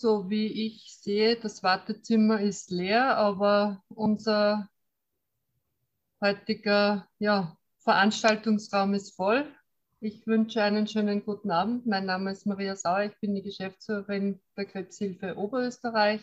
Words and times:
So 0.00 0.30
wie 0.30 0.46
ich 0.46 0.94
sehe, 0.94 1.34
das 1.34 1.64
Wartezimmer 1.64 2.40
ist 2.40 2.70
leer, 2.70 3.16
aber 3.16 3.82
unser 3.88 4.68
heutiger 6.20 7.08
ja, 7.18 7.56
Veranstaltungsraum 7.78 8.94
ist 8.94 9.16
voll. 9.16 9.52
Ich 9.98 10.24
wünsche 10.24 10.62
einen 10.62 10.86
schönen 10.86 11.24
guten 11.24 11.50
Abend. 11.50 11.84
Mein 11.84 12.06
Name 12.06 12.30
ist 12.30 12.46
Maria 12.46 12.76
Sauer. 12.76 13.06
Ich 13.06 13.18
bin 13.18 13.34
die 13.34 13.42
Geschäftsführerin 13.42 14.38
der 14.56 14.66
Krebshilfe 14.66 15.36
Oberösterreich 15.36 16.20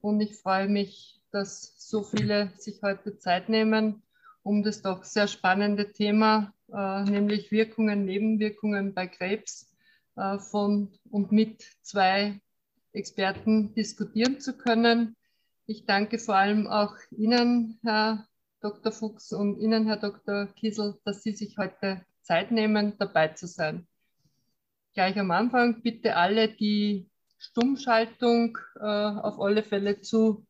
und 0.00 0.20
ich 0.20 0.36
freue 0.36 0.68
mich, 0.68 1.20
dass 1.32 1.74
so 1.78 2.04
viele 2.04 2.52
sich 2.56 2.82
heute 2.82 3.18
Zeit 3.18 3.48
nehmen, 3.48 4.04
um 4.44 4.62
das 4.62 4.80
doch 4.80 5.02
sehr 5.02 5.26
spannende 5.26 5.90
Thema, 5.90 6.54
äh, 6.72 7.02
nämlich 7.02 7.50
Wirkungen, 7.50 8.04
Nebenwirkungen 8.04 8.94
bei 8.94 9.08
Krebs 9.08 9.74
äh, 10.14 10.38
von 10.38 10.96
und 11.10 11.32
mit 11.32 11.64
zwei 11.82 12.40
Experten 12.92 13.74
diskutieren 13.74 14.40
zu 14.40 14.56
können. 14.56 15.16
Ich 15.66 15.86
danke 15.86 16.18
vor 16.18 16.36
allem 16.36 16.66
auch 16.66 16.94
Ihnen, 17.10 17.78
Herr 17.82 18.26
Dr. 18.60 18.92
Fuchs, 18.92 19.32
und 19.32 19.58
Ihnen, 19.58 19.86
Herr 19.86 19.96
Dr. 19.96 20.46
Kiesel, 20.54 20.98
dass 21.04 21.22
Sie 21.22 21.32
sich 21.32 21.56
heute 21.58 22.04
Zeit 22.22 22.50
nehmen, 22.50 22.94
dabei 22.98 23.28
zu 23.28 23.46
sein. 23.46 23.86
Gleich 24.94 25.18
am 25.18 25.30
Anfang 25.30 25.82
bitte 25.82 26.16
alle 26.16 26.48
die 26.48 27.08
Stummschaltung 27.38 28.58
äh, 28.76 28.84
auf 28.84 29.40
alle 29.40 29.62
Fälle 29.62 30.00
zu 30.00 30.46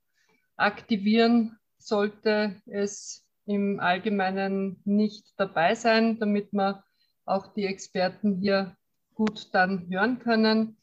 aktivieren, 0.56 1.58
sollte 1.78 2.60
es 2.66 3.24
im 3.46 3.80
Allgemeinen 3.80 4.80
nicht 4.84 5.32
dabei 5.36 5.74
sein, 5.74 6.18
damit 6.18 6.52
wir 6.52 6.84
auch 7.24 7.54
die 7.54 7.66
Experten 7.66 8.40
hier 8.40 8.76
gut 9.14 9.48
dann 9.52 9.88
hören 9.88 10.18
können. 10.18 10.76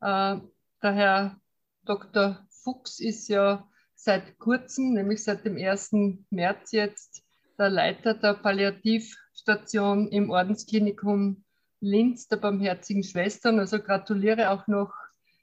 Äh, 0.00 0.38
der 0.82 0.92
Herr 0.92 1.40
Dr. 1.84 2.46
Fuchs 2.50 3.00
ist 3.00 3.28
ja 3.28 3.68
seit 3.94 4.38
kurzem, 4.38 4.92
nämlich 4.92 5.24
seit 5.24 5.44
dem 5.44 5.56
1. 5.56 5.92
März 6.30 6.72
jetzt, 6.72 7.22
der 7.58 7.70
Leiter 7.70 8.14
der 8.14 8.34
Palliativstation 8.34 10.08
im 10.08 10.30
Ordensklinikum 10.30 11.44
Linz 11.80 12.28
der 12.28 12.36
Barmherzigen 12.36 13.04
Schwestern. 13.04 13.58
Also 13.58 13.78
gratuliere 13.78 14.50
auch 14.50 14.66
noch 14.66 14.92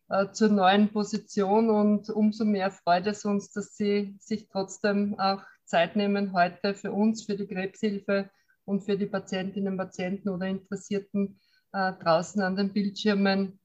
äh, 0.09 0.29
zur 0.31 0.49
neuen 0.49 0.91
Position 0.91 1.69
und 1.69 2.09
umso 2.09 2.45
mehr 2.45 2.71
freut 2.71 3.07
es 3.07 3.25
uns, 3.25 3.51
dass 3.51 3.75
Sie 3.75 4.15
sich 4.19 4.47
trotzdem 4.49 5.17
auch 5.19 5.41
Zeit 5.65 5.95
nehmen 5.95 6.33
heute 6.33 6.73
für 6.73 6.91
uns, 6.91 7.25
für 7.25 7.35
die 7.35 7.47
Krebshilfe 7.47 8.29
und 8.65 8.81
für 8.81 8.97
die 8.97 9.05
Patientinnen, 9.07 9.77
Patienten 9.77 10.29
oder 10.29 10.47
Interessierten 10.47 11.39
äh, 11.71 11.93
draußen 11.93 12.41
an 12.41 12.55
den 12.55 12.73
Bildschirmen 12.73 13.59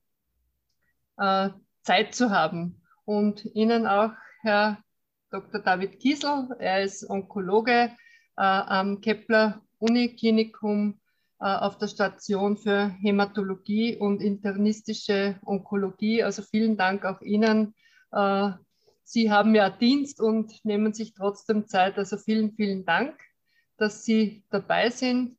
äh, 1.19 1.51
Zeit 1.89 2.14
zu 2.14 2.31
haben. 2.31 2.83
Und 3.06 3.47
Ihnen 3.55 3.86
auch, 3.86 4.12
Herr 4.42 4.77
Dr. 5.31 5.62
David 5.62 5.98
Kiesel, 6.00 6.55
er 6.58 6.83
ist 6.83 7.08
Onkologe 7.08 7.92
äh, 8.36 8.42
am 8.42 9.00
Kepler 9.00 9.62
Uniklinikum 9.78 11.00
äh, 11.41 11.47
auf 11.47 11.78
der 11.78 11.89
Station 11.89 12.58
für 12.58 12.95
Hämatologie 13.00 13.97
und 13.97 14.20
internistische 14.20 15.41
Onkologie. 15.47 16.22
Also 16.22 16.42
vielen 16.42 16.77
Dank 16.77 17.06
auch 17.06 17.22
Ihnen. 17.22 17.75
Äh, 18.12 18.50
Sie 19.05 19.30
haben 19.30 19.55
ja 19.55 19.70
Dienst 19.70 20.20
und 20.20 20.62
nehmen 20.67 20.92
sich 20.92 21.14
trotzdem 21.14 21.69
Zeit. 21.69 21.97
Also 21.97 22.19
vielen, 22.19 22.52
vielen 22.52 22.84
Dank, 22.84 23.19
dass 23.78 24.05
Sie 24.05 24.45
dabei 24.50 24.91
sind 24.91 25.38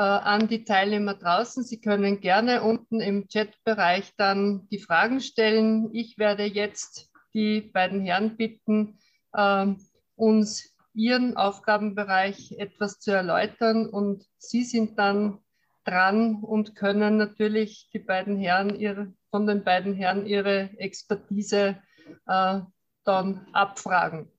an 0.00 0.48
die 0.48 0.64
Teilnehmer 0.64 1.14
draußen. 1.14 1.64
Sie 1.64 1.80
können 1.80 2.20
gerne 2.20 2.62
unten 2.62 3.00
im 3.00 3.28
Chatbereich 3.28 4.12
dann 4.16 4.68
die 4.68 4.78
Fragen 4.78 5.20
stellen. 5.20 5.90
Ich 5.92 6.18
werde 6.18 6.44
jetzt 6.44 7.10
die 7.34 7.60
beiden 7.60 8.00
Herren 8.00 8.36
bitten, 8.36 8.98
äh, 9.32 9.66
uns 10.14 10.74
ihren 10.94 11.36
Aufgabenbereich 11.36 12.52
etwas 12.58 12.98
zu 12.98 13.12
erläutern 13.12 13.88
und 13.88 14.24
Sie 14.38 14.64
sind 14.64 14.98
dann 14.98 15.38
dran 15.84 16.42
und 16.42 16.74
können 16.74 17.18
natürlich 17.18 17.90
die 17.92 17.98
beiden 17.98 18.38
Herren 18.38 18.74
ihre, 18.74 19.12
von 19.30 19.46
den 19.46 19.62
beiden 19.62 19.94
Herren 19.94 20.26
ihre 20.26 20.70
Expertise 20.78 21.76
äh, 22.26 22.60
dann 23.04 23.46
abfragen. 23.52 24.32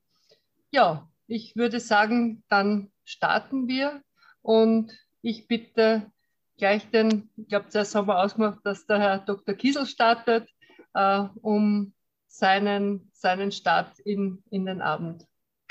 Ja, 0.71 1.07
ich 1.27 1.55
würde 1.55 1.79
sagen, 1.79 2.43
dann 2.49 2.91
starten 3.05 3.67
wir 3.67 4.01
und 4.41 4.91
ich 5.27 5.45
bitte 5.45 6.09
gleich 6.57 6.89
den, 6.89 7.29
ich 7.35 7.49
glaube, 7.49 7.67
zuerst 7.67 7.93
haben 7.95 8.07
wir 8.07 8.23
ausgemacht, 8.23 8.59
dass 8.63 8.85
der 8.85 8.99
Herr 8.99 9.19
Dr. 9.19 9.53
Kiesel 9.55 9.85
startet, 9.85 10.47
äh, 10.93 11.23
um 11.41 11.93
seinen, 12.27 13.09
seinen 13.13 13.51
Start 13.51 13.99
in, 13.99 14.41
in 14.49 14.65
den 14.65 14.81
Abend. 14.81 15.25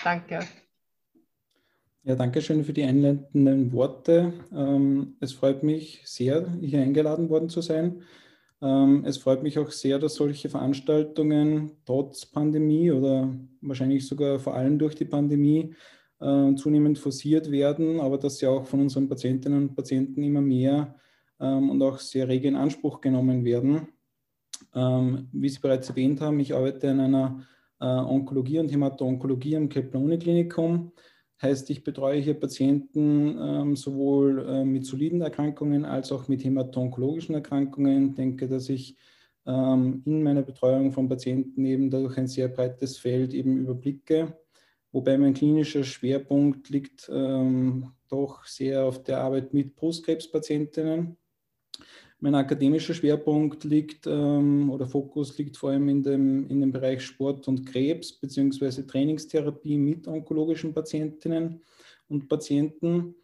Danke. 0.04 0.40
Ja, 2.02 2.14
danke 2.14 2.42
schön 2.42 2.64
für 2.64 2.74
die 2.74 2.84
einleitenden 2.84 3.72
Worte. 3.72 4.32
Ähm, 4.52 5.16
es 5.20 5.32
freut 5.32 5.62
mich 5.62 6.02
sehr, 6.04 6.52
hier 6.60 6.82
eingeladen 6.82 7.30
worden 7.30 7.48
zu 7.48 7.62
sein. 7.62 8.02
Ähm, 8.60 9.04
es 9.06 9.16
freut 9.16 9.42
mich 9.42 9.58
auch 9.58 9.70
sehr, 9.70 9.98
dass 9.98 10.14
solche 10.14 10.50
Veranstaltungen 10.50 11.72
trotz 11.86 12.26
Pandemie 12.26 12.90
oder 12.90 13.34
wahrscheinlich 13.62 14.06
sogar 14.06 14.38
vor 14.38 14.54
allem 14.54 14.78
durch 14.78 14.94
die 14.94 15.04
Pandemie 15.06 15.74
äh, 16.20 16.54
zunehmend 16.54 16.98
forciert 16.98 17.50
werden, 17.50 18.00
aber 18.00 18.18
dass 18.18 18.38
sie 18.38 18.46
auch 18.46 18.64
von 18.64 18.80
unseren 18.80 19.08
Patientinnen 19.08 19.68
und 19.68 19.74
Patienten 19.74 20.22
immer 20.22 20.40
mehr 20.40 20.94
ähm, 21.40 21.70
und 21.70 21.82
auch 21.82 21.98
sehr 21.98 22.28
rege 22.28 22.48
in 22.48 22.56
Anspruch 22.56 23.00
genommen 23.00 23.44
werden. 23.44 23.88
Ähm, 24.74 25.28
wie 25.32 25.48
Sie 25.48 25.60
bereits 25.60 25.90
erwähnt 25.90 26.20
haben, 26.20 26.40
ich 26.40 26.54
arbeite 26.54 26.86
in 26.86 27.00
einer 27.00 27.42
äh, 27.80 27.84
Onkologie 27.84 28.58
und 28.58 28.72
Hämato-Onkologie 28.72 29.56
am 29.56 29.68
Kepler-Uniklinikum. 29.68 30.92
Heißt, 31.42 31.68
ich 31.68 31.84
betreue 31.84 32.20
hier 32.20 32.40
Patienten 32.40 33.36
ähm, 33.38 33.76
sowohl 33.76 34.46
äh, 34.48 34.64
mit 34.64 34.86
soliden 34.86 35.20
Erkrankungen 35.20 35.84
als 35.84 36.10
auch 36.10 36.28
mit 36.28 36.42
hämato-onkologischen 36.42 37.34
Erkrankungen. 37.34 38.10
Ich 38.10 38.14
denke, 38.14 38.48
dass 38.48 38.70
ich 38.70 38.96
ähm, 39.44 40.02
in 40.06 40.22
meiner 40.22 40.42
Betreuung 40.42 40.92
von 40.92 41.10
Patienten 41.10 41.66
eben 41.66 41.90
dadurch 41.90 42.16
ein 42.16 42.26
sehr 42.26 42.48
breites 42.48 42.96
Feld 42.96 43.34
eben 43.34 43.58
überblicke 43.58 44.34
wobei 44.92 45.18
mein 45.18 45.34
klinischer 45.34 45.84
Schwerpunkt 45.84 46.68
liegt 46.70 47.10
ähm, 47.12 47.92
doch 48.08 48.44
sehr 48.44 48.84
auf 48.84 49.02
der 49.02 49.20
Arbeit 49.20 49.52
mit 49.52 49.76
Brustkrebspatientinnen. 49.76 51.16
Mein 52.18 52.34
akademischer 52.34 52.94
Schwerpunkt 52.94 53.64
liegt 53.64 54.06
ähm, 54.06 54.70
oder 54.70 54.86
Fokus 54.86 55.36
liegt 55.36 55.56
vor 55.56 55.70
allem 55.70 55.88
in 55.88 56.02
dem, 56.02 56.48
in 56.48 56.60
dem 56.60 56.72
Bereich 56.72 57.02
Sport 57.02 57.46
und 57.46 57.66
Krebs 57.66 58.12
bzw. 58.12 58.82
Trainingstherapie 58.82 59.76
mit 59.76 60.08
onkologischen 60.08 60.72
Patientinnen 60.72 61.62
und 62.08 62.28
Patienten. 62.28 63.16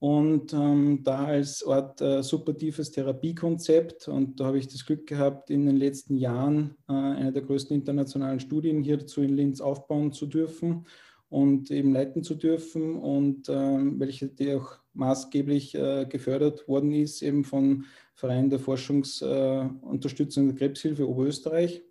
Und 0.00 0.52
ähm, 0.52 1.02
da 1.02 1.24
als 1.24 1.66
Art 1.66 2.00
äh, 2.00 2.22
supportives 2.22 2.92
Therapiekonzept, 2.92 4.06
und 4.08 4.38
da 4.38 4.46
habe 4.46 4.58
ich 4.58 4.68
das 4.68 4.86
Glück 4.86 5.06
gehabt, 5.08 5.50
in 5.50 5.66
den 5.66 5.76
letzten 5.76 6.16
Jahren 6.16 6.76
äh, 6.88 6.92
eine 6.92 7.32
der 7.32 7.42
größten 7.42 7.76
internationalen 7.76 8.38
Studien 8.38 8.82
hierzu 8.82 9.22
in 9.22 9.36
Linz 9.36 9.60
aufbauen 9.60 10.12
zu 10.12 10.26
dürfen 10.26 10.86
und 11.30 11.70
eben 11.70 11.92
leiten 11.92 12.22
zu 12.22 12.34
dürfen 12.34 12.96
und 12.96 13.48
ähm, 13.48 14.00
welche 14.00 14.28
die 14.28 14.54
auch 14.54 14.78
maßgeblich 14.94 15.74
äh, 15.74 16.06
gefördert 16.08 16.66
worden 16.68 16.92
ist, 16.92 17.22
eben 17.22 17.44
vom 17.44 17.84
Verein 18.14 18.50
der 18.50 18.58
Forschungsunterstützung 18.58 20.44
äh, 20.44 20.52
der 20.52 20.56
Krebshilfe 20.58 21.08
Oberösterreich. 21.08 21.82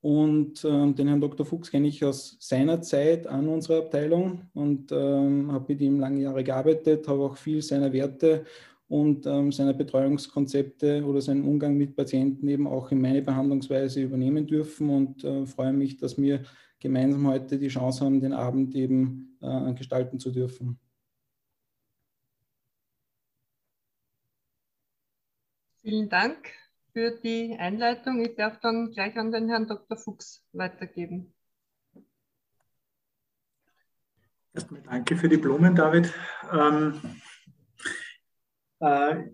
Und 0.00 0.64
ähm, 0.64 0.94
den 0.94 1.08
Herrn 1.08 1.20
Dr. 1.20 1.44
Fuchs 1.44 1.70
kenne 1.70 1.88
ich 1.88 2.04
aus 2.04 2.36
seiner 2.38 2.80
Zeit 2.80 3.26
an 3.26 3.48
unserer 3.48 3.78
Abteilung 3.78 4.42
und 4.54 4.92
ähm, 4.92 5.50
habe 5.50 5.72
mit 5.72 5.80
ihm 5.80 5.98
lange 5.98 6.22
Jahre 6.22 6.44
gearbeitet, 6.44 7.08
habe 7.08 7.24
auch 7.24 7.36
viel 7.36 7.60
seiner 7.60 7.92
Werte 7.92 8.44
und 8.88 9.26
ähm, 9.26 9.50
seine 9.50 9.74
Betreuungskonzepte 9.74 11.04
oder 11.04 11.20
seinen 11.20 11.44
Umgang 11.44 11.76
mit 11.76 11.96
Patienten 11.96 12.46
eben 12.46 12.68
auch 12.68 12.92
in 12.92 13.00
meine 13.00 13.20
Behandlungsweise 13.20 14.00
übernehmen 14.00 14.46
dürfen 14.46 14.90
und 14.90 15.24
äh, 15.24 15.44
freue 15.44 15.72
mich, 15.72 15.96
dass 15.96 16.16
wir 16.16 16.42
gemeinsam 16.80 17.26
heute 17.26 17.58
die 17.58 17.68
Chance 17.68 18.04
haben, 18.04 18.20
den 18.20 18.32
Abend 18.32 18.74
eben 18.74 19.38
äh, 19.40 19.72
gestalten 19.74 20.18
zu 20.18 20.30
dürfen. 20.30 20.78
Vielen 25.82 26.08
Dank 26.08 26.52
für 26.92 27.12
die 27.12 27.56
Einleitung. 27.58 28.24
Ich 28.24 28.34
darf 28.34 28.58
dann 28.60 28.90
gleich 28.90 29.16
an 29.16 29.30
den 29.30 29.48
Herrn 29.48 29.66
Dr. 29.68 29.96
Fuchs 29.96 30.44
weitergeben. 30.52 31.32
Erstmal 34.52 34.80
danke 34.82 35.16
für 35.16 35.28
die 35.28 35.36
Blumen, 35.36 35.76
David. 35.76 36.12
Ähm, 36.50 37.20
äh, 38.80 39.24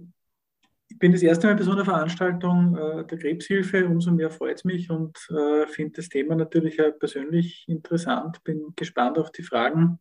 bin 1.03 1.11
das 1.11 1.23
erste 1.23 1.49
Mal 1.49 1.57
bei 1.57 1.65
so 1.65 1.73
einer 1.73 1.85
Veranstaltung 1.85 2.77
äh, 2.77 3.05
der 3.05 3.19
Krebshilfe. 3.19 3.85
Umso 3.85 4.13
mehr 4.13 4.31
freut 4.31 4.59
es 4.59 4.65
mich 4.65 4.89
und 4.89 5.19
äh, 5.31 5.67
finde 5.67 5.95
das 5.97 6.09
Thema 6.09 6.37
natürlich 6.37 6.81
auch 6.81 6.97
persönlich 6.97 7.65
interessant. 7.67 8.45
Bin 8.45 8.73
gespannt 8.77 9.19
auf 9.19 9.33
die 9.33 9.43
Fragen. 9.43 9.99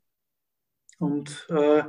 Und 0.99 1.47
äh, 1.49 1.81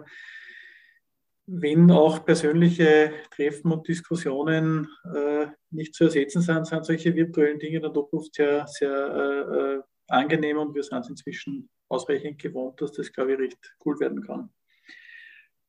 wenn 1.44 1.90
auch 1.90 2.24
persönliche 2.24 3.12
Treffen 3.30 3.70
und 3.72 3.86
Diskussionen 3.86 4.88
äh, 5.14 5.48
nicht 5.70 5.94
zu 5.94 6.04
ersetzen 6.04 6.40
sind, 6.40 6.66
sind 6.66 6.86
solche 6.86 7.14
virtuellen 7.14 7.58
Dinge 7.58 7.80
dann 7.80 7.92
doch 7.92 8.08
oft 8.12 8.34
sehr, 8.34 8.66
sehr 8.66 8.90
äh, 8.90 9.76
äh 9.76 9.82
angenehm 10.08 10.56
und 10.56 10.74
wir 10.74 10.82
sind 10.82 11.08
inzwischen 11.08 11.68
ausreichend 11.88 12.40
gewohnt, 12.40 12.80
dass 12.80 12.92
das, 12.92 13.12
glaube 13.12 13.34
ich, 13.34 13.38
recht 13.38 13.76
cool 13.84 14.00
werden 14.00 14.22
kann. 14.22 14.50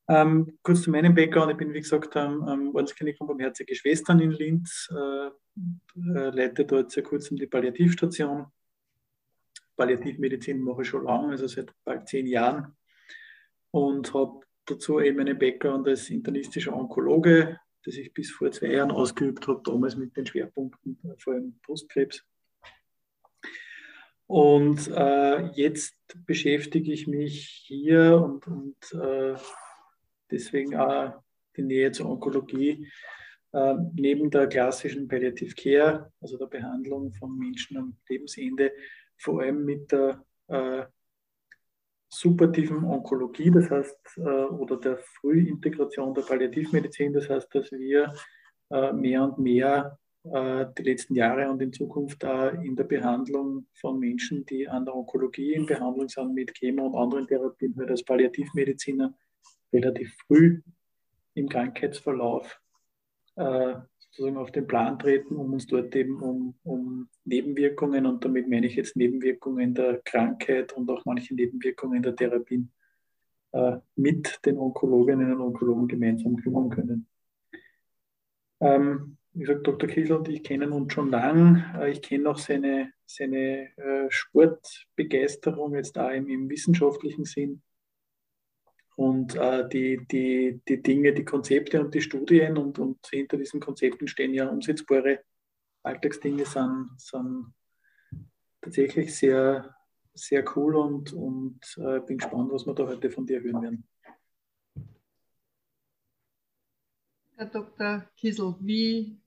Ähm, 0.07 0.59
kurz 0.63 0.81
zu 0.81 0.91
meinem 0.91 1.15
Background. 1.15 1.51
Ich 1.51 1.57
bin, 1.57 1.73
wie 1.73 1.79
gesagt, 1.79 2.15
am, 2.17 2.43
am 2.43 2.75
Ordensklinikum 2.75 3.27
Barmherzige 3.27 3.73
Schwestern 3.73 4.19
in 4.19 4.31
Linz, 4.31 4.89
äh, 4.91 5.27
äh, 5.27 6.29
leite 6.29 6.65
dort 6.65 6.91
seit 6.91 7.05
kurzem 7.05 7.37
die 7.37 7.47
Palliativstation. 7.47 8.47
Palliativmedizin 9.77 10.59
mache 10.59 10.81
ich 10.81 10.89
schon 10.89 11.05
lange, 11.05 11.31
also 11.31 11.47
seit 11.47 11.71
bald 11.85 12.07
zehn 12.07 12.27
Jahren. 12.27 12.75
Und 13.71 14.13
habe 14.13 14.41
dazu 14.65 14.99
eben 14.99 15.19
einen 15.19 15.39
Background 15.39 15.87
als 15.87 16.09
internistischer 16.09 16.75
Onkologe, 16.75 17.59
das 17.85 17.95
ich 17.95 18.13
bis 18.13 18.31
vor 18.31 18.51
zwei 18.51 18.73
Jahren 18.73 18.91
ausgeübt 18.91 19.47
habe, 19.47 19.61
damals 19.63 19.95
mit 19.95 20.15
den 20.15 20.25
Schwerpunkten 20.25 20.99
vor 21.17 21.33
allem 21.33 21.59
Brustkrebs. 21.65 22.23
Und 24.27 24.87
äh, 24.89 25.47
jetzt 25.51 25.95
beschäftige 26.25 26.91
ich 26.91 27.07
mich 27.07 27.65
hier 27.67 28.21
und, 28.21 28.47
und 28.47 28.93
äh, 28.93 29.35
deswegen 30.33 30.75
auch 30.75 31.13
die 31.55 31.63
Nähe 31.63 31.91
zur 31.91 32.09
Onkologie 32.09 32.87
äh, 33.53 33.75
neben 33.93 34.29
der 34.31 34.47
klassischen 34.47 35.07
Palliative 35.07 35.53
Care, 35.55 36.11
also 36.19 36.37
der 36.37 36.47
Behandlung 36.47 37.13
von 37.13 37.37
Menschen 37.37 37.77
am 37.77 37.95
Lebensende, 38.09 38.71
vor 39.17 39.41
allem 39.41 39.63
mit 39.63 39.91
der 39.91 40.25
äh, 40.47 40.83
supportiven 42.09 42.83
Onkologie, 42.83 43.51
das 43.51 43.69
heißt, 43.69 44.17
äh, 44.17 44.21
oder 44.21 44.77
der 44.77 44.97
Frühintegration 44.97 46.13
der 46.13 46.23
Palliativmedizin, 46.23 47.13
das 47.13 47.29
heißt, 47.29 47.53
dass 47.53 47.71
wir 47.71 48.13
äh, 48.71 48.91
mehr 48.91 49.23
und 49.23 49.37
mehr 49.39 49.97
äh, 50.23 50.65
die 50.77 50.83
letzten 50.83 51.15
Jahre 51.15 51.49
und 51.49 51.61
in 51.61 51.73
Zukunft 51.73 52.23
auch 52.25 52.53
in 52.53 52.75
der 52.75 52.85
Behandlung 52.85 53.67
von 53.73 53.99
Menschen, 53.99 54.45
die 54.45 54.67
an 54.67 54.85
der 54.85 54.95
Onkologie 54.95 55.53
in 55.53 55.65
Behandlung 55.65 56.07
sind 56.07 56.33
mit 56.33 56.53
Chemo 56.53 56.87
und 56.87 56.95
anderen 56.95 57.27
Therapien, 57.27 57.75
halt 57.77 57.89
als 57.89 58.03
Palliativmediziner 58.03 59.13
relativ 59.73 60.13
früh 60.27 60.61
im 61.33 61.49
Krankheitsverlauf 61.49 62.59
äh, 63.35 63.75
sozusagen 63.99 64.37
auf 64.37 64.51
den 64.51 64.67
Plan 64.67 64.99
treten, 64.99 65.35
um 65.35 65.53
uns 65.53 65.65
dort 65.65 65.95
eben 65.95 66.21
um, 66.21 66.55
um 66.63 67.09
Nebenwirkungen, 67.25 68.05
und 68.05 68.23
damit 68.23 68.47
meine 68.47 68.67
ich 68.67 68.75
jetzt 68.75 68.95
Nebenwirkungen 68.95 69.73
der 69.73 70.01
Krankheit 70.05 70.73
und 70.73 70.89
auch 70.89 71.03
manche 71.05 71.33
Nebenwirkungen 71.33 72.03
der 72.03 72.15
Therapien, 72.15 72.71
äh, 73.53 73.77
mit 73.95 74.39
den 74.45 74.57
Onkologinnen 74.57 75.33
und 75.33 75.41
Onkologen 75.41 75.87
gemeinsam 75.87 76.35
kümmern 76.37 76.69
können. 76.69 77.07
Ähm, 78.59 79.17
wie 79.33 79.39
gesagt, 79.39 79.65
Dr. 79.65 79.89
Kiesel 79.89 80.17
und 80.17 80.29
ich 80.29 80.43
kennen 80.43 80.71
uns 80.71 80.93
schon 80.93 81.09
lang. 81.09 81.63
Äh, 81.79 81.91
ich 81.91 82.01
kenne 82.01 82.29
auch 82.29 82.37
seine, 82.37 82.93
seine 83.05 83.75
äh, 83.77 84.05
Sportbegeisterung 84.09 85.75
jetzt 85.75 85.97
da 85.97 86.11
im, 86.11 86.29
im 86.29 86.49
wissenschaftlichen 86.49 87.25
Sinn 87.25 87.63
und 88.95 89.35
äh, 89.35 89.67
die, 89.67 90.05
die, 90.09 90.61
die 90.67 90.81
Dinge, 90.81 91.13
die 91.13 91.25
Konzepte 91.25 91.81
und 91.81 91.93
die 91.93 92.01
Studien 92.01 92.57
und, 92.57 92.77
und 92.79 93.05
hinter 93.07 93.37
diesen 93.37 93.59
Konzepten 93.59 94.07
stehen 94.07 94.33
ja 94.33 94.47
umsetzbare 94.47 95.23
Alltagsdinge, 95.83 96.45
sind, 96.45 96.91
sind 96.97 97.53
tatsächlich 98.61 99.15
sehr, 99.15 99.75
sehr 100.13 100.45
cool 100.55 100.75
und, 100.75 101.11
und 101.13 101.59
äh, 101.77 101.99
bin 102.01 102.17
gespannt, 102.19 102.51
was 102.51 102.65
wir 102.65 102.73
da 102.73 102.87
heute 102.87 103.09
von 103.09 103.25
dir 103.25 103.41
hören 103.41 103.61
werden. 103.61 103.87
Herr 107.35 107.47
Dr. 107.47 108.05
Kiesel, 108.15 108.55
wie 108.59 109.19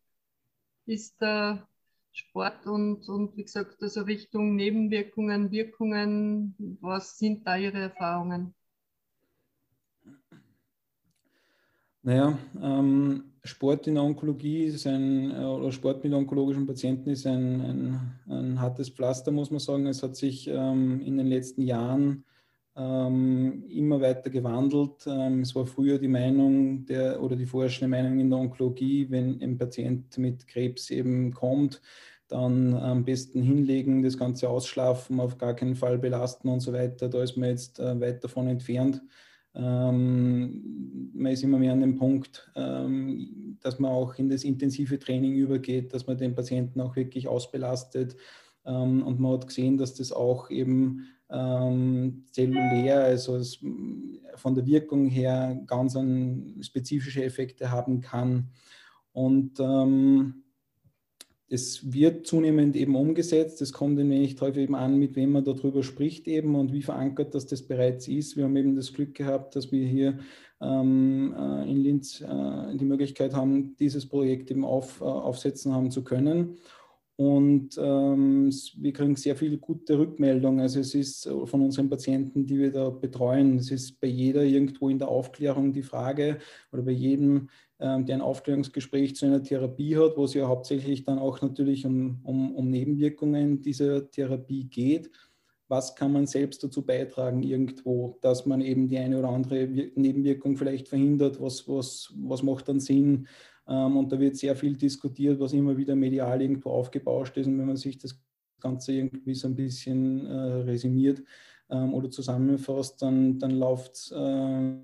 ist 0.86 1.20
der 1.20 1.68
Sport 2.12 2.66
und, 2.66 3.06
und 3.08 3.36
wie 3.36 3.44
gesagt, 3.44 3.82
also 3.82 4.02
Richtung 4.02 4.56
Nebenwirkungen, 4.56 5.50
Wirkungen, 5.50 6.78
was 6.80 7.18
sind 7.18 7.46
da 7.46 7.56
Ihre 7.56 7.78
Erfahrungen? 7.78 8.55
Naja, 12.06 12.38
ähm, 12.62 13.32
Sport 13.42 13.88
in 13.88 13.96
der 13.96 14.04
Onkologie 14.04 14.66
ist 14.66 14.86
ein, 14.86 15.32
äh, 15.32 15.44
oder 15.44 15.72
Sport 15.72 16.04
mit 16.04 16.12
onkologischen 16.12 16.64
Patienten 16.64 17.10
ist 17.10 17.26
ein, 17.26 17.60
ein, 17.60 18.00
ein 18.28 18.60
hartes 18.60 18.90
Pflaster, 18.90 19.32
muss 19.32 19.50
man 19.50 19.58
sagen. 19.58 19.88
Es 19.88 20.04
hat 20.04 20.14
sich 20.14 20.46
ähm, 20.46 21.00
in 21.00 21.16
den 21.16 21.26
letzten 21.26 21.62
Jahren 21.62 22.24
ähm, 22.76 23.64
immer 23.68 24.00
weiter 24.00 24.30
gewandelt. 24.30 25.04
Ähm, 25.08 25.40
es 25.40 25.56
war 25.56 25.66
früher 25.66 25.98
die 25.98 26.06
Meinung 26.06 26.86
der, 26.86 27.20
oder 27.20 27.34
die 27.34 27.46
vorherrschende 27.46 27.88
Meinung 27.88 28.20
in 28.20 28.30
der 28.30 28.38
Onkologie, 28.38 29.10
wenn 29.10 29.42
ein 29.42 29.58
Patient 29.58 30.16
mit 30.16 30.46
Krebs 30.46 30.90
eben 30.90 31.32
kommt, 31.32 31.82
dann 32.28 32.72
am 32.74 33.04
besten 33.04 33.42
hinlegen, 33.42 34.04
das 34.04 34.16
Ganze 34.16 34.48
ausschlafen, 34.48 35.18
auf 35.18 35.38
gar 35.38 35.54
keinen 35.54 35.74
Fall 35.74 35.98
belasten 35.98 36.48
und 36.50 36.60
so 36.60 36.72
weiter. 36.72 37.08
Da 37.08 37.20
ist 37.20 37.36
man 37.36 37.48
jetzt 37.48 37.80
äh, 37.80 38.00
weit 38.00 38.22
davon 38.22 38.46
entfernt. 38.46 39.02
Ähm, 39.56 41.10
man 41.14 41.32
ist 41.32 41.42
immer 41.42 41.58
mehr 41.58 41.72
an 41.72 41.80
dem 41.80 41.96
Punkt, 41.96 42.50
ähm, 42.54 43.56
dass 43.62 43.78
man 43.78 43.90
auch 43.90 44.14
in 44.16 44.28
das 44.28 44.44
intensive 44.44 44.98
Training 44.98 45.34
übergeht, 45.34 45.94
dass 45.94 46.06
man 46.06 46.18
den 46.18 46.34
Patienten 46.34 46.80
auch 46.80 46.94
wirklich 46.94 47.26
ausbelastet. 47.26 48.16
Ähm, 48.66 49.02
und 49.02 49.18
man 49.18 49.32
hat 49.32 49.46
gesehen, 49.46 49.78
dass 49.78 49.94
das 49.94 50.12
auch 50.12 50.50
eben 50.50 51.06
ähm, 51.30 52.24
zellulär, 52.30 53.00
also 53.04 53.36
es, 53.36 53.58
von 54.34 54.54
der 54.54 54.66
Wirkung 54.66 55.08
her 55.08 55.60
ganz 55.66 55.96
an 55.96 56.58
spezifische 56.60 57.24
Effekte 57.24 57.70
haben 57.70 58.00
kann. 58.00 58.50
Und 59.12 59.58
ähm, 59.58 60.44
es 61.48 61.92
wird 61.92 62.26
zunehmend 62.26 62.74
eben 62.74 62.96
umgesetzt. 62.96 63.62
Es 63.62 63.72
kommt 63.72 63.98
ein 63.98 64.10
wenig 64.10 64.34
darauf 64.34 64.56
eben 64.56 64.74
an, 64.74 64.98
mit 64.98 65.14
wem 65.14 65.32
man 65.32 65.44
darüber 65.44 65.82
spricht 65.82 66.26
eben 66.26 66.56
und 66.56 66.72
wie 66.72 66.82
verankert 66.82 67.34
das 67.34 67.46
das 67.46 67.62
bereits 67.62 68.08
ist. 68.08 68.36
Wir 68.36 68.44
haben 68.44 68.56
eben 68.56 68.74
das 68.74 68.92
Glück 68.92 69.14
gehabt, 69.14 69.54
dass 69.54 69.70
wir 69.70 69.86
hier 69.86 70.18
ähm, 70.60 71.34
äh, 71.38 71.70
in 71.70 71.76
Linz 71.82 72.20
äh, 72.20 72.76
die 72.76 72.84
Möglichkeit 72.84 73.34
haben, 73.34 73.76
dieses 73.76 74.08
Projekt 74.08 74.50
eben 74.50 74.64
auf, 74.64 75.00
äh, 75.00 75.04
aufsetzen 75.04 75.72
haben 75.72 75.90
zu 75.90 76.02
können. 76.02 76.56
Und 77.18 77.78
ähm, 77.78 78.50
wir 78.76 78.92
kriegen 78.92 79.16
sehr 79.16 79.36
viele 79.36 79.56
gute 79.56 79.98
Rückmeldungen. 79.98 80.60
Also 80.60 80.80
es 80.80 80.94
ist 80.94 81.30
von 81.44 81.62
unseren 81.62 81.88
Patienten, 81.88 82.44
die 82.44 82.58
wir 82.58 82.70
da 82.70 82.90
betreuen, 82.90 83.56
es 83.56 83.70
ist 83.70 84.00
bei 84.00 84.08
jeder 84.08 84.42
irgendwo 84.44 84.90
in 84.90 84.98
der 84.98 85.08
Aufklärung 85.08 85.72
die 85.72 85.82
Frage 85.82 86.38
oder 86.72 86.82
bei 86.82 86.90
jedem 86.90 87.48
der 87.78 88.14
ein 88.16 88.22
Aufklärungsgespräch 88.22 89.16
zu 89.16 89.26
einer 89.26 89.42
Therapie 89.42 89.96
hat, 89.96 90.16
wo 90.16 90.24
es 90.24 90.32
ja 90.32 90.48
hauptsächlich 90.48 91.04
dann 91.04 91.18
auch 91.18 91.42
natürlich 91.42 91.84
um, 91.84 92.20
um, 92.24 92.54
um 92.54 92.70
Nebenwirkungen 92.70 93.60
dieser 93.60 94.10
Therapie 94.10 94.64
geht. 94.64 95.10
Was 95.68 95.96
kann 95.96 96.12
man 96.12 96.26
selbst 96.26 96.62
dazu 96.62 96.86
beitragen 96.86 97.42
irgendwo, 97.42 98.18
dass 98.22 98.46
man 98.46 98.60
eben 98.60 98.88
die 98.88 98.98
eine 98.98 99.18
oder 99.18 99.30
andere 99.30 99.66
Nebenwirkung 99.66 100.56
vielleicht 100.56 100.88
verhindert? 100.88 101.40
Was, 101.40 101.68
was, 101.68 102.14
was 102.16 102.42
macht 102.42 102.68
dann 102.68 102.78
Sinn? 102.78 103.26
Ähm, 103.68 103.96
und 103.96 104.12
da 104.12 104.20
wird 104.20 104.36
sehr 104.36 104.54
viel 104.54 104.76
diskutiert, 104.76 105.40
was 105.40 105.52
immer 105.52 105.76
wieder 105.76 105.96
medial 105.96 106.40
irgendwo 106.40 106.70
aufgebauscht 106.70 107.36
ist. 107.36 107.46
Und 107.46 107.58
wenn 107.58 107.66
man 107.66 107.76
sich 107.76 107.98
das 107.98 108.18
Ganze 108.60 108.92
irgendwie 108.92 109.34
so 109.34 109.48
ein 109.48 109.56
bisschen 109.56 110.26
äh, 110.26 110.52
resümiert 110.62 111.22
ähm, 111.68 111.94
oder 111.94 112.10
zusammenfasst, 112.10 113.02
dann, 113.02 113.38
dann 113.38 113.52
läuft 113.52 113.94
es 113.94 114.12
äh, 114.12 114.76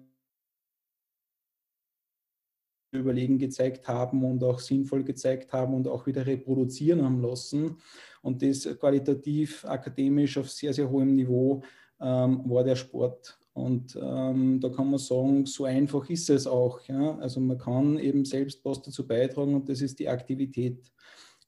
überlegen 2.93 3.39
gezeigt 3.39 3.89
haben 3.89 4.25
und 4.25 4.45
auch 4.45 4.61
sinnvoll 4.61 5.03
gezeigt 5.03 5.53
haben 5.53 5.75
und 5.75 5.89
auch 5.89 6.07
wieder 6.07 6.27
reproduzieren 6.27 7.03
haben 7.03 7.23
lassen. 7.23 7.77
Und 8.21 8.43
das 8.43 8.69
qualitativ, 8.79 9.65
akademisch 9.65 10.39
auf 10.39 10.51
sehr, 10.51 10.73
sehr 10.73 10.89
hohem 10.89 11.15
Niveau 11.15 11.63
ähm, 12.01 12.43
war 12.45 12.65
der 12.65 12.77
Sport. 12.77 13.39
Und 13.55 13.99
ähm, 14.01 14.61
da 14.61 14.69
kann 14.71 14.91
man 14.91 14.99
sagen, 14.99 15.45
so 15.45 15.65
einfach 15.65 16.09
ist 16.09 16.31
es 16.31 16.47
auch. 16.47 16.81
Ja? 16.89 17.17
Also 17.19 17.41
man 17.41 17.59
kann 17.59 17.99
eben 17.99 18.25
selbst 18.25 18.65
was 18.65 18.81
dazu 18.81 19.07
beitragen 19.07 19.55
und 19.55 19.69
das 19.69 19.81
ist 19.83 19.99
die 19.99 20.09
Aktivität. 20.09 20.91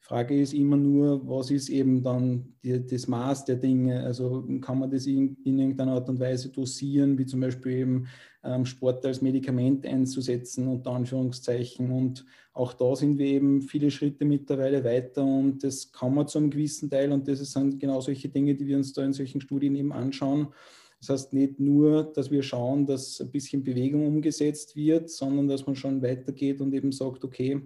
Frage 0.01 0.39
ist 0.39 0.53
immer 0.53 0.77
nur, 0.77 1.27
was 1.27 1.51
ist 1.51 1.71
eben 1.71 2.03
dann 2.03 2.55
die, 2.63 2.87
das 2.87 3.09
Maß 3.09 3.47
der 3.47 3.57
Dinge? 3.57 4.05
Also 4.05 4.47
kann 4.61 4.79
man 4.79 4.91
das 4.91 5.07
in, 5.07 5.35
in, 5.45 5.59
irgendeiner 5.59 5.93
Art 5.93 6.11
und 6.11 6.21
Weise 6.21 6.51
dosieren, 6.51 7.17
wie 7.17 7.25
zum 7.25 7.41
Beispiel 7.41 7.73
eben 7.73 8.07
ähm, 8.45 8.67
Sport 8.67 9.05
als 9.07 9.23
Medikament 9.23 9.87
einzusetzen, 9.87 10.69
unter 10.69 10.91
Anführungszeichen. 10.91 11.91
Und 11.91 12.25
auch 12.53 12.73
da 12.75 12.95
sind 12.95 13.19
wir 13.19 13.27
eben 13.27 13.63
viele 13.63 13.91
Schritte 13.91 14.25
mittlerweile 14.25 14.85
weiter 14.85 15.25
und 15.25 15.65
das 15.65 15.91
kann 15.91 16.15
man 16.15 16.29
zu 16.29 16.39
einem 16.39 16.51
gewissen 16.51 16.91
Teil 16.91 17.11
und 17.13 17.27
das 17.27 17.41
sind 17.53 17.81
genau 17.81 18.01
solche 18.01 18.29
Dinge, 18.29 18.55
die 18.55 18.67
wir 18.67 18.77
uns 18.77 18.93
da 18.93 19.05
in 19.05 19.13
solchen 19.13 19.41
Studien 19.41 19.75
eben 19.75 19.93
anschauen. 19.93 20.49
Das 21.01 21.09
heißt 21.09 21.33
nicht 21.35 21.61
nur, 21.61 22.05
dass 22.05 22.31
wir 22.31 22.43
schauen, 22.43 22.87
dass 22.87 23.21
ein 23.21 23.31
bisschen 23.31 23.63
Bewegung 23.63 24.07
umgesetzt 24.07 24.77
wird, 24.77 25.11
sondern 25.11 25.49
dass 25.49 25.67
man 25.67 25.77
schon 25.77 26.01
weitergeht 26.01 26.61
und 26.61 26.73
eben 26.73 26.93
sagt, 26.93 27.25
okay, 27.25 27.61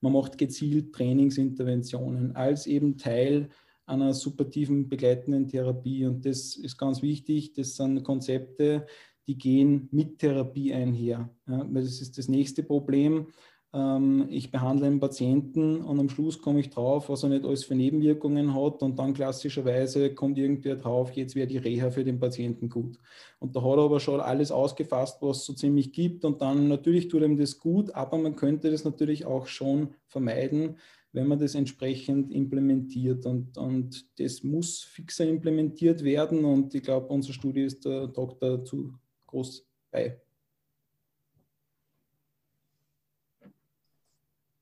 man 0.00 0.12
macht 0.12 0.38
gezielt 0.38 0.92
Trainingsinterventionen 0.92 2.34
als 2.34 2.66
eben 2.66 2.98
Teil 2.98 3.48
einer 3.86 4.14
supportiven 4.14 4.88
begleitenden 4.88 5.48
Therapie. 5.48 6.06
Und 6.06 6.24
das 6.24 6.56
ist 6.56 6.78
ganz 6.78 7.02
wichtig. 7.02 7.52
Das 7.52 7.76
sind 7.76 8.02
Konzepte, 8.02 8.86
die 9.26 9.38
gehen 9.38 9.88
mit 9.92 10.18
Therapie 10.18 10.72
einher. 10.72 11.30
Ja, 11.46 11.64
das 11.64 12.00
ist 12.00 12.18
das 12.18 12.28
nächste 12.28 12.62
Problem. 12.62 13.26
Ähm, 13.74 14.26
ich 14.28 14.50
behandle 14.50 14.86
einen 14.86 15.00
Patienten 15.00 15.80
und 15.80 15.98
am 15.98 16.08
Schluss 16.10 16.40
komme 16.40 16.60
ich 16.60 16.70
drauf, 16.70 17.08
was 17.08 17.22
er 17.22 17.30
nicht 17.30 17.44
alles 17.44 17.64
für 17.64 17.74
Nebenwirkungen 17.74 18.54
hat 18.54 18.82
und 18.82 18.98
dann 18.98 19.14
klassischerweise 19.14 20.14
kommt 20.14 20.38
irgendwer 20.38 20.76
drauf, 20.76 21.12
jetzt 21.12 21.34
wäre 21.34 21.46
die 21.46 21.58
Reha 21.58 21.90
für 21.90 22.04
den 22.04 22.20
Patienten 22.20 22.68
gut. 22.68 22.98
Und 23.38 23.56
da 23.56 23.62
hat 23.62 23.78
er 23.78 23.84
aber 23.84 24.00
schon 24.00 24.20
alles 24.20 24.52
ausgefasst, 24.52 25.22
was 25.22 25.38
es 25.38 25.44
so 25.46 25.52
ziemlich 25.54 25.92
gibt 25.92 26.24
und 26.24 26.42
dann 26.42 26.68
natürlich 26.68 27.08
tut 27.08 27.22
ihm 27.22 27.38
das 27.38 27.58
gut, 27.58 27.94
aber 27.94 28.18
man 28.18 28.36
könnte 28.36 28.70
das 28.70 28.84
natürlich 28.84 29.24
auch 29.24 29.46
schon 29.46 29.94
vermeiden, 30.06 30.76
wenn 31.12 31.26
man 31.26 31.38
das 31.38 31.54
entsprechend 31.54 32.30
implementiert 32.30 33.24
und, 33.24 33.56
und 33.56 34.06
das 34.18 34.42
muss 34.42 34.82
fixer 34.82 35.26
implementiert 35.26 36.04
werden 36.04 36.44
und 36.44 36.74
ich 36.74 36.82
glaube, 36.82 37.08
unsere 37.08 37.32
Studie 37.32 37.62
ist 37.62 37.86
der 37.86 38.06
Doktor 38.06 38.64
zu 38.64 38.92
groß 39.32 39.66
bei. 39.90 40.20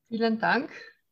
Vielen 0.07 0.39
Dank. 0.39 0.71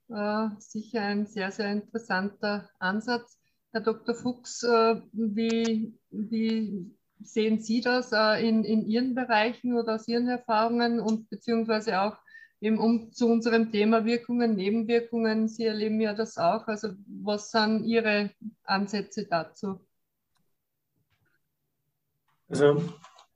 Äh, 0.10 0.50
sicher 0.60 1.01
ein 1.01 1.28
sehr, 1.28 1.51
sehr 1.51 1.72
interessanter 1.72 2.70
Ansatz. 2.80 3.38
Herr 3.72 3.82
Dr. 3.82 4.16
Fuchs, 4.16 4.63
äh, 4.63 5.01
wie, 5.12 5.94
wie, 6.10 6.92
sehen 7.22 7.60
Sie 7.60 7.82
das 7.82 8.12
äh, 8.12 8.48
in, 8.48 8.63
in 8.63 8.86
Ihren 8.86 9.13
Bereichen 9.13 9.78
oder 9.78 9.96
aus 9.96 10.08
Ihren 10.08 10.28
Erfahrungen 10.28 11.00
und 11.00 11.30
beziehungsweise 11.30 12.01
auch 12.01 12.18
eben 12.62 12.80
um 12.80 13.12
zu 13.12 13.28
unserem 13.28 13.72
Thema 13.72 14.06
Wirkungen, 14.06 14.56
Nebenwirkungen? 14.56 15.48
Sie 15.48 15.66
erleben 15.66 16.01
ja 16.01 16.13
das 16.13 16.38
auch. 16.38 16.68
Also 16.68 16.89
was 17.08 17.51
sind 17.51 17.86
Ihre 17.86 18.32
Ansätze 18.63 19.28
dazu? 19.28 19.80
Also 22.48 22.82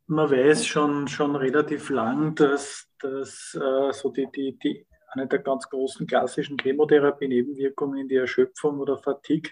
man 0.08 0.30
weiß 0.30 0.66
schon, 0.66 1.08
schon 1.08 1.36
relativ 1.36 1.90
lang, 1.90 2.36
dass, 2.36 2.88
dass 3.00 3.56
äh, 3.56 3.92
so 3.94 4.10
die, 4.12 4.28
die, 4.32 4.58
die 4.60 4.86
eine 5.10 5.28
der 5.28 5.40
ganz 5.40 5.70
großen 5.70 6.08
klassischen 6.08 6.58
Chemotherapie-Nebenwirkungen, 6.58 8.08
die 8.08 8.16
Erschöpfung 8.16 8.80
oder 8.80 8.98
Fatigue 8.98 9.52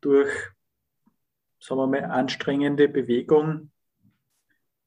durch, 0.00 0.30
sagen 1.58 1.80
wir 1.80 1.86
mal, 1.86 2.04
anstrengende 2.04 2.88
Bewegung 2.88 3.70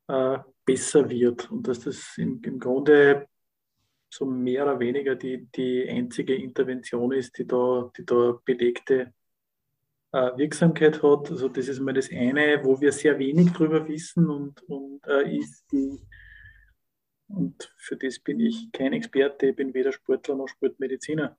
äh, 0.07 0.37
besser 0.63 1.09
wird. 1.09 1.49
Und 1.51 1.67
dass 1.67 1.79
das 1.79 2.17
im, 2.17 2.41
im 2.43 2.59
Grunde 2.59 3.27
so 4.09 4.25
mehr 4.25 4.63
oder 4.63 4.79
weniger 4.79 5.15
die, 5.15 5.47
die 5.47 5.87
einzige 5.89 6.35
Intervention 6.35 7.11
ist, 7.11 7.37
die 7.37 7.47
da, 7.47 7.91
die 7.97 8.05
da 8.05 8.39
belegte 8.45 9.13
Wirksamkeit 10.37 11.01
hat. 11.03 11.31
Also 11.31 11.49
das 11.49 11.67
ist 11.67 11.79
mal 11.79 11.93
das 11.93 12.11
eine, 12.11 12.61
wo 12.63 12.79
wir 12.79 12.91
sehr 12.91 13.17
wenig 13.19 13.51
drüber 13.51 13.87
wissen 13.87 14.29
und, 14.29 14.61
und 14.63 15.05
äh, 15.07 15.37
ist 15.37 15.65
die 15.71 15.99
und 17.27 17.73
für 17.77 17.97
das 17.97 18.19
bin 18.19 18.39
ich 18.39 18.71
kein 18.71 18.93
Experte, 18.93 19.47
ich 19.47 19.55
bin 19.55 19.73
weder 19.73 19.91
Sportler 19.91 20.35
noch 20.35 20.47
Sportmediziner. 20.47 21.37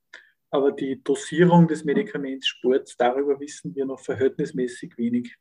Aber 0.50 0.72
die 0.72 1.02
Dosierung 1.02 1.68
des 1.68 1.84
Medikaments 1.84 2.46
Sports, 2.46 2.96
darüber 2.96 3.38
wissen 3.40 3.74
wir 3.74 3.84
noch 3.84 4.00
verhältnismäßig 4.00 4.96
wenig. 4.96 5.36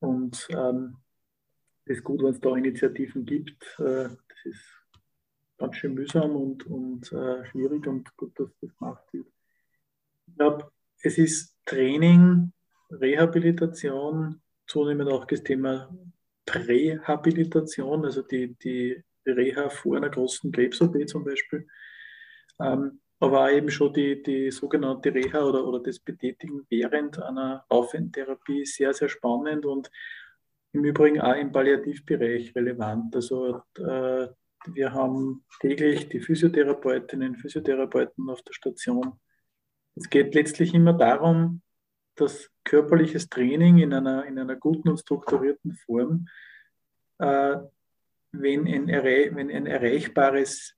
Und 0.00 0.46
ähm, 0.50 0.96
ist 1.86 2.04
gut, 2.04 2.22
wenn 2.22 2.30
es 2.30 2.40
da 2.40 2.56
Initiativen 2.56 3.24
gibt. 3.24 3.62
Äh, 3.78 4.08
das 4.08 4.44
ist 4.44 4.64
ganz 5.58 5.76
schön 5.76 5.94
mühsam 5.94 6.36
und, 6.36 6.66
und 6.66 7.12
äh, 7.12 7.44
schwierig 7.46 7.86
und 7.86 8.16
gut, 8.16 8.38
dass 8.38 8.50
das 8.60 8.76
gemacht 8.76 9.04
wird. 9.12 9.26
Ich 10.26 10.34
glaube, 10.36 10.70
es 11.02 11.18
ist 11.18 11.56
Training, 11.64 12.52
Rehabilitation, 13.00 14.40
zunehmend 14.66 15.10
auch 15.10 15.24
das 15.24 15.42
Thema 15.42 15.94
Prähabilitation, 16.46 18.04
also 18.04 18.22
die, 18.22 18.54
die 18.56 19.02
Reha 19.26 19.68
vor 19.68 19.96
einer 19.96 20.10
großen 20.10 20.52
Krebs-OP 20.52 21.08
zum 21.08 21.24
Beispiel. 21.24 21.66
Ähm, 22.60 23.00
aber 23.20 23.44
auch 23.44 23.50
eben 23.50 23.70
schon 23.70 23.92
die, 23.92 24.22
die 24.22 24.50
sogenannte 24.50 25.14
Reha 25.14 25.42
oder, 25.42 25.66
oder 25.66 25.80
das 25.80 25.98
Betätigen 25.98 26.66
während 26.68 27.22
einer 27.22 27.64
Aufwendtherapie 27.68 28.64
sehr, 28.66 28.92
sehr 28.92 29.08
spannend 29.08 29.64
und 29.64 29.90
im 30.72 30.84
Übrigen 30.84 31.20
auch 31.20 31.36
im 31.36 31.52
Palliativbereich 31.52 32.54
relevant. 32.54 33.14
Also 33.14 33.62
äh, 33.78 34.28
wir 34.66 34.92
haben 34.92 35.44
täglich 35.60 36.08
die 36.08 36.20
Physiotherapeutinnen, 36.20 37.36
Physiotherapeuten 37.36 38.28
auf 38.28 38.42
der 38.42 38.52
Station. 38.52 39.20
Es 39.94 40.10
geht 40.10 40.34
letztlich 40.34 40.74
immer 40.74 40.92
darum, 40.92 41.62
dass 42.16 42.50
körperliches 42.64 43.28
Training 43.28 43.78
in 43.78 43.92
einer, 43.92 44.24
in 44.24 44.38
einer 44.38 44.56
guten 44.56 44.88
und 44.88 44.98
strukturierten 44.98 45.72
Form 45.72 46.26
äh, 47.18 47.56
wenn 48.32 48.66
ein, 48.66 48.88
wenn 48.88 49.50
ein 49.50 49.66
erreichbares 49.66 50.74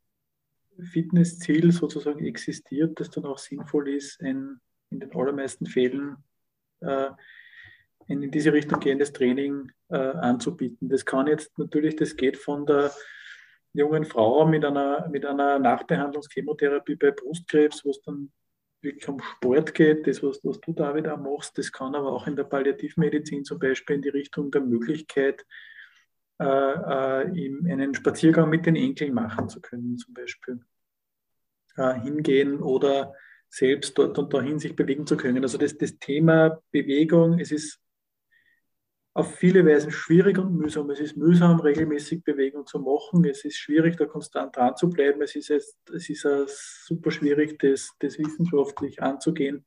Fitnessziel 0.92 1.72
sozusagen 1.72 2.24
existiert, 2.24 3.00
das 3.00 3.10
dann 3.10 3.24
auch 3.24 3.38
sinnvoll 3.38 3.88
ist, 3.88 4.20
ein 4.20 4.60
in 4.90 5.00
den 5.00 5.14
allermeisten 5.14 5.66
Fällen 5.66 6.16
äh, 6.80 7.10
ein 8.08 8.22
in 8.22 8.30
diese 8.30 8.52
Richtung 8.52 8.78
gehendes 8.78 9.12
Training 9.12 9.72
äh, 9.88 9.96
anzubieten. 9.96 10.88
Das 10.88 11.04
kann 11.04 11.26
jetzt 11.26 11.58
natürlich, 11.58 11.96
das 11.96 12.16
geht 12.16 12.36
von 12.36 12.66
der 12.66 12.92
jungen 13.72 14.04
Frau 14.04 14.46
mit 14.46 14.64
einer, 14.64 15.08
mit 15.08 15.26
einer 15.26 15.58
Nachbehandlungschemotherapie 15.58 16.96
bei 16.96 17.10
Brustkrebs, 17.10 17.84
wo 17.84 17.90
es 17.90 18.00
dann 18.02 18.30
wirklich 18.82 19.08
um 19.08 19.20
Sport 19.20 19.74
geht, 19.74 20.06
das, 20.06 20.22
was, 20.22 20.40
was 20.44 20.60
du 20.60 20.72
David 20.72 21.08
auch 21.08 21.18
machst, 21.18 21.58
das 21.58 21.72
kann 21.72 21.94
aber 21.94 22.12
auch 22.12 22.26
in 22.26 22.36
der 22.36 22.44
Palliativmedizin 22.44 23.44
zum 23.44 23.58
Beispiel 23.58 23.96
in 23.96 24.02
die 24.02 24.10
Richtung 24.10 24.50
der 24.50 24.60
Möglichkeit, 24.60 25.44
äh, 26.38 26.44
äh 26.44 27.70
einen 27.70 27.94
Spaziergang 27.94 28.48
mit 28.50 28.66
den 28.66 28.76
Enkeln 28.76 29.14
machen 29.14 29.48
zu 29.48 29.60
können, 29.60 29.96
zum 29.96 30.14
Beispiel. 30.14 30.60
Äh, 31.76 32.00
hingehen 32.00 32.62
oder 32.62 33.14
selbst 33.50 33.98
dort 33.98 34.18
und 34.18 34.32
dahin 34.32 34.58
sich 34.58 34.74
bewegen 34.74 35.06
zu 35.06 35.16
können. 35.16 35.42
Also 35.42 35.58
das, 35.58 35.76
das 35.76 35.98
Thema 35.98 36.62
Bewegung, 36.70 37.38
es 37.38 37.52
ist 37.52 37.80
auf 39.16 39.34
viele 39.34 39.64
Weisen 39.64 39.90
schwierig 39.90 40.36
und 40.36 40.58
mühsam. 40.58 40.90
Es 40.90 41.00
ist 41.00 41.16
mühsam, 41.16 41.58
regelmäßig 41.58 42.22
Bewegung 42.22 42.66
zu 42.66 42.78
machen. 42.78 43.24
Es 43.24 43.46
ist 43.46 43.56
schwierig, 43.56 43.96
da 43.96 44.04
konstant 44.04 44.54
dran 44.54 44.76
zu 44.76 44.90
bleiben. 44.90 45.22
Es 45.22 45.34
ist, 45.34 45.48
jetzt, 45.48 45.78
es 45.88 46.10
ist 46.10 46.84
super 46.84 47.10
schwierig, 47.10 47.58
das, 47.58 47.94
das 48.00 48.18
wissenschaftlich 48.18 49.00
anzugehen. 49.02 49.64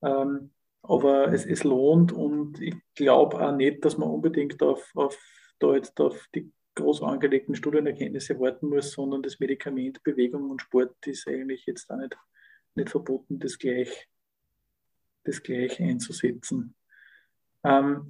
Ähm, 0.00 0.52
aber 0.80 1.32
es, 1.32 1.44
es 1.44 1.64
lohnt 1.64 2.12
und 2.12 2.60
ich 2.60 2.76
glaube 2.94 3.40
auch 3.44 3.56
nicht, 3.56 3.84
dass 3.84 3.98
man 3.98 4.08
unbedingt 4.08 4.62
auf, 4.62 4.92
auf 4.94 5.18
da 5.58 5.74
jetzt 5.74 6.00
auf 6.00 6.28
die 6.32 6.52
groß 6.76 7.02
angelegten 7.02 7.56
Studienerkenntnisse 7.56 8.38
warten 8.38 8.68
muss, 8.68 8.92
sondern 8.92 9.24
das 9.24 9.40
Medikament 9.40 10.04
Bewegung 10.04 10.50
und 10.50 10.62
Sport 10.62 11.04
ist 11.08 11.26
eigentlich 11.26 11.66
jetzt 11.66 11.90
auch 11.90 11.96
nicht, 11.96 12.16
nicht 12.76 12.90
verboten, 12.90 13.40
das 13.40 13.58
gleich, 13.58 14.08
das 15.24 15.42
gleich 15.42 15.80
einzusetzen. 15.80 16.76
Ähm, 17.64 18.06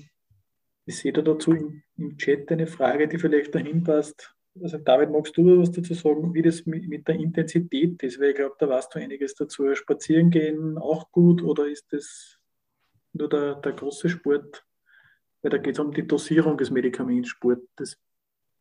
ich 0.84 0.98
sehe 0.98 1.12
da 1.12 1.22
dazu 1.22 1.52
im, 1.52 1.82
im, 1.96 2.16
Chat 2.18 2.50
eine 2.50 2.66
Frage, 2.66 3.08
die 3.08 3.18
vielleicht 3.18 3.54
dahin 3.54 3.84
passt. 3.84 4.34
Also 4.60 4.78
David, 4.78 5.10
magst 5.10 5.36
du 5.36 5.58
was 5.60 5.70
dazu 5.70 5.94
sagen, 5.94 6.34
wie 6.34 6.42
das 6.42 6.66
mit, 6.66 6.88
mit 6.88 7.08
der 7.08 7.14
Intensität 7.14 8.02
ist? 8.02 8.20
Weil 8.20 8.30
ich 8.30 8.36
glaube, 8.36 8.56
da 8.58 8.68
weißt 8.68 8.94
du 8.94 8.98
einiges 8.98 9.34
dazu. 9.34 9.74
Spazieren 9.74 10.30
gehen 10.30 10.76
auch 10.76 11.10
gut 11.10 11.42
oder 11.42 11.66
ist 11.66 11.92
das 11.92 12.38
nur 13.12 13.28
der, 13.28 13.54
der 13.56 13.72
große 13.72 14.08
Sport? 14.08 14.64
weil 15.42 15.50
da 15.50 15.58
geht 15.58 15.74
es 15.74 15.80
um 15.80 15.92
die 15.92 16.06
Dosierung 16.06 16.56
des 16.56 16.70
Medikaments 16.70 17.28
Sport. 17.28 17.62
Das 17.76 17.98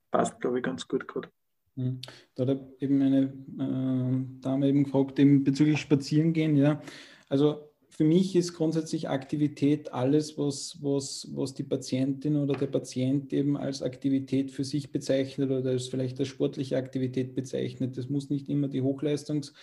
passt, 0.10 0.40
glaube 0.42 0.58
ich, 0.58 0.64
ganz 0.64 0.88
gut 0.88 1.08
gerade. 1.08 1.30
Hm. 1.76 2.02
Da 2.36 2.48
hat 2.48 2.60
eben 2.80 3.02
eine 3.02 3.22
äh, 3.24 4.42
Dame 4.42 4.68
eben 4.68 4.84
gefragt, 4.84 5.20
eben 5.20 5.44
bezüglich 5.44 5.80
Spazierengehen, 5.80 6.58
ja. 6.58 6.82
Also 7.30 7.71
für 8.02 8.08
mich 8.08 8.36
ist 8.36 8.56
grundsätzlich 8.56 9.10
Aktivität 9.10 9.94
alles, 9.94 10.36
was, 10.36 10.80
was, 10.82 11.28
was 11.36 11.54
die 11.54 11.62
Patientin 11.62 12.36
oder 12.36 12.56
der 12.56 12.66
Patient 12.66 13.32
eben 13.32 13.56
als 13.56 13.84
Aktivität 13.84 14.50
für 14.50 14.64
sich 14.64 14.92
bezeichnet 14.92 15.52
oder 15.52 15.70
als 15.70 15.88
vielleicht 15.88 16.18
als 16.18 16.28
sportliche 16.28 16.78
Aktivität 16.78 17.36
bezeichnet. 17.36 18.00
Das 18.00 18.10
muss 18.10 18.32
nicht 18.32 18.50
immer 18.50 18.70
die 18.70 18.82
Hochleistungssportart 18.82 19.56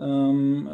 ähm, 0.00 0.68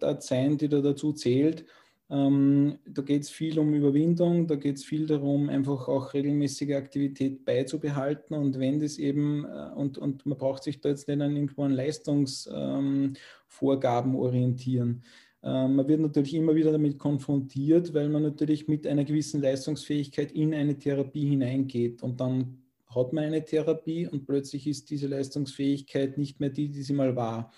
äh, 0.00 0.20
sein, 0.20 0.56
die 0.56 0.68
da 0.68 0.80
dazu 0.80 1.12
zählt. 1.12 1.66
Ähm, 2.08 2.78
da 2.86 3.02
geht 3.02 3.22
es 3.22 3.30
viel 3.30 3.58
um 3.58 3.74
Überwindung, 3.74 4.46
da 4.46 4.54
geht 4.54 4.76
es 4.76 4.84
viel 4.84 5.08
darum, 5.08 5.48
einfach 5.48 5.88
auch 5.88 6.14
regelmäßige 6.14 6.74
Aktivität 6.76 7.44
beizubehalten 7.44 8.36
und 8.36 8.60
wenn 8.60 8.78
das 8.78 8.98
eben, 8.98 9.44
äh, 9.44 9.70
und, 9.74 9.98
und 9.98 10.24
man 10.24 10.38
braucht 10.38 10.62
sich 10.62 10.80
da 10.80 10.90
jetzt 10.90 11.08
nicht 11.08 11.20
an 11.20 11.34
irgendwo 11.34 11.64
an 11.64 11.72
Leistungsvorgaben 11.72 13.16
ähm, 14.12 14.16
orientieren. 14.20 15.02
Ähm, 15.44 15.76
man 15.76 15.86
wird 15.86 16.00
natürlich 16.00 16.34
immer 16.34 16.54
wieder 16.54 16.72
damit 16.72 16.98
konfrontiert, 16.98 17.92
weil 17.92 18.08
man 18.08 18.22
natürlich 18.22 18.66
mit 18.66 18.86
einer 18.86 19.04
gewissen 19.04 19.42
Leistungsfähigkeit 19.42 20.32
in 20.32 20.54
eine 20.54 20.78
Therapie 20.78 21.28
hineingeht 21.28 22.02
und 22.02 22.20
dann 22.20 22.62
hat 22.94 23.12
man 23.12 23.24
eine 23.24 23.44
Therapie 23.44 24.06
und 24.06 24.24
plötzlich 24.24 24.66
ist 24.66 24.88
diese 24.88 25.08
Leistungsfähigkeit 25.08 26.16
nicht 26.16 26.40
mehr 26.40 26.50
die, 26.50 26.68
die 26.68 26.82
sie 26.82 26.94
mal 26.94 27.14
war. 27.14 27.52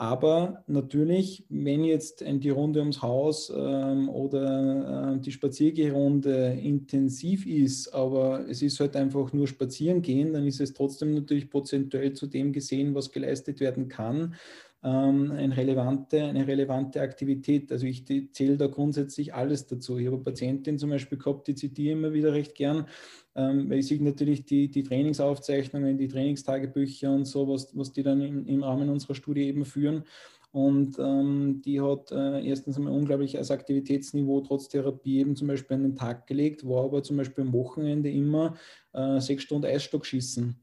Aber 0.00 0.62
natürlich, 0.68 1.44
wenn 1.48 1.82
jetzt 1.82 2.24
die 2.24 2.50
Runde 2.50 2.78
ums 2.78 3.02
Haus 3.02 3.52
ähm, 3.54 4.08
oder 4.08 5.16
äh, 5.16 5.20
die 5.20 5.32
Spaziergehrunde 5.32 6.56
intensiv 6.62 7.44
ist, 7.46 7.92
aber 7.92 8.48
es 8.48 8.62
ist 8.62 8.78
halt 8.78 8.94
einfach 8.94 9.32
nur 9.32 9.48
spazieren 9.48 10.00
gehen, 10.00 10.32
dann 10.32 10.46
ist 10.46 10.60
es 10.60 10.72
trotzdem 10.72 11.14
natürlich 11.14 11.50
prozentuell 11.50 12.12
zu 12.12 12.28
dem 12.28 12.52
gesehen, 12.52 12.94
was 12.94 13.10
geleistet 13.10 13.58
werden 13.58 13.88
kann 13.88 14.36
ähm, 14.82 15.32
eine, 15.32 15.56
relevante, 15.56 16.22
eine 16.22 16.46
relevante 16.46 17.00
Aktivität. 17.00 17.72
Also 17.72 17.86
ich 17.86 18.04
zähle 18.32 18.56
da 18.56 18.68
grundsätzlich 18.68 19.34
alles 19.34 19.66
dazu. 19.66 19.98
Ich 19.98 20.06
habe 20.06 20.16
eine 20.16 20.24
Patientin 20.24 20.78
zum 20.78 20.90
Beispiel 20.90 21.18
gehabt, 21.18 21.48
die 21.48 21.54
zitiere 21.54 21.92
immer 21.92 22.12
wieder 22.12 22.32
recht 22.32 22.54
gern, 22.54 22.86
ähm, 23.34 23.68
weil 23.68 23.78
ich 23.78 23.88
sehe 23.88 24.02
natürlich 24.02 24.44
die, 24.44 24.70
die 24.70 24.84
Trainingsaufzeichnungen, 24.84 25.98
die 25.98 26.08
Trainingstagebücher 26.08 27.12
und 27.12 27.24
so, 27.24 27.48
was, 27.48 27.76
was 27.76 27.92
die 27.92 28.02
dann 28.02 28.20
im, 28.20 28.46
im 28.46 28.62
Rahmen 28.62 28.88
unserer 28.88 29.14
Studie 29.14 29.42
eben 29.42 29.64
führen. 29.64 30.04
Und 30.50 30.98
ähm, 30.98 31.60
die 31.64 31.80
hat 31.80 32.10
äh, 32.10 32.42
erstens 32.46 32.76
einmal 32.76 32.94
unglaublich 32.94 33.36
als 33.36 33.50
Aktivitätsniveau 33.50 34.40
trotz 34.40 34.68
Therapie 34.68 35.18
eben 35.18 35.36
zum 35.36 35.48
Beispiel 35.48 35.76
an 35.76 35.82
den 35.82 35.96
Tag 35.96 36.26
gelegt, 36.26 36.66
war 36.66 36.84
aber 36.84 37.02
zum 37.02 37.18
Beispiel 37.18 37.44
am 37.44 37.52
Wochenende 37.52 38.10
immer 38.10 38.56
äh, 38.94 39.20
sechs 39.20 39.42
Stunden 39.42 39.66
Eisstock 39.66 40.06
schießen. 40.06 40.56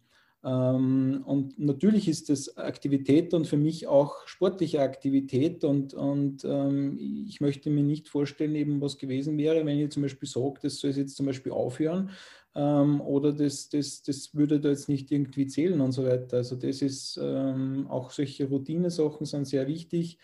Ähm, 0.45 1.23
und 1.25 1.57
natürlich 1.57 2.07
ist 2.07 2.29
das 2.29 2.55
Aktivität 2.55 3.33
und 3.33 3.47
für 3.47 3.57
mich 3.57 3.87
auch 3.87 4.27
sportliche 4.27 4.79
Aktivität. 4.81 5.63
Und, 5.63 5.95
und 5.95 6.45
ähm, 6.45 6.99
ich 7.27 7.41
möchte 7.41 7.71
mir 7.71 7.83
nicht 7.83 8.07
vorstellen, 8.07 8.53
eben 8.53 8.79
was 8.79 8.99
gewesen 8.99 9.39
wäre, 9.39 9.65
wenn 9.65 9.79
ich 9.79 9.89
zum 9.89 10.03
Beispiel 10.03 10.29
sage, 10.29 10.59
das 10.61 10.77
soll 10.77 10.91
jetzt 10.91 11.15
zum 11.15 11.25
Beispiel 11.25 11.51
aufhören 11.51 12.11
ähm, 12.53 13.01
oder 13.01 13.33
das, 13.33 13.69
das, 13.69 14.03
das 14.03 14.35
würde 14.35 14.59
da 14.59 14.69
jetzt 14.69 14.87
nicht 14.87 15.11
irgendwie 15.11 15.47
zählen 15.47 15.81
und 15.81 15.93
so 15.93 16.05
weiter. 16.05 16.37
Also 16.37 16.55
das 16.55 16.83
ist 16.83 17.17
auch 17.17 18.11
solche 18.11 18.47
Routinesachen 18.47 19.25
sind 19.25 19.45
sehr 19.47 19.67
wichtig. 19.67 20.19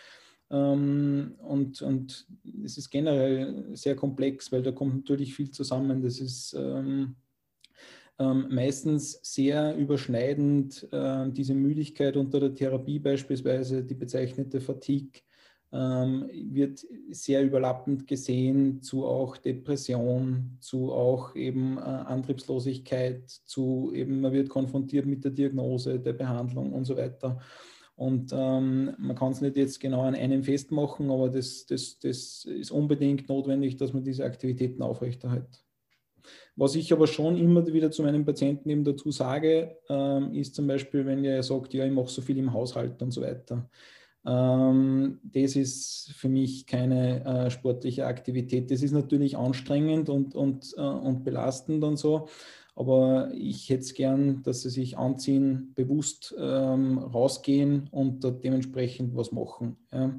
und, 0.50 1.82
und 1.82 2.28
es 2.64 2.78
ist 2.78 2.90
generell 2.90 3.76
sehr 3.76 3.96
komplex, 3.96 4.52
weil 4.52 4.62
da 4.62 4.72
kommt 4.72 4.96
natürlich 4.96 5.34
viel 5.34 5.50
zusammen. 5.50 6.02
Das 6.02 6.20
ist 6.20 6.54
ähm, 6.54 7.16
meistens 8.20 9.20
sehr 9.24 9.76
überschneidend 9.76 10.88
äh, 10.92 11.30
diese 11.32 11.56
Müdigkeit 11.56 12.16
unter 12.18 12.40
der 12.40 12.54
Therapie 12.54 13.00
beispielsweise, 13.00 13.84
die 13.84 13.96
bezeichnete 13.96 14.62
Fatigue, 14.62 15.22
ähm, 15.74 16.30
wird 16.34 16.86
sehr 17.12 17.44
überlappend 17.44 18.06
gesehen 18.06 18.82
zu 18.82 19.06
auch 19.06 19.38
Depression, 19.38 20.58
zu 20.60 20.92
auch 20.92 21.36
eben 21.36 21.78
äh, 21.78 21.82
Antriebslosigkeit, 21.82 23.30
zu 23.30 23.92
eben 23.94 24.22
man 24.22 24.34
wird 24.34 24.50
konfrontiert 24.50 25.06
mit 25.06 25.24
der 25.24 25.32
Diagnose, 25.32 26.00
der 26.00 26.14
Behandlung 26.14 26.74
und 26.74 26.86
so 26.86 26.98
weiter. 26.98 27.40
Und 27.96 28.32
ähm, 28.34 28.96
man 28.98 29.16
kann 29.16 29.32
es 29.32 29.42
nicht 29.42 29.56
jetzt 29.56 29.80
genau 29.80 30.02
an 30.02 30.16
einem 30.16 30.44
festmachen, 30.44 31.10
aber 31.10 31.30
das, 31.30 31.66
das, 31.68 32.00
das 32.00 32.46
ist 32.46 32.72
unbedingt 32.72 33.30
notwendig, 33.30 33.78
dass 33.78 33.94
man 33.94 34.04
diese 34.04 34.26
Aktivitäten 34.26 34.82
aufrechterhält. 34.82 35.64
Was 36.56 36.76
ich 36.76 36.92
aber 36.92 37.08
schon 37.08 37.38
immer 37.38 37.66
wieder 37.68 37.92
zu 37.92 38.04
meinen 38.04 38.26
Patienten 38.26 38.70
eben 38.70 38.84
dazu 38.84 39.12
sage, 39.12 39.78
ähm, 39.90 40.34
ist 40.34 40.56
zum 40.56 40.68
Beispiel, 40.68 41.06
wenn 41.06 41.24
er 41.24 41.44
sagt, 41.44 41.74
ja, 41.74 41.86
ich 41.86 41.92
mache 41.92 42.10
so 42.10 42.22
viel 42.22 42.38
im 42.38 42.54
Haushalt 42.54 43.02
und 43.02 43.12
so 43.12 43.22
weiter. 43.22 43.70
Ähm, 44.26 45.20
das 45.24 45.56
ist 45.56 46.12
für 46.16 46.30
mich 46.30 46.68
keine 46.68 47.26
äh, 47.26 47.50
sportliche 47.50 48.06
Aktivität. 48.06 48.70
Das 48.70 48.84
ist 48.84 48.92
natürlich 48.92 49.38
anstrengend 49.38 50.10
und, 50.10 50.36
und, 50.36 50.74
äh, 50.78 50.82
und 50.82 51.24
belastend 51.24 51.84
und 51.84 51.98
so. 51.98 52.28
Aber 52.76 53.32
ich 53.34 53.70
hätte 53.70 53.82
es 53.82 53.94
gern, 53.94 54.44
dass 54.44 54.62
sie 54.62 54.70
sich 54.70 54.98
anziehen, 54.98 55.74
bewusst 55.76 56.34
ähm, 56.38 56.98
rausgehen 56.98 57.90
und 57.92 58.24
dementsprechend 58.44 59.16
was 59.16 59.32
machen. 59.32 59.78
Ja. 59.92 60.16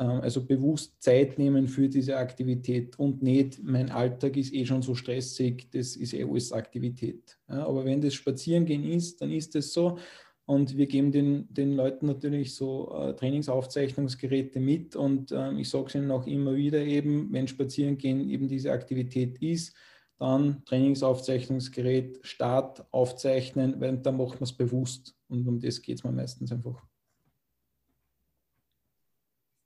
Ähm, 0.00 0.22
also 0.22 0.44
bewusst 0.44 1.00
Zeit 1.02 1.38
nehmen 1.38 1.68
für 1.68 1.88
diese 1.88 2.16
Aktivität 2.16 2.98
und 2.98 3.22
nicht, 3.22 3.62
mein 3.62 3.90
Alltag 3.90 4.36
ist 4.36 4.52
eh 4.54 4.64
schon 4.64 4.82
so 4.82 4.94
stressig, 4.94 5.68
das 5.70 5.94
ist 5.94 6.14
eh 6.14 6.24
alles 6.24 6.52
Aktivität. 6.52 7.38
aber 7.46 7.84
wenn 7.84 8.00
das 8.00 8.14
Spazierengehen 8.14 8.84
ist, 8.84 9.20
dann 9.20 9.30
ist 9.30 9.54
es 9.54 9.72
so. 9.72 9.98
Und 10.46 10.76
wir 10.76 10.86
geben 10.86 11.12
den, 11.12 11.46
den 11.52 11.76
Leuten 11.76 12.06
natürlich 12.06 12.56
so 12.56 12.92
äh, 12.92 13.14
Trainingsaufzeichnungsgeräte 13.14 14.58
mit. 14.58 14.96
Und 14.96 15.30
äh, 15.30 15.52
ich 15.52 15.70
sage 15.70 15.86
es 15.86 15.94
ihnen 15.94 16.10
auch 16.10 16.26
immer 16.26 16.56
wieder 16.56 16.80
eben, 16.80 17.32
wenn 17.32 17.46
Spazierengehen 17.46 18.28
eben 18.28 18.48
diese 18.48 18.72
Aktivität 18.72 19.40
ist, 19.40 19.76
dann 20.18 20.64
Trainingsaufzeichnungsgerät, 20.64 22.18
Start, 22.22 22.84
aufzeichnen, 22.90 23.80
weil 23.80 23.98
dann 23.98 24.16
macht 24.16 24.40
man 24.40 24.42
es 24.42 24.52
bewusst. 24.52 25.14
Und 25.28 25.46
um 25.46 25.60
das 25.60 25.82
geht 25.82 25.98
es 25.98 26.04
mir 26.04 26.10
meistens 26.10 26.50
einfach. 26.50 26.89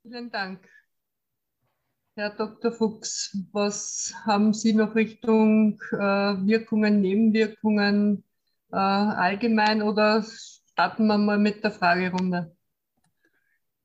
Vielen 0.07 0.29
Dank. 0.29 0.59
Herr 2.15 2.29
Dr. 2.29 2.71
Fuchs, 2.71 3.35
was 3.51 4.13
haben 4.23 4.53
Sie 4.53 4.71
noch 4.73 4.93
Richtung 4.93 5.81
äh, 5.93 5.97
Wirkungen, 5.97 7.01
Nebenwirkungen 7.01 8.23
äh, 8.71 8.75
allgemein 8.75 9.81
oder 9.81 10.23
starten 10.23 11.07
wir 11.07 11.17
mal 11.17 11.39
mit 11.39 11.63
der 11.63 11.71
Fragerunde? 11.71 12.55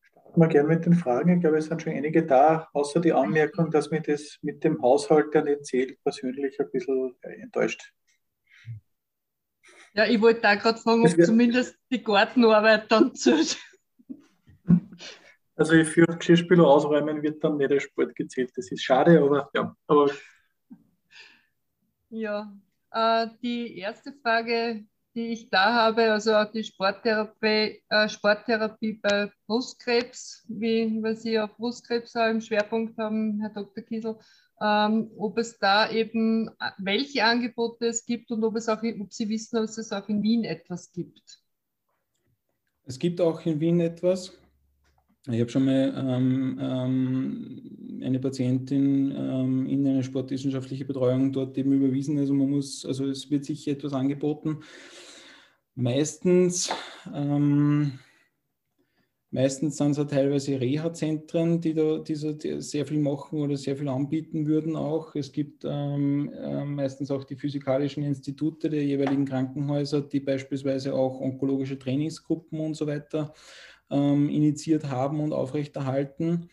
Starten 0.03 0.41
wir 0.43 0.49
gerne 0.49 0.69
mit 0.69 0.85
den 0.85 0.93
Fragen. 0.93 1.37
Ich 1.37 1.41
glaube, 1.41 1.57
es 1.57 1.65
sind 1.65 1.81
schon 1.81 1.95
einige 1.95 2.27
da, 2.27 2.69
außer 2.75 3.01
die 3.01 3.15
Anmerkung, 3.15 3.71
dass 3.71 3.91
mir 3.91 4.03
das 4.03 4.37
mit 4.43 4.63
dem 4.63 4.83
Haushalt 4.83 5.35
nicht 5.43 5.65
zählt, 5.65 6.03
persönlich 6.03 6.61
ein 6.61 6.71
bisschen 6.71 7.17
äh, 7.23 7.41
enttäuscht. 7.41 7.95
Ja, 9.95 10.05
ich 10.05 10.21
wollte 10.21 10.43
da 10.43 10.55
gerade 10.57 10.79
fragen, 10.79 11.03
ob 11.03 11.25
zumindest 11.25 11.79
die 11.91 12.05
Gartenarbeit 12.05 12.93
dann 12.93 13.15
zählt. 13.15 13.57
Also 15.61 15.75
ich 15.75 15.89
für 15.89 16.07
Geschirrspüler 16.07 16.67
ausräumen 16.67 17.23
wird 17.23 17.45
dann 17.45 17.59
nicht 17.59 17.71
als 17.71 17.83
Sport 17.83 18.17
gezählt. 18.17 18.51
Das 18.57 18.73
ist 18.73 18.83
schade, 18.83 19.21
aber 19.23 19.51
ja. 19.53 19.77
Aber 19.87 20.11
ja, 22.09 22.51
äh, 22.91 23.27
die 23.43 23.77
erste 23.77 24.15
Frage, 24.23 24.87
die 25.15 25.27
ich 25.27 25.51
da 25.51 25.75
habe, 25.75 26.13
also 26.13 26.35
auch 26.35 26.51
die 26.51 26.65
Sporttherapie, 26.65 27.83
äh, 27.91 28.09
Sporttherapie 28.09 29.01
bei 29.03 29.31
Brustkrebs, 29.47 30.47
wie 30.49 30.99
wir 31.03 31.15
Sie 31.15 31.39
auf 31.39 31.55
Brustkrebs 31.59 32.17
auch 32.17 32.31
im 32.31 32.41
Schwerpunkt 32.41 32.97
haben, 32.97 33.39
Herr 33.43 33.51
Dr. 33.51 33.85
Kiesel, 33.85 34.17
ähm, 34.63 35.11
ob 35.19 35.37
es 35.37 35.59
da 35.59 35.91
eben, 35.91 36.49
äh, 36.49 36.71
welche 36.79 37.23
Angebote 37.23 37.89
es 37.89 38.07
gibt 38.07 38.31
und 38.31 38.43
ob, 38.45 38.57
es 38.57 38.67
auch, 38.71 38.83
ob 38.83 39.13
Sie 39.13 39.29
wissen, 39.29 39.59
ob 39.59 39.65
es 39.65 39.93
auch 39.93 40.09
in 40.09 40.23
Wien 40.23 40.45
etwas 40.45 40.91
gibt. 40.91 41.39
Es 42.87 42.99
gibt 42.99 43.21
auch 43.21 43.45
in 43.45 43.61
Wien 43.61 43.81
etwas. 43.81 44.41
Ich 45.29 45.39
habe 45.39 45.51
schon 45.51 45.67
mal 45.67 45.95
ähm, 45.97 46.59
ähm, 46.61 48.01
eine 48.03 48.19
Patientin 48.19 49.15
ähm, 49.15 49.67
in 49.67 49.87
eine 49.87 50.03
sportwissenschaftliche 50.03 50.87
Betreuung 50.87 51.31
dort 51.31 51.59
eben 51.59 51.73
überwiesen. 51.73 52.19
Also 52.19 52.33
man 52.33 52.49
muss, 52.49 52.87
also 52.87 53.07
es 53.07 53.31
wird 53.31 53.45
sich 53.45 53.69
etwas 53.69 53.93
angeboten. 53.93 54.61
Meistens, 55.75 56.73
ähm, 57.15 57.99
meistens 59.31 59.77
sind 59.77 59.91
es 59.91 59.99
ja 59.99 60.05
teilweise 60.05 60.59
Reha-Zentren, 60.59 61.61
die 61.61 61.75
da 61.75 61.99
die 61.99 62.15
so 62.15 62.35
sehr 62.39 62.87
viel 62.87 63.01
machen 63.01 63.41
oder 63.41 63.59
sehr 63.59 63.77
viel 63.77 63.89
anbieten 63.89 64.47
würden 64.47 64.75
auch. 64.75 65.15
Es 65.15 65.33
gibt 65.33 65.67
ähm, 65.67 66.33
äh, 66.33 66.65
meistens 66.65 67.11
auch 67.11 67.25
die 67.25 67.37
physikalischen 67.37 68.05
Institute 68.05 68.71
der 68.71 68.85
jeweiligen 68.85 69.27
Krankenhäuser, 69.27 70.01
die 70.01 70.21
beispielsweise 70.21 70.95
auch 70.95 71.21
onkologische 71.21 71.79
Trainingsgruppen 71.79 72.59
und 72.59 72.75
so 72.75 72.87
weiter 72.87 73.35
ähm, 73.91 74.29
initiiert 74.29 74.89
haben 74.91 75.21
und 75.21 75.33
aufrechterhalten. 75.33 76.49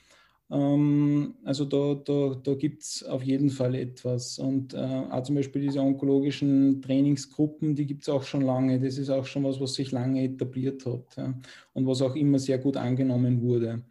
Ähm, 0.49 1.35
also 1.43 1.65
da, 1.65 1.95
da, 1.95 2.35
da 2.41 2.53
gibt 2.55 2.83
es 2.83 3.03
auf 3.03 3.23
jeden 3.23 3.49
Fall 3.49 3.75
etwas. 3.75 4.39
Und 4.39 4.73
äh, 4.73 4.77
auch 4.77 5.23
zum 5.23 5.35
Beispiel 5.35 5.61
diese 5.61 5.81
onkologischen 5.81 6.81
Trainingsgruppen, 6.81 7.75
die 7.75 7.85
gibt 7.85 8.03
es 8.03 8.09
auch 8.09 8.23
schon 8.23 8.41
lange. 8.41 8.79
Das 8.79 8.97
ist 8.97 9.09
auch 9.09 9.25
schon 9.25 9.43
was, 9.43 9.59
was 9.59 9.73
sich 9.73 9.91
lange 9.91 10.23
etabliert 10.23 10.85
hat 10.85 11.17
ja, 11.17 11.33
und 11.73 11.85
was 11.87 12.01
auch 12.01 12.15
immer 12.15 12.39
sehr 12.39 12.57
gut 12.59 12.77
angenommen 12.77 13.41
wurde. 13.41 13.83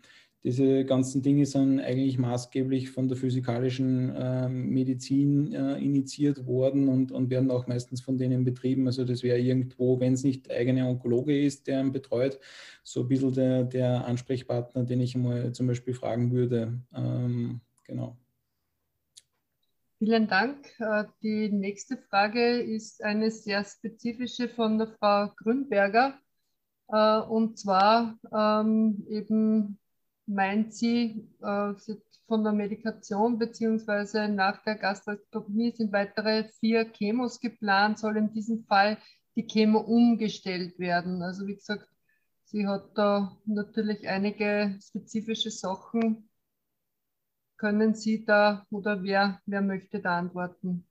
Diese 0.46 0.84
ganzen 0.84 1.22
Dinge 1.22 1.44
sind 1.44 1.80
eigentlich 1.80 2.18
maßgeblich 2.18 2.92
von 2.92 3.08
der 3.08 3.16
physikalischen 3.16 4.14
äh, 4.14 4.48
Medizin 4.48 5.52
äh, 5.52 5.76
initiiert 5.78 6.46
worden 6.46 6.86
und, 6.86 7.10
und, 7.10 7.30
werden 7.30 7.50
auch 7.50 7.66
meistens 7.66 8.00
von 8.00 8.16
denen 8.16 8.44
betrieben. 8.44 8.86
Also 8.86 9.04
das 9.04 9.24
wäre 9.24 9.40
irgendwo, 9.40 9.98
wenn 9.98 10.12
es 10.12 10.22
nicht 10.22 10.46
der 10.46 10.58
eigene 10.58 10.86
Onkologe 10.86 11.36
ist, 11.36 11.66
der 11.66 11.80
ihn 11.80 11.90
betreut, 11.90 12.38
so 12.84 13.00
ein 13.00 13.08
bisschen 13.08 13.32
der, 13.32 13.64
der 13.64 14.06
Ansprechpartner, 14.06 14.84
den 14.84 15.00
ich 15.00 15.16
mal 15.16 15.50
zum 15.50 15.66
Beispiel 15.66 15.94
fragen 15.94 16.30
würde. 16.30 16.78
Ähm, 16.94 17.60
genau. 17.82 18.16
Vielen 19.98 20.28
Dank. 20.28 20.58
Äh, 20.78 21.06
die 21.24 21.48
nächste 21.48 21.96
Frage 21.96 22.60
ist 22.60 23.02
eine 23.02 23.32
sehr 23.32 23.64
spezifische 23.64 24.48
von 24.48 24.78
der 24.78 24.94
Frau 25.00 25.26
Grünberger. 25.38 26.16
Äh, 26.86 27.18
und 27.22 27.58
zwar 27.58 28.16
ähm, 28.32 29.04
eben 29.08 29.80
meint 30.26 30.74
sie, 30.74 31.28
äh, 31.40 31.74
von 32.26 32.42
der 32.42 32.52
Medikation 32.52 33.38
beziehungsweise 33.38 34.28
nach 34.28 34.62
der 34.64 34.76
Gastroskopie 34.76 35.72
sind 35.76 35.92
weitere 35.92 36.48
vier 36.60 36.92
Chemos 36.92 37.40
geplant, 37.40 37.98
soll 37.98 38.16
in 38.16 38.32
diesem 38.32 38.64
Fall 38.64 38.98
die 39.36 39.46
Chemo 39.46 39.80
umgestellt 39.80 40.78
werden. 40.78 41.22
Also 41.22 41.46
wie 41.46 41.54
gesagt, 41.54 41.88
Sie 42.48 42.66
hat 42.66 42.96
da 42.96 43.36
natürlich 43.44 44.08
einige 44.08 44.78
spezifische 44.80 45.50
Sachen. 45.50 46.28
Können 47.56 47.94
Sie 47.94 48.24
da 48.24 48.64
oder 48.70 49.02
wer, 49.02 49.40
wer 49.46 49.62
möchte 49.62 50.00
da 50.00 50.18
antworten? 50.18 50.86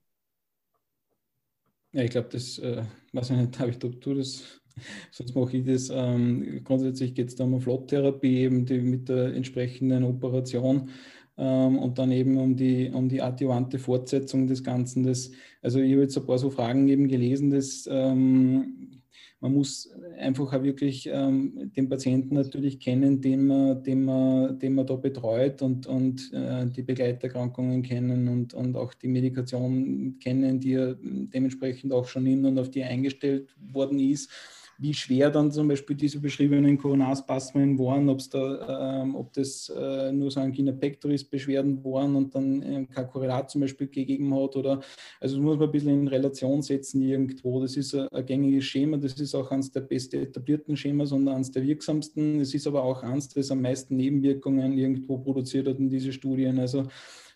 Ja, 1.92 2.02
ich 2.02 2.10
glaube, 2.10 2.28
das, 2.30 2.58
äh, 2.58 2.84
weiß 3.12 3.30
ich 3.30 3.36
nicht, 3.36 3.58
David, 3.58 3.84
ob 3.86 4.00
du 4.02 4.14
das, 4.14 4.60
sonst 5.10 5.34
mache 5.34 5.58
ich 5.58 5.64
das. 5.64 5.90
Ähm, 5.92 6.60
grundsätzlich 6.64 7.14
geht 7.14 7.28
es 7.28 7.36
da 7.36 7.44
um 7.44 7.60
Flottherapie, 7.60 8.38
eben 8.38 8.64
die, 8.64 8.80
mit 8.80 9.08
der 9.08 9.34
entsprechenden 9.34 10.04
Operation 10.04 10.90
ähm, 11.38 11.78
und 11.78 11.98
dann 11.98 12.12
eben 12.12 12.36
um 12.38 12.56
die, 12.56 12.90
um 12.90 13.08
die 13.08 13.22
adjuvante 13.22 13.78
Fortsetzung 13.78 14.46
des 14.46 14.62
Ganzen. 14.62 15.04
Das, 15.04 15.30
also 15.62 15.80
ich 15.80 15.92
habe 15.92 16.02
jetzt 16.02 16.16
ein 16.16 16.26
paar 16.26 16.38
so 16.38 16.50
Fragen 16.50 16.88
eben 16.88 17.08
gelesen, 17.08 17.50
dass 17.50 17.88
ähm, 17.90 19.02
man 19.40 19.52
muss 19.52 19.90
einfach 20.18 20.52
auch 20.52 20.62
wirklich 20.62 21.08
ähm, 21.12 21.70
den 21.76 21.88
Patienten 21.90 22.34
natürlich 22.34 22.80
kennen, 22.80 23.20
den 23.20 23.46
man, 23.46 23.82
den 23.82 24.04
man, 24.04 24.58
den 24.58 24.74
man 24.74 24.86
da 24.86 24.96
betreut 24.96 25.60
und, 25.60 25.86
und 25.86 26.32
äh, 26.32 26.66
die 26.66 26.82
Begleiterkrankungen 26.82 27.82
kennen 27.82 28.28
und, 28.28 28.54
und 28.54 28.76
auch 28.76 28.94
die 28.94 29.08
Medikation 29.08 30.18
kennen, 30.20 30.58
die 30.58 30.72
er 30.72 30.96
dementsprechend 31.02 31.92
auch 31.92 32.06
schon 32.06 32.24
nimmt 32.24 32.46
und 32.46 32.58
auf 32.58 32.70
die 32.70 32.82
eingestellt 32.82 33.54
worden 33.72 33.98
ist 33.98 34.30
wie 34.78 34.94
schwer 34.94 35.30
dann 35.30 35.50
zum 35.50 35.68
Beispiel 35.68 35.96
diese 35.96 36.20
beschriebenen 36.20 36.76
Coronarspasmen 36.78 37.78
waren, 37.78 38.08
ob's 38.08 38.28
da, 38.28 39.02
ähm, 39.02 39.14
ob 39.14 39.32
das 39.32 39.72
äh, 39.74 40.12
nur 40.12 40.30
so 40.30 40.40
Angina 40.40 40.72
pectoris 40.72 41.24
Beschwerden 41.24 41.82
waren 41.84 42.14
und 42.16 42.34
dann 42.34 42.62
äh, 42.62 42.86
kein 42.86 43.08
Korrelat 43.08 43.50
zum 43.50 43.62
Beispiel 43.62 43.88
gegeben 43.88 44.34
hat 44.34 44.56
oder, 44.56 44.80
also 45.20 45.36
das 45.36 45.44
muss 45.44 45.58
man 45.58 45.68
ein 45.68 45.72
bisschen 45.72 46.00
in 46.00 46.08
Relation 46.08 46.62
setzen 46.62 47.00
irgendwo. 47.00 47.60
Das 47.60 47.76
ist 47.76 47.94
ein, 47.94 48.08
ein 48.08 48.26
gängiges 48.26 48.64
Schema, 48.64 48.96
das 48.98 49.14
ist 49.14 49.34
auch 49.34 49.50
eines 49.50 49.70
der 49.70 49.80
best 49.80 50.12
etablierten 50.14 50.76
Schemas 50.76 51.12
und 51.12 51.28
eines 51.28 51.50
der 51.50 51.62
wirksamsten. 51.62 52.40
Es 52.40 52.54
ist 52.54 52.66
aber 52.66 52.82
auch 52.82 53.02
eines, 53.02 53.28
das 53.28 53.50
am 53.50 53.62
meisten 53.62 53.96
Nebenwirkungen 53.96 54.76
irgendwo 54.76 55.18
produziert 55.18 55.68
hat 55.68 55.78
in 55.78 55.88
diese 55.88 56.12
Studien. 56.12 56.58
Also 56.58 56.86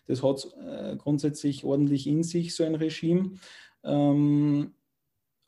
das 0.07 0.21
hat 0.21 0.47
äh, 0.67 0.95
grundsätzlich 0.97 1.63
ordentlich 1.63 2.07
in 2.07 2.23
sich, 2.23 2.55
so 2.55 2.63
ein 2.63 2.75
Regime. 2.75 3.31
Ähm, 3.83 4.73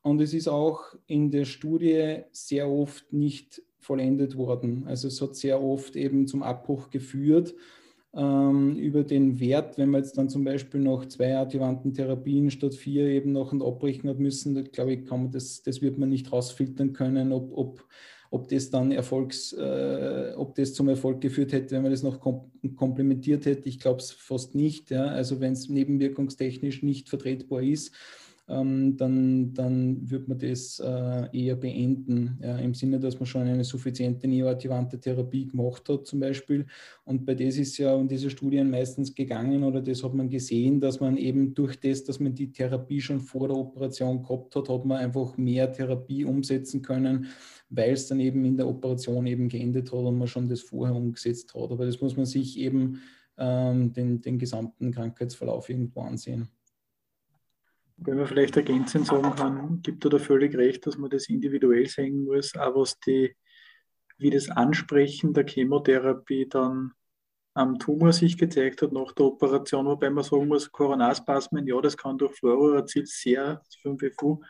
und 0.03 0.21
es 0.21 0.33
ist 0.33 0.47
auch 0.47 0.83
in 1.07 1.31
der 1.31 1.45
Studie 1.45 2.17
sehr 2.31 2.69
oft 2.69 3.11
nicht 3.11 3.61
vollendet 3.79 4.37
worden. 4.37 4.83
Also 4.85 5.07
es 5.07 5.21
hat 5.21 5.35
sehr 5.35 5.61
oft 5.61 5.95
eben 5.95 6.27
zum 6.27 6.43
Abbruch 6.43 6.89
geführt 6.89 7.55
ähm, 8.13 8.75
über 8.77 9.03
den 9.03 9.39
Wert, 9.39 9.77
wenn 9.77 9.89
man 9.89 10.03
jetzt 10.03 10.17
dann 10.17 10.29
zum 10.29 10.43
Beispiel 10.43 10.81
noch 10.81 11.05
zwei 11.05 11.37
adjuvanten 11.37 11.93
Therapien 11.93 12.51
statt 12.51 12.75
vier 12.75 13.07
eben 13.07 13.31
noch 13.31 13.53
abbrechen 13.53 14.09
hat 14.09 14.19
müssen, 14.19 14.55
da 14.55 14.61
glaube 14.61 14.93
ich, 14.93 15.05
kann 15.05 15.23
man 15.23 15.31
das, 15.31 15.63
das 15.63 15.81
wird 15.81 15.97
man 15.97 16.09
nicht 16.09 16.31
rausfiltern 16.31 16.93
können, 16.93 17.31
ob, 17.31 17.57
ob, 17.57 17.85
ob 18.29 18.47
das 18.49 18.69
dann 18.69 18.91
Erfolgs, 18.91 19.53
äh, 19.53 20.33
ob 20.35 20.53
das 20.55 20.73
zum 20.73 20.89
Erfolg 20.89 21.21
geführt 21.21 21.53
hätte, 21.53 21.75
wenn 21.75 21.81
man 21.81 21.91
das 21.91 22.03
noch 22.03 22.19
kom 22.19 22.51
komplementiert 22.75 23.45
hätte. 23.45 23.67
Ich 23.67 23.79
glaube 23.79 23.99
es 23.99 24.11
fast 24.11 24.55
nicht. 24.55 24.89
Ja. 24.89 25.07
Also 25.07 25.39
wenn 25.39 25.53
es 25.53 25.69
nebenwirkungstechnisch 25.69 26.83
nicht 26.83 27.09
vertretbar 27.09 27.61
ist, 27.61 27.93
ähm, 28.49 28.97
dann, 28.97 29.53
dann 29.53 30.09
wird 30.09 30.27
man 30.27 30.37
das 30.37 30.79
äh, 30.79 31.27
eher 31.31 31.55
beenden, 31.55 32.37
ja, 32.41 32.57
im 32.57 32.73
Sinne, 32.73 32.99
dass 32.99 33.17
man 33.17 33.25
schon 33.25 33.43
eine 33.43 33.63
suffiziente 33.63 34.27
neoadjuvante 34.27 34.99
Therapie 34.99 35.47
gemacht 35.47 35.87
hat 35.87 36.05
zum 36.05 36.19
Beispiel. 36.19 36.65
Und 37.05 37.25
bei 37.25 37.35
das 37.35 37.57
ist 37.57 37.77
ja 37.77 37.95
in 37.95 38.09
diese 38.09 38.29
Studien 38.29 38.69
meistens 38.69 39.15
gegangen 39.15 39.63
oder 39.63 39.81
das 39.81 40.03
hat 40.03 40.13
man 40.13 40.29
gesehen, 40.29 40.81
dass 40.81 40.99
man 40.99 41.15
eben 41.15 41.53
durch 41.53 41.79
das, 41.79 42.03
dass 42.03 42.19
man 42.19 42.33
die 42.33 42.51
Therapie 42.51 42.99
schon 42.99 43.21
vor 43.21 43.47
der 43.47 43.57
Operation 43.57 44.21
gehabt 44.21 44.55
hat, 44.55 44.67
hat 44.67 44.85
man 44.85 44.97
einfach 44.97 45.37
mehr 45.37 45.71
Therapie 45.71 46.25
umsetzen 46.25 46.81
können, 46.81 47.27
weil 47.69 47.93
es 47.93 48.07
dann 48.07 48.19
eben 48.19 48.43
in 48.43 48.57
der 48.57 48.67
Operation 48.67 49.25
eben 49.25 49.47
geendet 49.47 49.91
hat 49.91 49.99
und 49.99 50.17
man 50.17 50.27
schon 50.27 50.49
das 50.49 50.61
vorher 50.61 50.95
umgesetzt 50.95 51.55
hat. 51.55 51.71
Aber 51.71 51.85
das 51.85 52.01
muss 52.01 52.17
man 52.17 52.25
sich 52.25 52.59
eben 52.59 52.99
ähm, 53.37 53.93
den, 53.93 54.21
den 54.21 54.37
gesamten 54.37 54.91
Krankheitsverlauf 54.91 55.69
irgendwo 55.69 56.01
ansehen. 56.01 56.49
Wenn 58.05 58.17
man 58.17 58.27
vielleicht 58.27 58.57
ergänzend 58.57 59.07
sagen 59.07 59.35
kann, 59.35 59.81
gibt 59.81 60.03
er 60.05 60.09
da 60.09 60.19
völlig 60.19 60.55
recht, 60.55 60.85
dass 60.85 60.97
man 60.97 61.09
das 61.09 61.29
individuell 61.29 61.87
sehen 61.87 62.25
muss, 62.25 62.55
auch 62.55 62.75
was 62.75 62.99
die, 62.99 63.35
wie 64.17 64.29
das 64.29 64.49
Ansprechen 64.49 65.33
der 65.33 65.45
Chemotherapie 65.47 66.47
dann 66.49 66.91
am 67.53 67.79
Tumor 67.79 68.11
sich 68.13 68.37
gezeigt 68.37 68.81
hat 68.81 68.91
nach 68.91 69.11
der 69.13 69.27
Operation, 69.27 69.85
wobei 69.85 70.09
man 70.09 70.23
sagen 70.23 70.47
muss, 70.47 70.71
Coronarspasmen, 70.71 71.67
ja, 71.67 71.79
das 71.81 71.95
kann 71.95 72.17
durch 72.17 72.35
Fluororazid 72.35 73.07
sehr, 73.07 73.61
5FU, 73.83 74.43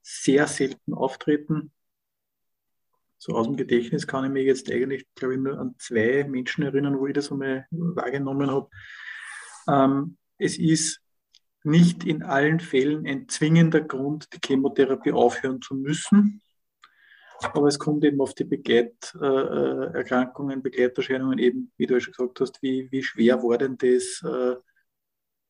sehr 0.00 0.46
selten 0.46 0.94
auftreten. 0.94 1.72
So 3.18 3.34
aus 3.34 3.46
dem 3.46 3.56
Gedächtnis 3.56 4.06
kann 4.06 4.24
ich 4.24 4.30
mich 4.30 4.46
jetzt 4.46 4.70
eigentlich, 4.70 5.06
glaube 5.14 5.34
ich, 5.34 5.40
nur 5.40 5.58
an 5.58 5.74
zwei 5.78 6.24
Menschen 6.24 6.62
erinnern, 6.62 6.98
wo 6.98 7.06
ich 7.06 7.14
das 7.14 7.32
einmal 7.32 7.66
wahrgenommen 7.70 8.50
habe. 8.50 8.68
Ähm, 9.68 10.16
es 10.38 10.58
ist 10.58 11.03
nicht 11.64 12.04
in 12.04 12.22
allen 12.22 12.60
Fällen 12.60 13.06
ein 13.06 13.28
zwingender 13.28 13.80
Grund, 13.80 14.28
die 14.32 14.38
Chemotherapie 14.44 15.12
aufhören 15.12 15.60
zu 15.62 15.74
müssen. 15.74 16.42
Aber 17.40 17.68
es 17.68 17.78
kommt 17.78 18.04
eben 18.04 18.20
auf 18.20 18.34
die 18.34 18.44
Begleiterkrankungen, 18.44 20.62
Begleiterscheinungen 20.62 21.38
eben, 21.38 21.72
wie 21.76 21.86
du 21.86 21.98
schon 22.00 22.12
gesagt 22.12 22.40
hast, 22.40 22.62
wie, 22.62 22.90
wie 22.90 23.02
schwer 23.02 23.42
war 23.42 23.58
denn 23.58 23.76
das, 23.76 24.22
äh, 24.22 24.56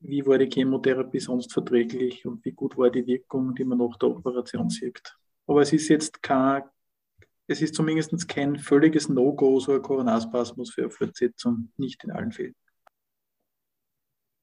wie 0.01 0.27
war 0.27 0.39
die 0.39 0.51
Chemotherapie 0.51 1.21
sonst 1.21 1.53
verträglich 1.53 2.27
und 2.27 2.45
wie 2.45 2.51
gut 2.53 2.77
war 2.77 2.91
die 2.91 3.07
Wirkung, 3.07 3.55
die 3.55 3.65
man 3.65 3.79
nach 3.79 3.97
der 3.97 4.11
Operation 4.11 4.71
sieht. 4.71 5.17
Aber 5.47 5.63
es 5.63 5.73
ist 5.73 5.89
jetzt 5.89 6.23
kein, 6.23 6.65
es 7.47 7.61
ist 7.61 7.75
zumindest 7.75 8.29
kein 8.29 8.57
völliges 8.57 9.09
No-Go, 9.09 9.59
so 9.61 9.73
ein 9.73 9.83
Coronarspasmus 9.83 10.73
für 10.73 10.91
Fortsetzung, 10.91 11.73
nicht 11.77 12.05
in 12.05 12.13
allen 12.13 12.33
Fällen. 12.33 12.55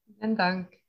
Vielen 0.06 0.36
Dank. 0.36 0.81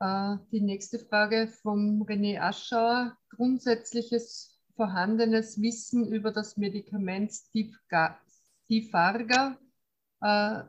Äh, 0.00 0.36
die 0.52 0.60
nächste 0.60 0.98
Frage 0.98 1.48
vom 1.62 2.02
René 2.02 2.40
Aschauer. 2.40 3.16
Grundsätzliches 3.30 4.58
vorhandenes 4.76 5.60
Wissen 5.60 6.12
über 6.12 6.32
das 6.32 6.56
Medikament 6.56 7.32
Stifarga 8.64 9.56
äh, 10.20 10.62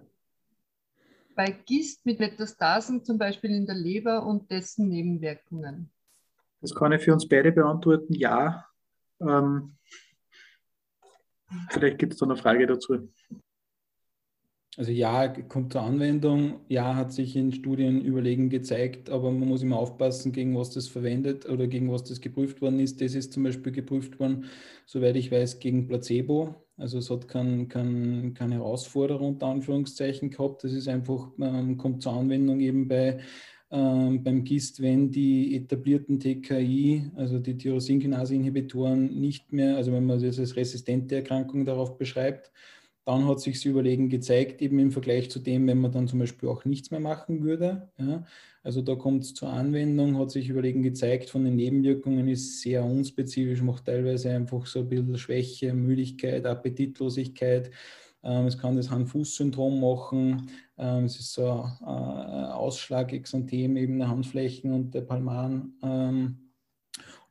bei 1.36 1.52
GIST 1.66 2.06
mit 2.06 2.20
Metastasen, 2.20 3.04
zum 3.04 3.18
Beispiel 3.18 3.52
in 3.52 3.66
der 3.66 3.76
Leber 3.76 4.26
und 4.26 4.50
dessen 4.52 4.88
Nebenwirkungen? 4.90 5.92
Das 6.62 6.74
kann 6.74 6.94
ich 6.94 7.04
für 7.04 7.14
uns 7.14 7.28
beide 7.28 7.52
beantworten. 7.52 8.14
Ja. 8.14 8.66
Ähm, 9.20 9.76
vielleicht 11.70 12.00
gibt 12.00 12.14
es 12.14 12.20
da 12.20 12.26
eine 12.26 12.38
Frage 12.38 12.66
dazu. 12.68 13.12
Also 14.78 14.92
ja, 14.92 15.30
kommt 15.30 15.72
zur 15.72 15.84
Anwendung, 15.84 16.60
ja, 16.68 16.96
hat 16.96 17.14
sich 17.14 17.38
in 17.38 17.54
Studien 17.54 18.04
überlegen 18.04 18.50
gezeigt, 18.50 19.10
aber 19.10 19.32
man 19.32 19.48
muss 19.48 19.64
immer 19.64 19.80
aufpassen, 19.80 20.34
gegen 20.34 20.58
was 20.58 20.72
das 20.72 20.90
verwendet 20.90 21.48
oder 21.48 21.68
gegen 21.68 21.90
was 21.90 22.04
das 22.04 22.20
geprüft 22.20 22.62
worden 22.62 22.82
ist. 22.82 23.00
Das 23.00 23.16
ist 23.16 23.32
zum 23.32 23.44
Beispiel 23.44 23.72
geprüft 23.72 24.20
worden, 24.20 24.46
soweit 24.86 25.16
ich 25.16 25.32
weiß, 25.32 25.60
gegen 25.60 25.88
Placebo. 25.88 26.56
Also 26.76 26.98
es 26.98 27.10
hat 27.10 27.30
kein, 27.30 27.70
kein, 27.70 28.34
keine 28.34 28.56
Herausforderung 28.56 29.30
unter 29.30 29.48
Anführungszeichen 29.48 30.30
gehabt. 30.30 30.66
Das 30.66 30.74
ist 30.74 30.90
einfach, 30.90 31.30
ähm, 31.40 31.78
kommt 31.78 32.04
zur 32.04 32.12
Anwendung 32.12 32.60
eben 32.60 32.90
bei 32.90 33.20
ähm, 33.72 34.24
beim 34.24 34.44
GIST, 34.44 34.82
wenn 34.82 35.10
die 35.10 35.56
etablierten 35.56 36.20
TKI, 36.20 37.12
also 37.16 37.40
die 37.40 37.58
Tyrosinkinase-Inhibitoren, 37.58 39.20
nicht 39.20 39.52
mehr, 39.52 39.76
also 39.76 39.92
wenn 39.92 40.06
man 40.06 40.22
das 40.22 40.38
als 40.38 40.56
resistente 40.56 41.16
Erkrankung 41.16 41.66
darauf 41.66 41.98
beschreibt, 41.98 42.52
dann 43.06 43.28
hat 43.28 43.40
sich 43.40 43.56
das 43.56 43.66
Überlegen 43.66 44.10
gezeigt, 44.10 44.62
eben 44.62 44.80
im 44.80 44.92
Vergleich 44.92 45.30
zu 45.30 45.40
dem, 45.40 45.68
wenn 45.68 45.80
man 45.80 45.92
dann 45.92 46.08
zum 46.08 46.20
Beispiel 46.20 46.50
auch 46.50 46.66
nichts 46.66 46.92
mehr 46.92 47.00
machen 47.00 47.44
würde. 47.44 47.90
Ja. 48.00 48.26
Also 48.64 48.82
da 48.82 48.96
kommt 48.96 49.24
es 49.24 49.36
zur 49.36 49.50
Anwendung, 49.50 50.18
hat 50.18 50.32
sich 50.32 50.50
Überlegen 50.50 50.82
gezeigt, 50.82 51.30
von 51.30 51.46
den 51.46 51.56
Nebenwirkungen 51.56 52.28
ist 52.28 52.62
sehr 52.62 52.84
unspezifisch, 52.84 53.62
macht 53.62 53.86
teilweise 53.86 54.32
einfach 54.32 54.66
so 54.66 54.80
ein 54.80 54.90
bisschen 54.90 55.20
Schwäche, 55.20 55.72
Müdigkeit, 55.74 56.48
Appetitlosigkeit. 56.48 57.70
Ähm, 58.24 58.48
es 58.48 58.58
kann 58.58 58.76
das 58.76 58.90
Hand-Fuß-Syndrom 58.90 59.80
machen. 59.80 60.50
Ähm, 60.80 61.06
es 61.06 61.20
ist 61.20 61.34
so 61.34 61.48
ein 61.48 61.86
Ausschlag, 61.86 63.14
Exanthem 63.14 63.78
eben 63.78 64.00
der 64.00 64.10
Handflächen 64.10 64.72
und 64.72 64.96
der 64.96 65.02
Palmaren. 65.02 65.78
Ähm, 65.84 66.45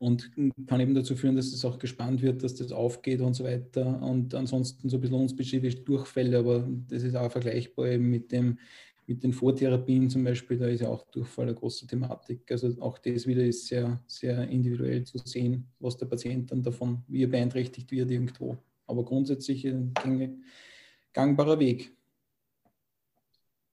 und 0.04 0.30
kann 0.66 0.80
eben 0.80 0.94
dazu 0.94 1.16
führen, 1.16 1.36
dass 1.36 1.46
es 1.46 1.64
auch 1.64 1.78
gespannt 1.78 2.20
wird, 2.20 2.42
dass 2.42 2.54
das 2.54 2.72
aufgeht 2.72 3.20
und 3.20 3.34
so 3.34 3.44
weiter. 3.44 4.02
Und 4.02 4.34
ansonsten 4.34 4.88
so 4.88 4.98
ein 4.98 5.00
bisschen 5.00 5.16
unspezifisch 5.16 5.82
Durchfälle, 5.84 6.38
aber 6.38 6.68
das 6.88 7.02
ist 7.02 7.16
auch 7.16 7.32
vergleichbar 7.32 7.88
eben 7.88 8.10
mit 8.10 8.30
dem 8.30 8.58
mit 9.06 9.22
den 9.22 9.32
Vortherapien 9.32 10.08
zum 10.08 10.24
Beispiel, 10.24 10.56
da 10.56 10.66
ist 10.66 10.80
ja 10.80 10.88
auch 10.88 11.04
Durchfall 11.10 11.46
eine 11.46 11.54
große 11.54 11.86
Thematik. 11.86 12.50
Also 12.50 12.74
auch 12.80 12.98
das 12.98 13.26
wieder 13.26 13.44
ist 13.44 13.66
sehr, 13.66 14.02
sehr 14.06 14.48
individuell 14.48 15.04
zu 15.04 15.18
sehen, 15.18 15.66
was 15.78 15.98
der 15.98 16.06
Patient 16.06 16.50
dann 16.50 16.62
davon, 16.62 17.02
wie 17.06 17.24
er 17.24 17.28
beeinträchtigt 17.28 17.90
wird 17.90 18.10
irgendwo. 18.10 18.56
Aber 18.86 19.04
grundsätzlich 19.04 19.66
ein 19.66 19.92
gangbarer 21.12 21.58
Weg. 21.58 21.94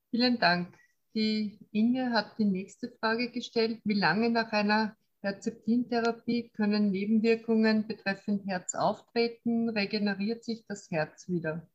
Vielen 0.09 0.37
Dank. 0.37 0.77
Die 1.15 1.57
Inge 1.71 2.11
hat 2.11 2.37
die 2.37 2.45
nächste 2.45 2.89
Frage 2.99 3.31
gestellt. 3.31 3.79
Wie 3.85 3.93
lange 3.93 4.29
nach 4.29 4.51
einer 4.51 4.97
Herzeptintherapie 5.21 6.49
können 6.49 6.91
Nebenwirkungen 6.91 7.87
betreffend 7.87 8.45
Herz 8.47 8.73
auftreten, 8.73 9.69
regeneriert 9.69 10.43
sich 10.43 10.65
das 10.67 10.89
Herz 10.89 11.29
wieder. 11.29 11.67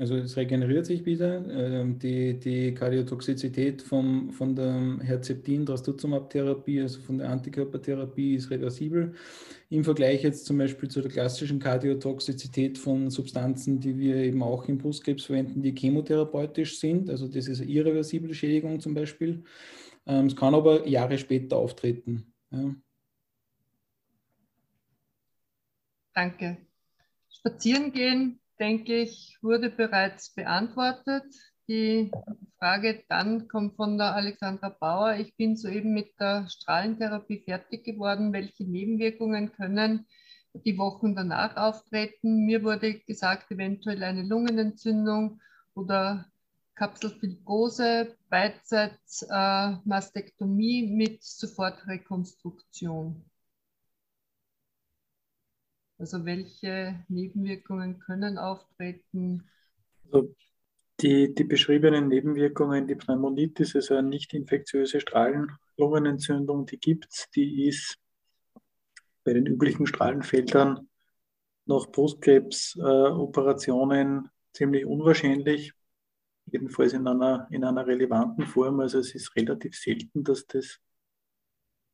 Also 0.00 0.16
es 0.16 0.34
regeneriert 0.34 0.86
sich 0.86 1.04
wieder. 1.04 1.44
Ähm, 1.50 1.98
die, 1.98 2.40
die 2.40 2.72
Kardiotoxizität 2.72 3.82
vom, 3.82 4.30
von 4.30 4.56
der 4.56 4.96
Herzeptin, 5.02 5.66
Trastuzumab-Therapie, 5.66 6.80
also 6.80 7.00
von 7.02 7.18
der 7.18 7.28
Antikörpertherapie, 7.28 8.36
ist 8.36 8.50
reversibel. 8.50 9.12
Im 9.68 9.84
Vergleich 9.84 10.22
jetzt 10.22 10.46
zum 10.46 10.56
Beispiel 10.56 10.88
zu 10.88 11.02
der 11.02 11.10
klassischen 11.10 11.58
Kardiotoxizität 11.58 12.78
von 12.78 13.10
Substanzen, 13.10 13.78
die 13.78 13.98
wir 13.98 14.16
eben 14.16 14.42
auch 14.42 14.66
im 14.68 14.78
Brustkrebs 14.78 15.26
verwenden, 15.26 15.60
die 15.60 15.74
chemotherapeutisch 15.74 16.80
sind. 16.80 17.10
Also 17.10 17.28
das 17.28 17.46
ist 17.46 17.60
eine 17.60 17.70
irreversible 17.70 18.32
Schädigung 18.32 18.80
zum 18.80 18.94
Beispiel. 18.94 19.44
Ähm, 20.06 20.26
es 20.26 20.36
kann 20.36 20.54
aber 20.54 20.86
Jahre 20.86 21.18
später 21.18 21.56
auftreten. 21.56 22.34
Ja. 22.50 22.74
Danke. 26.14 26.58
Spazieren 27.28 27.92
gehen 27.92 28.40
denke 28.60 29.00
ich, 29.00 29.38
wurde 29.40 29.70
bereits 29.70 30.34
beantwortet. 30.34 31.24
Die 31.66 32.10
Frage 32.58 33.02
dann 33.08 33.48
kommt 33.48 33.76
von 33.76 33.96
der 33.96 34.14
Alexandra 34.14 34.68
Bauer. 34.68 35.14
Ich 35.16 35.34
bin 35.36 35.56
soeben 35.56 35.94
mit 35.94 36.12
der 36.20 36.46
Strahlentherapie 36.48 37.42
fertig 37.44 37.84
geworden. 37.84 38.32
Welche 38.32 38.64
Nebenwirkungen 38.64 39.52
können 39.52 40.06
die 40.52 40.76
Wochen 40.78 41.14
danach 41.14 41.56
auftreten? 41.56 42.44
Mir 42.44 42.62
wurde 42.62 43.00
gesagt, 43.00 43.50
eventuell 43.50 44.02
eine 44.02 44.22
Lungenentzündung 44.22 45.40
oder 45.74 46.29
Kapselfibrose, 46.80 48.16
Beidseitsmastektomie 48.30 50.84
äh, 50.84 50.90
mit 50.90 51.22
Sofortrekonstruktion. 51.22 53.22
Also 55.98 56.24
welche 56.24 57.04
Nebenwirkungen 57.08 57.98
können 57.98 58.38
auftreten? 58.38 59.44
Also 60.10 60.34
die, 61.02 61.34
die 61.34 61.44
beschriebenen 61.44 62.08
Nebenwirkungen, 62.08 62.86
die 62.86 62.94
Pneumonitis, 62.94 63.76
also 63.76 63.96
eine 63.96 64.08
nicht 64.08 64.32
infektiöse 64.32 65.00
Strahlenlungenentzündung, 65.00 66.64
die 66.64 66.80
gibt 66.80 67.08
es, 67.10 67.28
die 67.34 67.68
ist 67.68 67.98
bei 69.22 69.34
den 69.34 69.44
üblichen 69.44 69.86
Strahlenfeldern 69.86 70.88
nach 71.66 71.92
Brustkrebsoperationen 71.92 74.24
äh, 74.24 74.28
ziemlich 74.54 74.86
unwahrscheinlich, 74.86 75.74
jedenfalls 76.52 76.92
in 76.92 77.06
einer, 77.06 77.46
in 77.50 77.64
einer 77.64 77.86
relevanten 77.86 78.46
Form. 78.46 78.80
Also 78.80 78.98
es 78.98 79.14
ist 79.14 79.34
relativ 79.36 79.76
selten, 79.76 80.24
dass 80.24 80.46
das, 80.46 80.80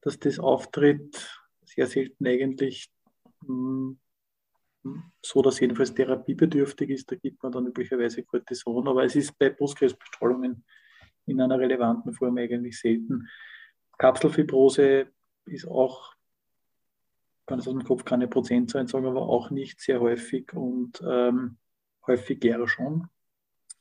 dass 0.02 0.18
das 0.18 0.38
auftritt, 0.38 1.28
sehr 1.64 1.86
selten 1.86 2.26
eigentlich 2.26 2.90
hm, 3.44 3.98
so, 5.22 5.42
dass 5.42 5.60
jedenfalls 5.60 5.94
therapiebedürftig 5.94 6.90
ist. 6.90 7.10
Da 7.10 7.16
gibt 7.16 7.42
man 7.42 7.52
dann 7.52 7.66
üblicherweise 7.66 8.22
Cortison, 8.22 8.86
aber 8.88 9.04
es 9.04 9.16
ist 9.16 9.36
bei 9.38 9.50
Brustkrebsbestrahlungen 9.50 10.64
in 11.26 11.40
einer 11.40 11.58
relevanten 11.58 12.12
Form 12.12 12.38
eigentlich 12.38 12.78
selten. 12.78 13.28
Kapselfibrose 13.98 15.08
ist 15.46 15.66
auch, 15.66 16.14
kann 17.46 17.58
ich 17.58 17.66
aus 17.66 17.72
dem 17.72 17.84
Kopf 17.84 18.04
keine 18.04 18.28
Prozentzahlen 18.28 18.86
sagen, 18.86 19.06
aber 19.06 19.22
auch 19.22 19.50
nicht 19.50 19.80
sehr 19.80 20.00
häufig 20.00 20.52
und 20.52 21.02
ähm, 21.04 21.58
häufiger 22.06 22.66
schon. 22.68 23.08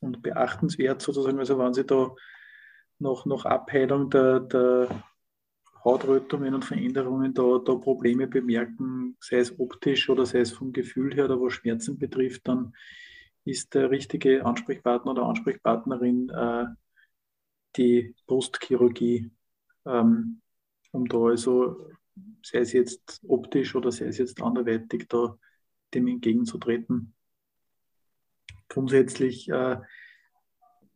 Und 0.05 0.21
beachtenswert 0.21 1.01
sozusagen, 1.01 1.39
also 1.39 1.57
wenn 1.57 1.73
Sie 1.73 1.83
da 1.83 2.13
noch, 2.99 3.25
noch 3.25 3.45
Abheilung 3.45 4.11
der, 4.11 4.39
der 4.39 5.03
Hautrötungen 5.83 6.53
und 6.53 6.63
Veränderungen 6.63 7.33
da, 7.33 7.59
da 7.65 7.75
Probleme 7.75 8.27
bemerken, 8.27 9.17
sei 9.19 9.37
es 9.37 9.59
optisch 9.59 10.09
oder 10.09 10.27
sei 10.27 10.39
es 10.39 10.51
vom 10.51 10.73
Gefühl 10.73 11.15
her 11.15 11.25
oder 11.25 11.41
was 11.41 11.53
Schmerzen 11.53 11.97
betrifft, 11.97 12.47
dann 12.47 12.73
ist 13.45 13.73
der 13.73 13.89
richtige 13.89 14.45
Ansprechpartner 14.45 15.11
oder 15.11 15.23
Ansprechpartnerin 15.23 16.29
äh, 16.29 16.65
die 17.77 18.15
Brustchirurgie, 18.27 19.31
ähm, 19.85 20.41
um 20.91 21.07
da 21.07 21.17
also, 21.17 21.89
sei 22.43 22.59
es 22.59 22.73
jetzt 22.73 23.21
optisch 23.27 23.75
oder 23.75 23.91
sei 23.91 24.05
es 24.05 24.19
jetzt 24.19 24.39
anderweitig, 24.39 25.07
da 25.09 25.35
dem 25.95 26.07
entgegenzutreten. 26.07 27.14
Grundsätzlich 28.67 29.49
äh, 29.49 29.77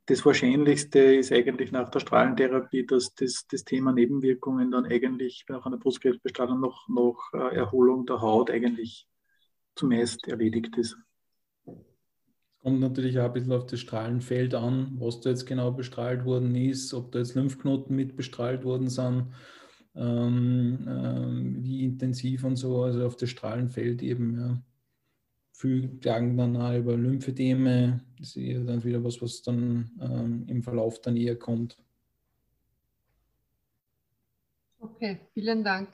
das 0.10 0.26
Wahrscheinlichste 0.26 1.00
ist 1.00 1.32
eigentlich 1.32 1.72
nach 1.72 1.90
der 1.90 2.00
Strahlentherapie, 2.00 2.86
dass 2.86 3.14
das, 3.14 3.46
das 3.48 3.64
Thema 3.64 3.92
Nebenwirkungen 3.94 4.72
dann 4.72 4.86
eigentlich 4.86 5.46
nach 5.48 5.66
einer 5.68 5.78
Brustkrebsbestrahlung 5.78 6.60
noch, 6.60 6.88
noch 6.90 7.30
äh, 7.34 7.56
Erholung 7.56 8.08
der 8.08 8.20
Haut 8.20 8.50
eigentlich 8.50 9.08
zumeist 9.76 10.28
erledigt 10.28 10.76
ist. 10.78 10.98
Es 11.66 12.64
kommt 12.64 12.80
natürlich 12.80 13.20
auch 13.20 13.26
ein 13.26 13.34
bisschen 13.34 13.54
auf 13.54 13.68
das 13.68 13.80
Strahlenfeld 13.80 14.56
an, 14.56 14.98
was 15.00 15.22
da 15.22 15.30
jetzt 15.30 15.46
genau 15.46 15.72
bestrahlt 15.72 16.26
worden 16.26 16.56
ist, 16.56 16.94
ob 16.96 17.12
da 17.12 17.20
jetzt 17.20 17.36
Lymphknoten 17.36 17.96
mit 17.96 18.16
bestrahlt 18.16 18.64
worden 18.64 18.90
sind, 18.90 19.28
ähm, 19.96 20.88
ähm, 20.88 21.58
wie 21.64 21.84
intensiv 21.84 22.44
und 22.44 22.56
so, 22.56 22.82
also 22.82 23.06
auf 23.06 23.16
das 23.16 23.30
Strahlenfeld 23.30 24.02
eben, 24.02 24.40
ja 24.40 24.62
viel 25.60 26.00
klagen 26.00 26.38
dann 26.38 26.56
auch 26.56 26.74
über 26.74 26.96
Lymphedeme. 26.96 28.00
Das 28.18 28.30
ist 28.30 28.38
eher 28.38 28.62
dann 28.62 28.82
wieder 28.82 29.04
was, 29.04 29.22
was 29.22 29.42
dann 29.42 29.92
ähm, 30.00 30.46
im 30.48 30.64
Verlauf 30.64 31.02
dann 31.02 31.18
eher 31.18 31.38
kommt. 31.38 31.78
Okay, 34.80 35.20
vielen 35.34 35.66
Dank. 35.66 35.90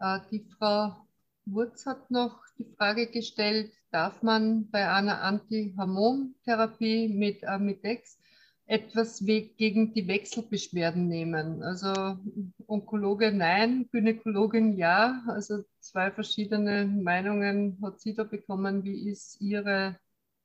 Äh, 0.00 0.18
die 0.32 0.40
Frau 0.40 0.96
Wurz 1.44 1.86
hat 1.86 2.10
noch 2.10 2.40
die 2.58 2.64
Frage 2.76 3.06
gestellt, 3.06 3.72
darf 3.92 4.24
man 4.24 4.68
bei 4.70 4.90
einer 4.90 5.22
Antihormontherapie 5.22 7.08
mit 7.08 7.44
Amidex 7.44 8.18
etwas 8.66 9.24
gegen 9.24 9.92
die 9.94 10.08
Wechselbeschwerden 10.08 11.06
nehmen. 11.06 11.62
Also 11.62 12.18
Onkologe 12.66 13.32
nein, 13.32 13.88
Gynäkologin 13.92 14.76
ja. 14.76 15.22
Also 15.28 15.64
zwei 15.78 16.10
verschiedene 16.10 16.84
Meinungen 16.84 17.78
hat 17.82 18.00
sie 18.00 18.14
da 18.14 18.24
bekommen. 18.24 18.82
Wie 18.84 19.08
ist 19.08 19.40
Ihre 19.40 19.96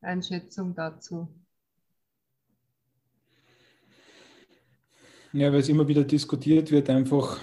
Einschätzung 0.01 0.75
dazu? 0.75 1.27
Ja, 5.33 5.51
weil 5.51 5.61
es 5.61 5.69
immer 5.69 5.87
wieder 5.87 6.03
diskutiert 6.03 6.71
wird, 6.71 6.89
einfach, 6.89 7.39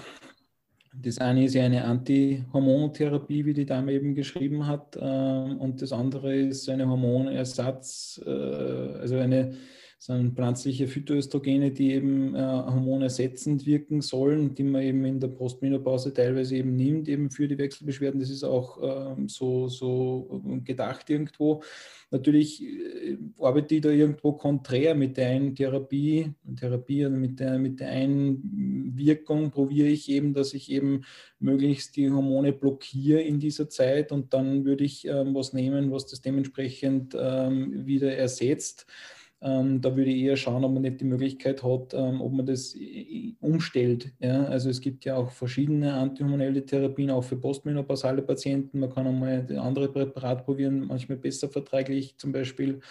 das 0.93 1.17
eine 1.17 1.45
ist 1.45 1.55
ja 1.55 1.63
eine 1.63 1.83
Antihormontherapie, 1.85 3.45
wie 3.45 3.53
die 3.53 3.65
Dame 3.65 3.93
eben 3.93 4.13
geschrieben 4.13 4.67
hat, 4.67 4.95
ähm, 5.01 5.57
und 5.57 5.81
das 5.81 5.91
andere 5.91 6.35
ist 6.35 6.69
eine 6.69 6.87
Hormonersatz, 6.87 8.21
äh, 8.23 8.29
also 8.29 9.17
eine 9.17 9.57
sind 10.01 10.33
pflanzliche 10.33 10.87
Phytoöstrogene, 10.87 11.71
die 11.71 11.91
eben 11.91 12.33
äh, 12.33 12.39
hormonersetzend 12.39 13.65
wirken 13.65 13.99
sollen, 13.99 14.55
die 14.55 14.63
man 14.63 14.81
eben 14.81 15.03
in 15.03 15.19
der 15.19 15.27
Postmenopause 15.27 16.13
teilweise 16.13 16.55
eben 16.55 16.77
nimmt, 16.77 17.09
eben 17.09 17.29
für 17.29 17.49
die 17.49 17.57
Wechselbeschwerden. 17.57 18.21
Das 18.21 18.29
ist 18.29 18.45
auch 18.45 18.81
äh, 18.81 19.15
so, 19.27 19.67
so 19.67 20.41
gedacht 20.63 21.09
irgendwo. 21.09 21.63
Natürlich 22.11 22.63
äh, 22.63 23.17
arbeitet 23.39 23.71
die 23.71 23.81
da 23.81 23.89
irgendwo 23.89 24.31
konträr 24.31 24.95
mit 24.95 25.17
der 25.17 25.27
einen 25.27 25.53
Therapie, 25.53 26.31
Therapie 26.55 27.09
mit 27.09 27.41
der, 27.41 27.59
mit 27.59 27.81
der 27.81 27.89
einen 27.89 28.93
Wirkung 28.95 29.51
probiere 29.51 29.89
ich 29.89 30.09
eben, 30.09 30.33
dass 30.33 30.53
ich 30.53 30.71
eben 30.71 31.01
möglichst 31.39 31.97
die 31.97 32.09
Hormone 32.09 32.53
blockiere 32.53 33.21
in 33.21 33.41
dieser 33.41 33.67
Zeit 33.67 34.13
und 34.13 34.33
dann 34.33 34.63
würde 34.63 34.85
ich 34.85 35.05
ähm, 35.05 35.35
was 35.35 35.51
nehmen, 35.51 35.91
was 35.91 36.05
das 36.05 36.21
dementsprechend 36.21 37.17
ähm, 37.19 37.85
wieder 37.85 38.15
ersetzt. 38.15 38.87
Ähm, 39.41 39.79
da 39.79 39.95
würde 39.95 40.11
ich 40.11 40.21
eher 40.23 40.35
schauen, 40.35 40.65
ob 40.65 40.73
man 40.73 40.81
nicht 40.81 40.99
die 40.99 41.05
Möglichkeit 41.05 41.63
hat, 41.63 41.93
ähm, 41.93 42.21
ob 42.21 42.33
man 42.33 42.45
das 42.45 42.75
umstellt. 43.39 44.11
Ja? 44.19 44.43
Also 44.45 44.69
es 44.69 44.81
gibt 44.81 45.05
ja 45.05 45.15
auch 45.15 45.31
verschiedene 45.31 45.93
antihormonelle 45.93 46.65
Therapien, 46.65 47.09
auch 47.09 47.23
für 47.23 47.37
postmenopausale 47.37 48.21
Patienten. 48.21 48.79
Man 48.79 48.89
kann 48.89 49.07
einmal 49.07 49.45
andere 49.57 49.87
Präparate 49.87 50.43
probieren, 50.43 50.87
manchmal 50.87 51.17
besser 51.17 51.47
verträglich 51.47 52.17
zum 52.17 52.33
Beispiel. 52.33 52.81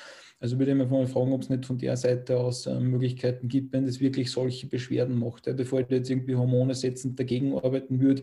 Also 0.40 0.58
würde 0.58 0.70
ich 0.70 0.78
mir 0.78 0.86
mal 0.86 1.06
fragen, 1.06 1.32
ob 1.32 1.42
es 1.42 1.50
nicht 1.50 1.66
von 1.66 1.78
der 1.78 1.96
Seite 1.96 2.38
aus 2.38 2.66
äh, 2.66 2.80
Möglichkeiten 2.80 3.48
gibt, 3.48 3.72
wenn 3.72 3.84
es 3.84 4.00
wirklich 4.00 4.30
solche 4.30 4.68
Beschwerden 4.68 5.18
macht. 5.18 5.46
Ja? 5.48 5.52
Bevor 5.52 5.80
ich 5.80 5.90
jetzt 5.90 6.08
irgendwie 6.08 6.36
Hormone 6.36 6.74
setzend 6.74 7.18
dagegen 7.18 7.58
arbeiten 7.58 8.00
würde, 8.00 8.22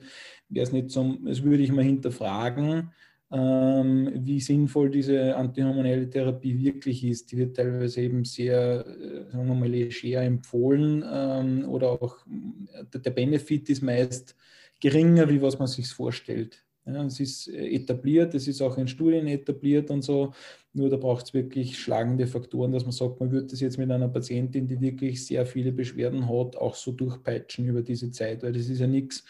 wäre 0.50 0.64
es 0.64 0.72
nicht 0.72 0.90
so, 0.90 1.16
das 1.24 1.44
würde 1.44 1.62
ich 1.62 1.72
mal 1.72 1.84
hinterfragen 1.84 2.92
ähm, 3.32 4.12
wie 4.16 4.40
sinnvoll 4.40 4.90
diese 4.90 5.36
antihormonelle 5.36 6.10
Therapie 6.10 6.58
wirklich 6.64 7.04
ist. 7.04 7.32
Die 7.32 7.38
wird 7.38 7.56
teilweise 7.56 8.02
eben 8.02 8.24
sehr, 8.24 8.86
äh, 8.86 9.32
sagen 9.32 9.48
wir 9.48 9.56
mal, 9.56 9.70
leger 9.70 10.22
empfohlen 10.22 11.04
ähm, 11.12 11.68
oder 11.68 11.92
auch 11.92 12.18
äh, 12.28 13.00
der 13.00 13.10
Benefit 13.12 13.70
ist 13.70 13.82
meist 13.82 14.36
geringer, 14.80 15.28
wie 15.30 15.42
was 15.42 15.58
man 15.58 15.68
sich 15.68 15.88
vorstellt. 15.88 16.64
Ja, 16.86 17.04
es 17.04 17.20
ist 17.20 17.48
äh, 17.48 17.76
etabliert, 17.76 18.36
es 18.36 18.48
ist 18.48 18.62
auch 18.62 18.78
in 18.78 18.88
Studien 18.88 19.28
etabliert 19.28 19.90
und 19.90 20.04
so. 20.04 20.34
Nur 20.76 20.90
da 20.90 20.98
braucht 20.98 21.28
es 21.28 21.34
wirklich 21.34 21.80
schlagende 21.80 22.28
Faktoren, 22.28 22.74
dass 22.74 22.84
man 22.84 22.92
sagt, 22.92 23.22
man 23.22 23.32
würde 23.32 23.48
das 23.48 23.62
jetzt 23.62 23.78
mit 23.78 23.90
einer 23.90 24.10
Patientin, 24.10 24.68
die 24.68 24.82
wirklich 24.82 25.26
sehr 25.26 25.46
viele 25.46 25.72
Beschwerden 25.72 26.28
hat, 26.28 26.58
auch 26.58 26.76
so 26.76 26.92
durchpeitschen 26.92 27.66
über 27.66 27.82
diese 27.82 28.12
Zeit. 28.12 28.44
Weil 28.44 28.52
das 28.52 28.68
ist 28.68 28.80
ja 28.80 28.88
nichts, 28.88 29.24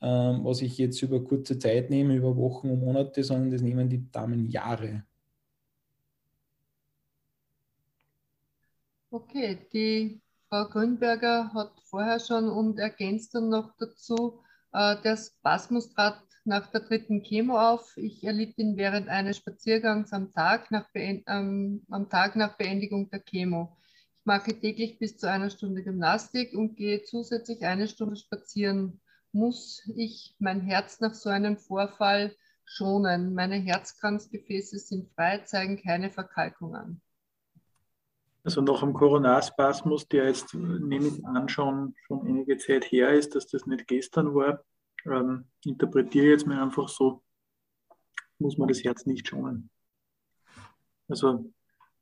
ähm, 0.00 0.44
was 0.44 0.62
ich 0.62 0.78
jetzt 0.78 1.02
über 1.02 1.24
kurze 1.24 1.58
Zeit 1.58 1.90
nehme, 1.90 2.14
über 2.14 2.36
Wochen 2.36 2.70
und 2.70 2.78
Monate, 2.78 3.24
sondern 3.24 3.50
das 3.50 3.62
nehmen 3.62 3.88
die 3.88 4.08
Damen 4.12 4.48
Jahre. 4.48 5.02
Okay, 9.10 9.58
die 9.72 10.20
Frau 10.48 10.68
Grünberger 10.68 11.52
hat 11.52 11.72
vorher 11.82 12.20
schon 12.20 12.48
und 12.48 12.78
ergänzt 12.78 13.34
dann 13.34 13.48
noch 13.48 13.74
dazu, 13.76 14.38
äh, 14.72 15.02
der 15.02 15.16
Spasmus 15.16 15.92
trat 15.92 16.22
nach 16.44 16.66
der 16.70 16.80
dritten 16.80 17.22
Chemo 17.22 17.58
auf. 17.58 17.96
Ich 17.96 18.24
erlitt 18.24 18.58
ihn 18.58 18.76
während 18.76 19.08
eines 19.08 19.36
Spaziergangs 19.36 20.12
am 20.12 20.32
Tag 20.32 20.70
nach, 20.70 20.88
ähm, 20.94 21.82
am 21.90 22.08
Tag 22.08 22.36
nach 22.36 22.56
Beendigung 22.56 23.10
der 23.10 23.20
Chemo. 23.20 23.76
Ich 24.18 24.26
mache 24.26 24.58
täglich 24.58 24.98
bis 24.98 25.18
zu 25.18 25.28
einer 25.28 25.50
Stunde 25.50 25.82
Gymnastik 25.82 26.52
und 26.54 26.76
gehe 26.76 27.02
zusätzlich 27.02 27.64
eine 27.64 27.88
Stunde 27.88 28.16
spazieren. 28.16 29.00
Muss 29.32 29.82
ich 29.96 30.36
mein 30.38 30.60
Herz 30.60 31.00
nach 31.00 31.14
so 31.14 31.30
einem 31.30 31.56
Vorfall 31.56 32.34
schonen? 32.64 33.34
Meine 33.34 33.56
Herzkranzgefäße 33.56 34.78
sind 34.78 35.10
frei, 35.14 35.38
zeigen 35.38 35.80
keine 35.82 36.10
Verkalkung 36.10 36.74
an. 36.74 37.00
Also 38.44 38.60
nach 38.60 38.80
dem 38.80 38.92
Coronarspasmus, 38.92 40.08
der 40.08 40.26
jetzt, 40.26 40.52
nehme 40.52 41.06
ich 41.06 41.24
an, 41.24 41.48
schon, 41.48 41.94
schon 42.06 42.26
einige 42.26 42.58
Zeit 42.58 42.84
her 42.90 43.10
ist, 43.10 43.36
dass 43.36 43.46
das 43.46 43.66
nicht 43.66 43.86
gestern 43.86 44.34
war, 44.34 44.64
ähm, 45.06 45.46
interpretiere 45.64 46.26
jetzt 46.26 46.46
mal 46.46 46.62
einfach 46.62 46.88
so, 46.88 47.22
muss 48.38 48.58
man 48.58 48.68
das 48.68 48.84
Herz 48.84 49.06
nicht 49.06 49.28
schonen. 49.28 49.70
Also 51.08 51.52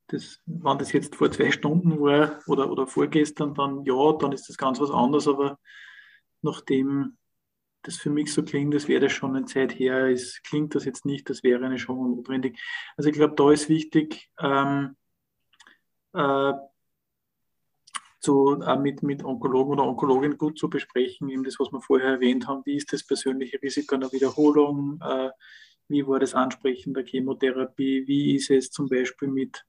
das, 0.08 0.40
wenn 0.46 0.78
das 0.78 0.92
jetzt 0.92 1.16
vor 1.16 1.30
zwei 1.30 1.50
Stunden 1.50 2.00
war 2.00 2.40
oder, 2.46 2.70
oder 2.70 2.86
vorgestern, 2.86 3.54
dann 3.54 3.84
ja, 3.84 4.12
dann 4.12 4.32
ist 4.32 4.48
das 4.48 4.56
ganz 4.56 4.80
was 4.80 4.90
anderes, 4.90 5.28
aber 5.28 5.58
nachdem 6.42 7.16
das 7.82 7.96
für 7.96 8.10
mich 8.10 8.32
so 8.32 8.42
klingt, 8.42 8.74
als 8.74 8.88
wäre 8.88 9.00
das 9.00 9.12
schon 9.12 9.34
eine 9.34 9.46
Zeit 9.46 9.78
her, 9.78 10.08
ist, 10.08 10.42
klingt 10.44 10.74
das 10.74 10.84
jetzt 10.84 11.06
nicht, 11.06 11.30
das 11.30 11.42
wäre 11.42 11.64
eine 11.64 11.78
Schonung 11.78 12.16
notwendig. 12.16 12.60
Also 12.96 13.08
ich 13.08 13.16
glaube, 13.16 13.34
da 13.36 13.50
ist 13.50 13.68
wichtig, 13.68 14.30
ähm, 14.38 14.96
äh, 16.12 16.52
zu, 18.20 18.60
äh, 18.60 18.76
mit, 18.76 19.02
mit 19.02 19.24
Onkologen 19.24 19.72
oder 19.72 19.88
Onkologin 19.88 20.38
gut 20.38 20.58
zu 20.58 20.68
besprechen, 20.68 21.28
eben 21.28 21.44
das, 21.44 21.58
was 21.58 21.72
wir 21.72 21.80
vorher 21.80 22.10
erwähnt 22.10 22.46
haben, 22.46 22.62
wie 22.64 22.76
ist 22.76 22.92
das 22.92 23.04
persönliche 23.04 23.60
Risiko 23.62 23.94
einer 23.94 24.12
Wiederholung, 24.12 25.00
äh, 25.02 25.30
wie 25.88 26.06
war 26.06 26.20
das 26.20 26.34
Ansprechen 26.34 26.94
der 26.94 27.04
Chemotherapie, 27.04 28.06
wie 28.06 28.36
ist 28.36 28.50
es 28.50 28.70
zum 28.70 28.88
Beispiel 28.88 29.28
mit, 29.28 29.64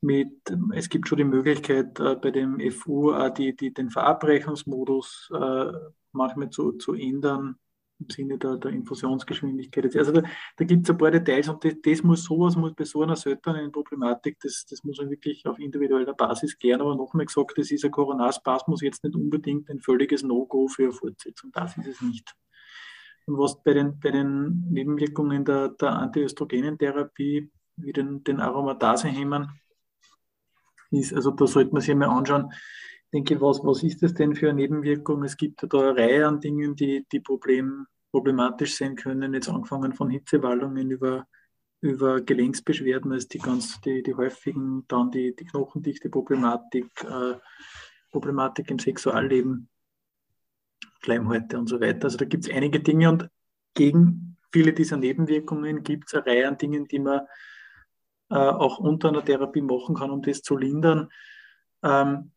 mit 0.00 0.30
es 0.74 0.88
gibt 0.88 1.08
schon 1.08 1.18
die 1.18 1.24
Möglichkeit 1.24 1.98
äh, 2.00 2.16
bei 2.16 2.30
dem 2.30 2.60
FU 2.70 3.12
äh, 3.12 3.32
die, 3.32 3.56
die, 3.56 3.72
den 3.72 3.90
Verabreichungsmodus 3.90 5.30
äh, 5.32 5.72
manchmal 6.12 6.50
zu, 6.50 6.72
zu 6.72 6.94
ändern, 6.94 7.58
im 7.98 8.10
Sinne 8.10 8.38
der, 8.38 8.56
der 8.56 8.72
Infusionsgeschwindigkeit. 8.72 9.96
Also 9.96 10.12
da, 10.12 10.22
da 10.56 10.64
gibt 10.64 10.84
es 10.84 10.90
ein 10.90 10.98
paar 10.98 11.10
Details 11.10 11.48
und 11.48 11.64
das, 11.64 11.74
das, 11.82 12.02
muss 12.02 12.24
sowas 12.24 12.56
muss 12.56 12.74
bei 12.74 12.84
so 12.84 13.02
einer 13.02 13.16
seltenen 13.16 13.72
Problematik, 13.72 14.38
das, 14.40 14.66
das 14.68 14.84
muss 14.84 14.98
man 14.98 15.10
wirklich 15.10 15.46
auf 15.46 15.58
individueller 15.58 16.14
Basis 16.14 16.58
klären. 16.58 16.80
Aber 16.80 16.94
nochmal 16.94 17.26
gesagt, 17.26 17.56
das 17.56 17.70
ist 17.70 17.84
ein 17.84 17.90
Coronarspasmus 17.90 18.82
jetzt 18.82 19.04
nicht 19.04 19.16
unbedingt 19.16 19.70
ein 19.70 19.80
völliges 19.80 20.22
No-Go 20.22 20.68
für 20.68 20.84
eine 20.84 20.92
Fortsetzung. 20.92 21.50
Das 21.52 21.76
ist 21.78 21.86
es 21.86 22.00
nicht. 22.02 22.34
Und 23.26 23.38
was 23.38 23.62
bei 23.62 23.72
den, 23.72 23.98
bei 23.98 24.10
den 24.10 24.68
Nebenwirkungen 24.70 25.44
der, 25.44 25.70
der 25.70 25.92
Antiöstrogenentherapie, 25.98 27.50
wie 27.76 27.92
den, 27.92 28.22
den 28.22 28.40
Aromatasehemmern, 28.40 29.50
ist, 30.90 31.12
also 31.12 31.32
da 31.32 31.46
sollte 31.46 31.72
man 31.72 31.82
sich 31.82 31.94
mal 31.94 32.08
anschauen, 32.08 32.52
denke, 33.12 33.40
was, 33.40 33.60
was 33.62 33.82
ist 33.82 34.02
das 34.02 34.14
denn 34.14 34.34
für 34.34 34.48
eine 34.48 34.56
Nebenwirkung? 34.56 35.22
Es 35.24 35.36
gibt 35.36 35.62
da 35.62 35.78
eine 35.78 35.96
Reihe 35.96 36.26
an 36.26 36.40
Dingen, 36.40 36.74
die, 36.76 37.06
die 37.10 37.20
Problem, 37.20 37.86
problematisch 38.10 38.76
sein 38.76 38.96
können, 38.96 39.34
jetzt 39.34 39.48
angefangen 39.48 39.92
von 39.92 40.10
Hitzewallungen 40.10 40.90
über, 40.90 41.26
über 41.80 42.20
Gelenksbeschwerden, 42.20 43.12
also 43.12 43.28
die 43.28 43.38
ganz, 43.38 43.80
die, 43.80 44.02
die 44.02 44.14
häufigen, 44.14 44.84
dann 44.88 45.10
die, 45.10 45.34
die 45.36 45.44
Knochendichte-Problematik, 45.44 46.86
äh, 47.04 47.34
Problematik 48.10 48.70
im 48.70 48.78
Sexualleben, 48.78 49.68
Schleimhäute 51.00 51.58
und 51.58 51.68
so 51.68 51.80
weiter. 51.80 52.04
Also 52.04 52.18
da 52.18 52.24
gibt 52.24 52.46
es 52.46 52.52
einige 52.52 52.80
Dinge 52.80 53.08
und 53.10 53.28
gegen 53.74 54.36
viele 54.52 54.72
dieser 54.72 54.96
Nebenwirkungen 54.96 55.82
gibt 55.82 56.08
es 56.08 56.14
eine 56.14 56.26
Reihe 56.26 56.48
an 56.48 56.58
Dingen, 56.58 56.88
die 56.88 56.98
man 56.98 57.20
äh, 58.30 58.34
auch 58.34 58.78
unter 58.78 59.08
einer 59.08 59.24
Therapie 59.24 59.60
machen 59.60 59.94
kann, 59.94 60.10
um 60.10 60.22
das 60.22 60.42
zu 60.42 60.56
lindern. 60.56 61.08
Ähm, 61.82 62.32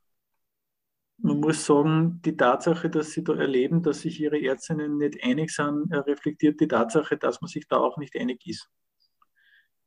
man 1.22 1.40
muss 1.40 1.66
sagen, 1.66 2.22
die 2.24 2.36
Tatsache, 2.36 2.90
dass 2.90 3.12
sie 3.12 3.24
da 3.24 3.36
erleben, 3.36 3.84
dass 3.84 4.02
sich 4.02 4.20
ihre 4.20 4.42
Ärztinnen 4.42 4.98
nicht 4.98 5.24
einig 5.24 5.52
sind, 5.52 5.94
reflektiert 5.94 6.60
die 6.60 6.68
Tatsache, 6.68 7.18
dass 7.18 7.42
man 7.42 7.50
sich 7.50 7.68
da 7.68 7.78
auch 7.78 7.98
nicht 7.98 8.16
einig 8.18 8.46
ist. 8.46 8.70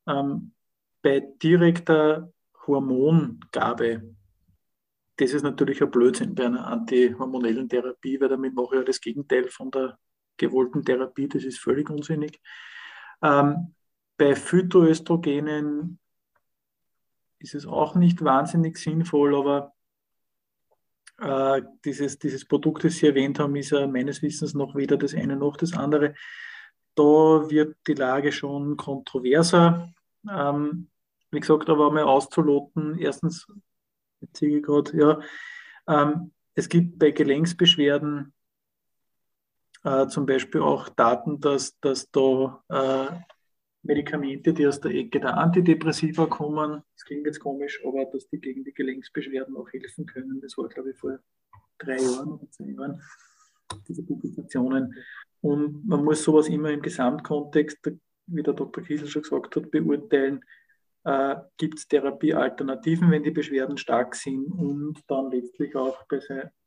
Ähm, 0.06 0.52
bei 1.00 1.20
direkter 1.42 2.32
Hormongabe, 2.66 4.14
das 5.16 5.32
ist 5.32 5.42
natürlich 5.42 5.82
ein 5.82 5.90
Blödsinn 5.90 6.34
bei 6.34 6.46
einer 6.46 6.66
antihormonellen 6.66 7.68
Therapie, 7.68 8.20
weil 8.20 8.28
damit 8.28 8.54
mache 8.54 8.74
ich 8.74 8.80
ja 8.80 8.84
das 8.84 9.00
Gegenteil 9.00 9.48
von 9.48 9.70
der 9.70 9.98
gewollten 10.36 10.84
Therapie, 10.84 11.28
das 11.28 11.44
ist 11.44 11.58
völlig 11.58 11.88
unsinnig. 11.90 12.40
Ähm, 13.22 13.74
bei 14.16 14.34
Phytoöstrogenen 14.34 15.98
ist 17.38 17.54
es 17.54 17.66
auch 17.66 17.94
nicht 17.94 18.22
wahnsinnig 18.22 18.78
sinnvoll, 18.78 19.34
aber 19.36 19.72
äh, 21.22 21.62
dieses, 21.84 22.44
Produkt, 22.46 22.84
das 22.84 22.94
Sie 22.94 23.06
erwähnt 23.06 23.38
haben, 23.38 23.54
ist 23.56 23.70
ja 23.70 23.86
meines 23.86 24.22
Wissens 24.22 24.54
noch 24.54 24.74
weder 24.74 24.96
das 24.96 25.14
eine 25.14 25.36
noch 25.36 25.56
das 25.56 25.72
andere. 25.72 26.14
Da 26.94 27.02
wird 27.02 27.76
die 27.86 27.94
Lage 27.94 28.32
schon 28.32 28.76
kontroverser. 28.76 29.92
Ähm, 30.28 30.88
wie 31.30 31.40
gesagt, 31.40 31.70
aber 31.70 31.90
mal 31.90 32.04
auszuloten, 32.04 32.98
erstens, 32.98 33.46
jetzt 34.20 34.36
sehe 34.36 34.58
ich 34.58 34.62
gerade, 34.62 34.96
ja, 34.96 35.20
ähm, 35.88 36.32
es 36.54 36.68
gibt 36.68 36.98
bei 36.98 37.10
Gelenksbeschwerden 37.10 38.34
äh, 39.84 40.06
zum 40.08 40.26
Beispiel 40.26 40.60
auch 40.60 40.88
Daten, 40.90 41.40
dass, 41.40 41.78
dass 41.80 42.10
da 42.10 42.62
äh, 42.68 43.31
Medikamente, 43.82 44.52
die 44.52 44.66
aus 44.66 44.80
der 44.80 44.92
Ecke 44.92 45.18
der 45.18 45.36
Antidepressiva 45.36 46.26
kommen, 46.26 46.82
das 46.94 47.04
klingt 47.04 47.26
jetzt 47.26 47.40
komisch, 47.40 47.80
aber 47.84 48.04
dass 48.04 48.28
die 48.28 48.40
gegen 48.40 48.64
die 48.64 48.72
Gelenksbeschwerden 48.72 49.56
auch 49.56 49.70
helfen 49.72 50.06
können. 50.06 50.40
Das 50.40 50.56
war, 50.56 50.68
glaube 50.68 50.90
ich, 50.90 50.96
vor 50.96 51.18
drei 51.78 51.96
Jahren 51.96 52.32
oder 52.32 52.48
zehn 52.50 52.74
Jahren, 52.74 53.02
diese 53.88 54.04
Publikationen. 54.04 54.94
Und 55.40 55.86
man 55.86 56.04
muss 56.04 56.22
sowas 56.22 56.48
immer 56.48 56.70
im 56.70 56.82
Gesamtkontext, 56.82 57.90
wie 58.26 58.42
der 58.42 58.54
Dr. 58.54 58.84
Kiesel 58.84 59.08
schon 59.08 59.22
gesagt 59.22 59.56
hat, 59.56 59.70
beurteilen. 59.70 60.44
Äh, 61.04 61.36
Gibt 61.56 61.78
es 61.78 61.88
Therapiealternativen, 61.88 63.10
wenn 63.10 63.24
die 63.24 63.32
Beschwerden 63.32 63.76
stark 63.76 64.14
sind 64.14 64.46
und 64.52 65.00
dann 65.08 65.32
letztlich 65.32 65.74
auch 65.74 66.06
bei, 66.06 66.20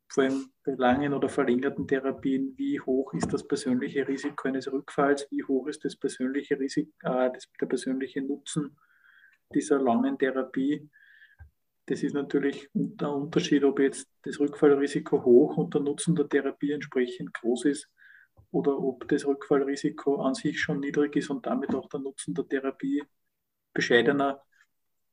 vor 0.07 0.23
allem 0.23 0.49
bei 0.63 0.73
langen 0.73 1.13
oder 1.13 1.29
verlängerten 1.29 1.87
Therapien, 1.87 2.53
wie 2.57 2.79
hoch 2.79 3.13
ist 3.13 3.31
das 3.33 3.47
persönliche 3.47 4.07
Risiko 4.07 4.47
eines 4.47 4.71
Rückfalls, 4.71 5.27
wie 5.31 5.43
hoch 5.43 5.67
ist 5.67 5.83
das 5.83 5.95
persönliche 5.95 6.59
Risiko, 6.59 6.91
äh, 7.03 7.31
das, 7.33 7.47
der 7.59 7.65
persönliche 7.65 8.21
Nutzen 8.21 8.77
dieser 9.53 9.79
langen 9.79 10.17
Therapie. 10.17 10.89
Das 11.87 12.01
ist 12.01 12.13
natürlich 12.13 12.69
der 12.73 13.11
Unterschied, 13.11 13.63
ob 13.63 13.79
jetzt 13.79 14.09
das 14.23 14.39
Rückfallrisiko 14.39 15.23
hoch 15.23 15.57
und 15.57 15.73
der 15.73 15.81
Nutzen 15.81 16.15
der 16.15 16.27
Therapie 16.27 16.71
entsprechend 16.71 17.33
groß 17.33 17.65
ist 17.65 17.89
oder 18.51 18.77
ob 18.77 19.07
das 19.07 19.25
Rückfallrisiko 19.25 20.21
an 20.21 20.33
sich 20.33 20.59
schon 20.59 20.79
niedrig 20.79 21.15
ist 21.15 21.29
und 21.29 21.45
damit 21.45 21.75
auch 21.75 21.87
der 21.89 21.99
Nutzen 21.99 22.33
der 22.33 22.47
Therapie 22.47 23.03
bescheidener. 23.73 24.41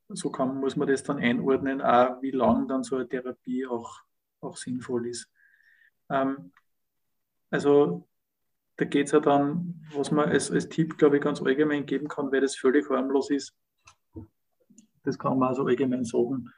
So 0.08 0.30
kann, 0.30 0.60
muss 0.60 0.76
man 0.76 0.88
das 0.88 1.02
dann 1.02 1.18
einordnen, 1.18 1.82
auch 1.82 2.22
wie 2.22 2.30
lang 2.30 2.68
dann 2.68 2.84
so 2.84 2.96
eine 2.96 3.08
Therapie 3.08 3.66
auch 3.66 4.02
auch 4.42 4.56
sinnvoll 4.56 5.06
ist. 5.06 5.30
Ähm, 6.10 6.52
also 7.50 8.08
da 8.76 8.84
geht 8.84 9.06
es 9.06 9.12
ja 9.12 9.20
dann, 9.20 9.84
was 9.92 10.10
man 10.10 10.28
als, 10.28 10.50
als 10.50 10.68
Tipp, 10.68 10.98
glaube 10.98 11.16
ich, 11.16 11.22
ganz 11.22 11.40
allgemein 11.42 11.86
geben 11.86 12.08
kann, 12.08 12.32
weil 12.32 12.40
das 12.40 12.56
völlig 12.56 12.88
harmlos 12.88 13.30
ist. 13.30 13.54
Das 15.04 15.18
kann 15.18 15.38
man 15.38 15.48
also 15.48 15.64
allgemein 15.64 16.04
sagen, 16.04 16.48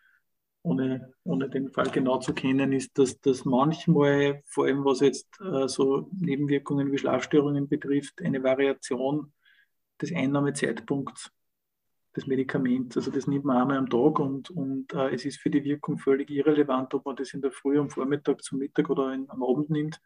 ohne, 0.63 1.13
ohne 1.25 1.51
den 1.51 1.71
Fall 1.71 1.91
genau 1.91 2.19
zu 2.19 2.33
kennen, 2.33 2.73
ist, 2.73 2.97
dass 2.99 3.21
das 3.21 3.45
manchmal, 3.45 4.43
vor 4.47 4.65
allem 4.65 4.85
was 4.85 5.01
jetzt 5.01 5.29
äh, 5.41 5.69
so 5.69 6.09
Nebenwirkungen 6.13 6.91
wie 6.91 6.99
Schlafstörungen 6.99 7.69
betrifft, 7.69 8.23
eine 8.23 8.43
Variation 8.43 9.33
des 10.01 10.13
Einnahmezeitpunkts 10.15 11.31
das 12.15 12.27
Medikament. 12.27 12.97
Also 12.97 13.11
das 13.11 13.27
nimmt 13.27 13.45
man 13.45 13.57
einmal 13.57 13.77
am 13.77 13.91
Tag 13.91 14.19
und, 14.21 14.51
und 14.51 14.93
äh, 14.95 15.13
es 15.13 15.25
ist 15.25 15.41
für 15.41 15.51
die 15.51 15.65
Wirkung 15.65 15.99
völlig 15.99 16.31
irrelevant, 16.31 16.95
ob 16.95 17.05
man 17.05 17.17
das 17.17 17.35
in 17.35 17.43
der 17.43 17.51
Früh, 17.51 17.79
am 17.79 17.91
Vormittag, 17.91 18.43
zum 18.43 18.59
Mittag 18.61 18.89
oder 18.89 19.13
in, 19.13 19.29
am 19.31 19.43
Abend 19.43 19.69
nimmt. 19.71 20.01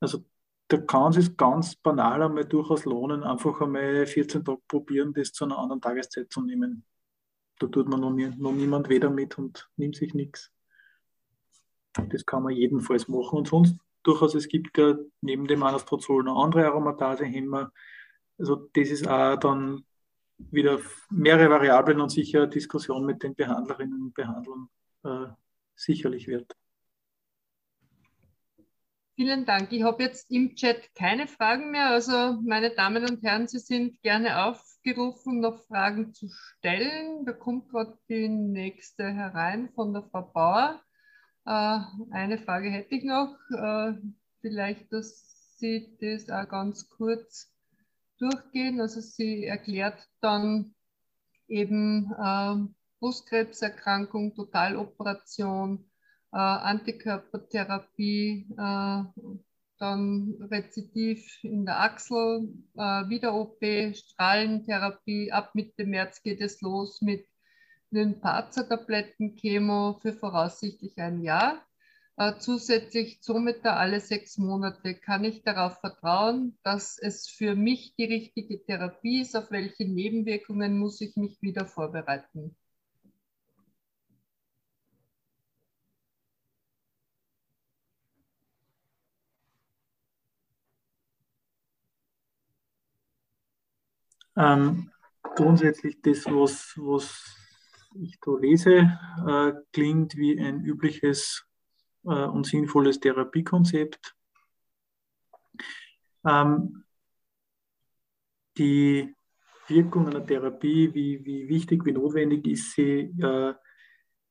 Also 0.00 0.24
da 0.68 0.76
kann 0.78 1.10
es 1.10 1.16
sich 1.16 1.36
ganz 1.36 1.76
banal 1.76 2.22
einmal 2.22 2.44
durchaus 2.44 2.84
lohnen, 2.84 3.22
einfach 3.22 3.60
einmal 3.60 4.06
14 4.06 4.44
Tage 4.44 4.60
probieren, 4.68 5.14
das 5.14 5.32
zu 5.32 5.44
einer 5.44 5.58
anderen 5.58 5.80
Tageszeit 5.80 6.30
zu 6.30 6.42
nehmen. 6.42 6.84
Da 7.58 7.68
tut 7.68 7.88
man 7.88 8.00
noch, 8.00 8.12
nie, 8.12 8.30
noch 8.36 8.52
niemand 8.52 8.88
weh 8.88 8.98
damit 8.98 9.38
und 9.38 9.70
nimmt 9.76 9.96
sich 9.96 10.12
nichts. 10.12 10.52
Das 12.10 12.26
kann 12.26 12.42
man 12.42 12.54
jedenfalls 12.54 13.08
machen. 13.08 13.38
Und 13.38 13.48
sonst 13.48 13.76
durchaus, 14.02 14.34
es 14.34 14.48
gibt 14.48 14.76
ja 14.76 14.96
neben 15.22 15.46
dem 15.46 15.62
Anastrozol 15.62 16.24
noch 16.24 16.42
andere 16.42 16.66
Aromatasehämmer. 16.66 17.72
Also 18.36 18.68
das 18.74 18.90
ist 18.90 19.08
auch 19.08 19.36
dann 19.36 19.84
wieder 20.38 20.80
mehrere 21.10 21.50
Variablen 21.50 22.00
und 22.00 22.10
sicher 22.10 22.46
Diskussion 22.46 23.04
mit 23.04 23.22
den 23.22 23.34
Behandlerinnen 23.34 24.02
und 24.02 24.14
Behandlern 24.14 24.68
äh, 25.04 25.26
sicherlich 25.74 26.26
wird. 26.26 26.56
Vielen 29.16 29.46
Dank. 29.46 29.70
Ich 29.70 29.84
habe 29.84 30.02
jetzt 30.02 30.28
im 30.32 30.56
Chat 30.56 30.92
keine 30.96 31.28
Fragen 31.28 31.70
mehr. 31.70 31.90
Also 31.90 32.40
meine 32.42 32.74
Damen 32.74 33.08
und 33.08 33.22
Herren, 33.22 33.46
Sie 33.46 33.60
sind 33.60 34.02
gerne 34.02 34.44
aufgerufen, 34.44 35.38
noch 35.38 35.62
Fragen 35.66 36.12
zu 36.12 36.28
stellen. 36.28 37.24
Da 37.24 37.32
kommt 37.32 37.68
gerade 37.68 37.96
die 38.08 38.28
nächste 38.28 39.04
herein 39.04 39.70
von 39.76 39.92
der 39.92 40.02
Frau 40.02 40.22
Bauer. 40.22 40.82
Äh, 41.46 41.78
eine 42.10 42.38
Frage 42.38 42.70
hätte 42.70 42.96
ich 42.96 43.04
noch. 43.04 43.36
Äh, 43.56 43.92
vielleicht, 44.40 44.92
dass 44.92 45.58
Sie 45.58 45.96
das 46.00 46.28
auch 46.28 46.48
ganz 46.48 46.88
kurz 46.90 47.53
durchgehen. 48.24 48.80
Also 48.80 49.00
sie 49.00 49.44
erklärt 49.44 50.08
dann 50.20 50.74
eben 51.48 52.12
äh, 52.18 52.56
Brustkrebserkrankung, 53.00 54.34
Totaloperation, 54.34 55.84
äh, 56.32 56.38
Antikörpertherapie, 56.38 58.46
äh, 58.56 59.02
dann 59.78 60.34
Rezidiv 60.50 61.38
in 61.42 61.66
der 61.66 61.80
Achsel, 61.80 62.48
äh, 62.76 63.08
Wieder-OP, 63.08 63.94
Strahlentherapie. 63.94 65.32
Ab 65.32 65.54
Mitte 65.54 65.84
März 65.84 66.22
geht 66.22 66.40
es 66.40 66.62
los 66.62 67.02
mit 67.02 67.26
Lymphazer-Tabletten, 67.90 69.36
Chemo 69.36 69.98
für 70.00 70.12
voraussichtlich 70.12 70.96
ein 70.98 71.22
Jahr. 71.22 71.60
Äh, 72.16 72.38
zusätzlich 72.38 73.20
Zoometer 73.22 73.76
alle 73.76 74.00
sechs 74.00 74.38
Monate. 74.38 74.94
Kann 74.94 75.24
ich 75.24 75.42
darauf 75.42 75.80
vertrauen, 75.80 76.56
dass 76.62 76.96
es 76.98 77.28
für 77.28 77.56
mich 77.56 77.94
die 77.96 78.04
richtige 78.04 78.62
Therapie 78.64 79.20
ist? 79.22 79.36
Auf 79.36 79.50
welche 79.50 79.84
Nebenwirkungen 79.84 80.78
muss 80.78 81.00
ich 81.00 81.16
mich 81.16 81.42
wieder 81.42 81.66
vorbereiten? 81.66 82.56
Ähm, 94.36 94.90
grundsätzlich 95.22 96.00
das, 96.02 96.26
was, 96.26 96.74
was 96.76 97.36
ich 97.94 98.18
da 98.20 98.32
lese, 98.38 98.98
äh, 99.28 99.52
klingt 99.72 100.16
wie 100.16 100.38
ein 100.38 100.64
übliches 100.64 101.44
und 102.04 102.46
sinnvolles 102.46 103.00
Therapiekonzept. 103.00 104.14
Ähm, 106.26 106.84
die 108.56 109.14
Wirkung 109.68 110.08
einer 110.08 110.24
Therapie, 110.24 110.92
wie, 110.94 111.24
wie 111.24 111.48
wichtig, 111.48 111.84
wie 111.84 111.92
notwendig 111.92 112.46
ist 112.46 112.72
sie, 112.72 113.14
äh, 113.18 113.54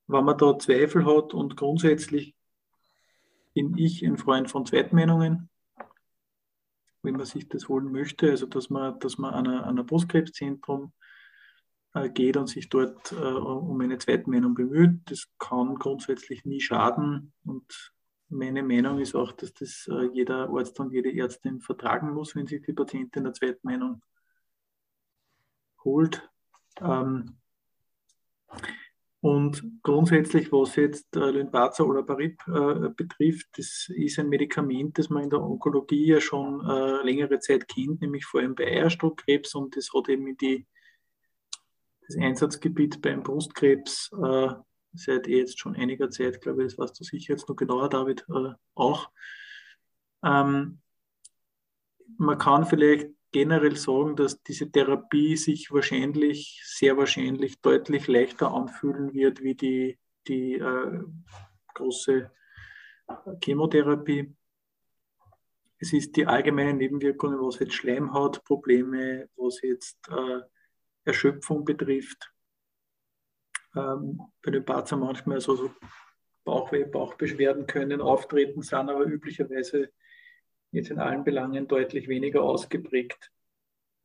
wenn 0.07 0.25
man 0.25 0.37
da 0.37 0.57
Zweifel 0.59 1.05
hat 1.05 1.33
und 1.33 1.57
grundsätzlich 1.57 2.35
bin 3.53 3.77
ich 3.77 4.03
ein 4.05 4.17
Freund 4.17 4.49
von 4.49 4.65
Zweitmeinungen, 4.65 5.49
wenn 7.01 7.15
man 7.15 7.25
sich 7.25 7.47
das 7.49 7.67
holen 7.67 7.91
möchte, 7.91 8.31
also 8.31 8.45
dass 8.45 8.69
man, 8.69 8.99
dass 8.99 9.17
man 9.17 9.33
an 9.33 9.77
ein 9.77 9.85
Brustkrebszentrum 9.85 10.85
äh, 10.85 11.12
geht 12.13 12.37
und 12.37 12.47
sich 12.47 12.69
dort 12.69 13.11
äh, 13.11 13.15
um 13.15 13.79
eine 13.81 13.97
Zweitmeinung 13.97 14.55
bemüht. 14.55 15.01
Das 15.05 15.27
kann 15.37 15.75
grundsätzlich 15.75 16.45
nie 16.45 16.59
schaden 16.59 17.33
und 17.45 17.93
meine 18.29 18.63
Meinung 18.63 18.99
ist 18.99 19.15
auch, 19.15 19.31
dass 19.31 19.53
das 19.53 19.87
äh, 19.91 20.09
jeder 20.13 20.49
Arzt 20.49 20.79
und 20.79 20.91
jede 20.91 21.15
Ärztin 21.15 21.61
vertragen 21.61 22.13
muss, 22.13 22.35
wenn 22.35 22.47
sich 22.47 22.63
die 22.63 22.73
Patientin 22.73 23.25
eine 23.25 23.33
Zweitmeinung 23.33 24.01
holt. 25.83 26.27
Ähm, 26.81 27.37
und 29.21 29.63
grundsätzlich, 29.83 30.51
was 30.51 30.75
jetzt 30.75 31.15
äh, 31.15 31.31
Lynparza 31.31 31.83
oder 31.83 32.03
Parib 32.03 32.41
äh, 32.47 32.89
betrifft, 32.89 33.47
das 33.57 33.89
ist 33.95 34.19
ein 34.19 34.27
Medikament, 34.27 34.97
das 34.97 35.09
man 35.09 35.23
in 35.23 35.29
der 35.29 35.41
Onkologie 35.41 36.07
ja 36.07 36.19
schon 36.19 36.59
äh, 36.67 37.03
längere 37.03 37.39
Zeit 37.39 37.67
kennt, 37.67 38.01
nämlich 38.01 38.25
vor 38.25 38.41
allem 38.41 38.55
bei 38.55 38.65
Eierstockkrebs 38.65 39.55
und 39.55 39.77
das 39.77 39.89
hat 39.93 40.09
eben 40.09 40.35
die 40.37 40.65
das 42.07 42.17
Einsatzgebiet 42.17 43.01
beim 43.01 43.23
Brustkrebs 43.23 44.11
äh, 44.23 44.49
seit 44.93 45.27
jetzt 45.27 45.59
schon 45.59 45.75
einiger 45.75 46.09
Zeit, 46.09 46.41
glaube 46.41 46.63
ich, 46.63 46.69
das 46.69 46.77
weißt 46.77 46.99
du 46.99 47.03
sicher 47.03 47.33
jetzt 47.33 47.49
noch 47.49 47.55
genauer, 47.55 47.89
David, 47.89 48.25
äh, 48.29 48.53
auch. 48.75 49.09
Ähm, 50.23 50.79
man 52.17 52.37
kann 52.37 52.65
vielleicht 52.65 53.09
generell 53.31 53.75
sagen, 53.75 54.15
dass 54.15 54.41
diese 54.43 54.71
Therapie 54.71 55.35
sich 55.35 55.71
wahrscheinlich, 55.71 56.61
sehr 56.63 56.97
wahrscheinlich 56.97 57.59
deutlich 57.61 58.07
leichter 58.07 58.53
anfühlen 58.53 59.13
wird 59.13 59.41
wie 59.41 59.55
die, 59.55 59.99
die 60.27 60.53
äh, 60.53 61.03
große 61.73 62.31
Chemotherapie. 63.43 64.35
Es 65.79 65.91
ist 65.91 66.15
die 66.15 66.27
allgemeinen 66.27 66.77
Nebenwirkungen, 66.77 67.39
was 67.39 67.59
jetzt 67.59 67.73
Schleimhautprobleme, 67.73 69.29
was 69.35 69.61
jetzt 69.61 69.97
äh, 70.09 70.41
Erschöpfung 71.05 71.65
betrifft. 71.65 72.31
Ähm, 73.75 74.21
bei 74.41 74.51
den 74.51 74.65
Parzer 74.65 74.97
manchmal 74.97 75.41
so, 75.41 75.55
so 75.55 75.71
Bauchweh, 76.43 76.83
Bauchbeschwerden 76.83 77.65
können 77.67 78.01
auftreten, 78.01 78.61
sind 78.61 78.89
aber 78.89 79.05
üblicherweise 79.05 79.91
jetzt 80.71 80.91
in 80.91 80.99
allen 80.99 81.23
Belangen 81.23 81.67
deutlich 81.67 82.07
weniger 82.07 82.43
ausgeprägt 82.43 83.31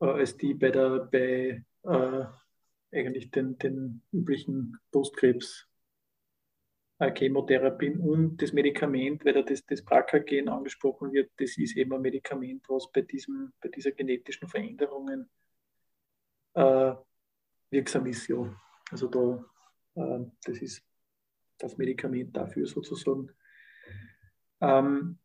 äh, 0.01 0.07
als 0.07 0.37
die 0.37 0.55
bei 0.55 0.71
der 0.71 1.09
bei 1.11 1.65
äh, 1.83 2.25
eigentlich 2.91 3.31
den, 3.31 3.59
den 3.59 4.03
üblichen 4.13 4.79
Brustkrebs 4.91 5.67
äh, 6.99 7.13
Chemotherapien 7.15 8.01
und 8.01 8.41
das 8.41 8.53
Medikament, 8.53 9.25
weil 9.25 9.35
da 9.35 9.43
das, 9.43 9.65
das 9.67 9.85
BRCA-Gen 9.85 10.49
angesprochen 10.49 11.13
wird, 11.13 11.31
das 11.37 11.59
ist 11.59 11.77
eben 11.77 11.93
ein 11.93 12.01
Medikament, 12.01 12.65
was 12.69 12.91
bei, 12.91 13.03
diesem, 13.03 13.53
bei 13.61 13.69
dieser 13.69 13.93
genetischen 13.93 14.49
Veränderungen 14.49 15.29
äh, 16.55 16.95
wirksam 17.71 18.07
ist. 18.07 18.29
Ja. 18.29 18.55
Also 18.91 19.09
da, 19.09 19.45
äh, 19.95 20.25
das 20.45 20.59
ist 20.59 20.83
das 21.59 21.77
Medikament 21.77 22.37
dafür 22.37 22.67
sozusagen. 22.67 23.31
Ähm, 24.61 25.19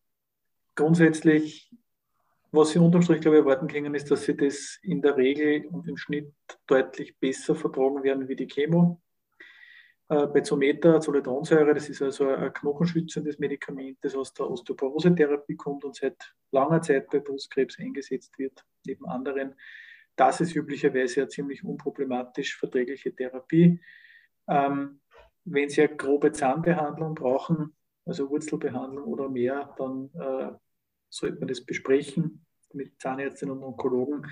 grundsätzlich, 0.75 1.71
was 2.51 2.71
Sie 2.71 2.79
unterm 2.79 3.01
Strich, 3.01 3.21
glaube 3.21 3.37
ich, 3.37 3.43
erwarten 3.43 3.67
können, 3.67 3.95
ist, 3.95 4.11
dass 4.11 4.23
Sie 4.23 4.35
das 4.35 4.79
in 4.83 5.01
der 5.01 5.17
Regel 5.17 5.65
und 5.67 5.87
im 5.87 5.97
Schnitt 5.97 6.33
deutlich 6.67 7.17
besser 7.19 7.55
vertragen 7.55 8.03
werden 8.03 8.27
wie 8.27 8.35
die 8.35 8.47
Chemo. 8.47 9.01
Äh, 10.09 10.27
bei 10.27 10.41
Zometa, 10.41 10.99
das 10.99 11.89
ist 11.89 12.01
also 12.01 12.27
ein 12.27 12.53
knochenschützendes 12.53 13.39
Medikament, 13.39 13.97
das 14.01 14.15
aus 14.15 14.33
der 14.33 14.49
Osteoporose-Therapie 14.49 15.55
kommt 15.55 15.85
und 15.85 15.95
seit 15.95 16.35
langer 16.51 16.81
Zeit 16.81 17.09
bei 17.09 17.19
Brustkrebs 17.19 17.79
eingesetzt 17.79 18.37
wird, 18.37 18.63
neben 18.85 19.05
anderen. 19.07 19.55
Das 20.15 20.41
ist 20.41 20.55
üblicherweise 20.55 21.21
eine 21.21 21.29
ziemlich 21.29 21.63
unproblematisch 21.63 22.57
verträgliche 22.57 23.15
Therapie. 23.15 23.81
Ähm, 24.47 25.01
wenn 25.45 25.69
Sie 25.69 25.81
eine 25.81 25.95
grobe 25.95 26.31
Zahnbehandlung 26.31 27.15
brauchen, 27.15 27.75
also 28.05 28.29
Wurzelbehandlung 28.29 29.05
oder 29.05 29.29
mehr, 29.29 29.73
dann 29.77 30.09
äh, 30.13 30.51
sollte 31.09 31.39
man 31.39 31.47
das 31.47 31.65
besprechen 31.65 32.45
mit 32.73 32.99
Zahnärztinnen 32.99 33.57
und 33.57 33.63
Onkologen. 33.63 34.27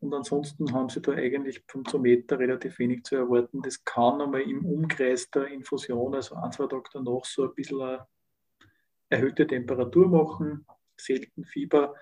Und 0.00 0.12
ansonsten 0.14 0.72
haben 0.72 0.88
Sie 0.88 1.00
da 1.00 1.12
eigentlich 1.12 1.62
vom 1.68 1.84
Zometer 1.84 2.38
relativ 2.38 2.78
wenig 2.80 3.04
zu 3.04 3.16
erwarten. 3.16 3.62
Das 3.62 3.84
kann 3.84 4.20
einmal 4.20 4.42
im 4.42 4.64
Umkreis 4.64 5.30
der 5.30 5.46
Infusion, 5.46 6.14
also 6.14 6.34
ein, 6.34 6.50
zwei 6.50 6.66
Tage 6.66 6.90
danach, 6.92 7.24
so 7.24 7.44
ein 7.44 7.54
bisschen 7.54 7.80
eine 7.80 8.06
erhöhte 9.08 9.46
Temperatur 9.46 10.08
machen, 10.08 10.66
selten 10.96 11.44
Fieber. 11.44 11.94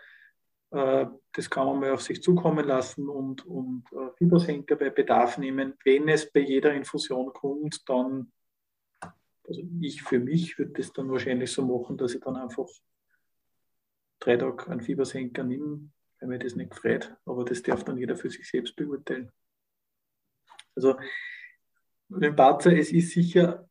Äh, 0.71 1.07
das 1.33 1.51
kann 1.51 1.67
man 1.67 1.81
mal 1.81 1.93
auf 1.93 2.03
sich 2.03 2.23
zukommen 2.23 2.67
lassen 2.67 3.09
und, 3.09 3.45
und 3.47 3.85
äh, 3.93 4.11
Fiebersenker 4.17 4.77
bei 4.77 4.91
Bedarf 4.91 5.39
nehmen. 5.39 5.75
Wenn 5.85 6.09
es 6.09 6.31
bei 6.31 6.41
jeder 6.41 6.73
Infusion 6.75 7.33
kommt, 7.33 7.89
dann, 7.89 8.33
also 9.47 9.63
ich 9.81 10.03
für 10.03 10.21
mich 10.21 10.59
würde 10.59 10.73
das 10.73 10.93
dann 10.93 11.11
wahrscheinlich 11.11 11.51
so 11.51 11.65
machen, 11.65 11.97
dass 11.97 12.15
ich 12.15 12.21
dann 12.21 12.37
einfach 12.37 12.69
drei 14.21 14.37
Tage 14.37 14.69
einen 14.69 14.81
Fiebersenker 14.81 15.43
nehme, 15.43 15.91
wenn 16.21 16.29
mir 16.29 16.39
das 16.39 16.55
nicht 16.55 16.71
gefreut. 16.71 17.17
Aber 17.25 17.45
das 17.45 17.63
darf 17.63 17.85
dann 17.85 17.99
jeder 17.99 18.17
für 18.17 18.31
sich 18.31 18.49
selbst 18.49 18.77
beurteilen. 18.77 19.33
Also, 20.77 20.97
Lympatzer, 22.09 22.77
es 22.77 22.93
ist 22.93 23.11
sicher 23.11 23.69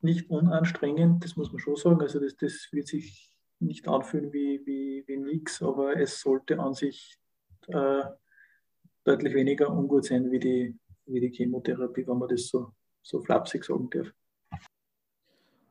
nicht 0.00 0.28
unanstrengend, 0.28 1.24
das 1.24 1.36
muss 1.36 1.52
man 1.52 1.60
schon 1.60 1.76
sagen. 1.76 2.00
Also, 2.00 2.18
das, 2.18 2.36
das 2.36 2.68
wird 2.72 2.88
sich 2.88 3.35
nicht 3.60 3.88
anfühlen 3.88 4.32
wie, 4.32 4.64
wie, 4.66 5.04
wie 5.06 5.16
nichts, 5.16 5.62
aber 5.62 5.98
es 5.98 6.20
sollte 6.20 6.58
an 6.58 6.74
sich 6.74 7.18
äh, 7.68 8.02
deutlich 9.04 9.34
weniger 9.34 9.72
ungut 9.72 10.04
sein 10.04 10.30
wie 10.30 10.40
die, 10.40 10.78
wie 11.06 11.20
die 11.20 11.30
Chemotherapie, 11.30 12.06
wenn 12.06 12.18
man 12.18 12.28
das 12.28 12.48
so, 12.48 12.72
so 13.02 13.20
flapsig 13.20 13.64
sagen 13.64 13.88
darf. 13.90 14.12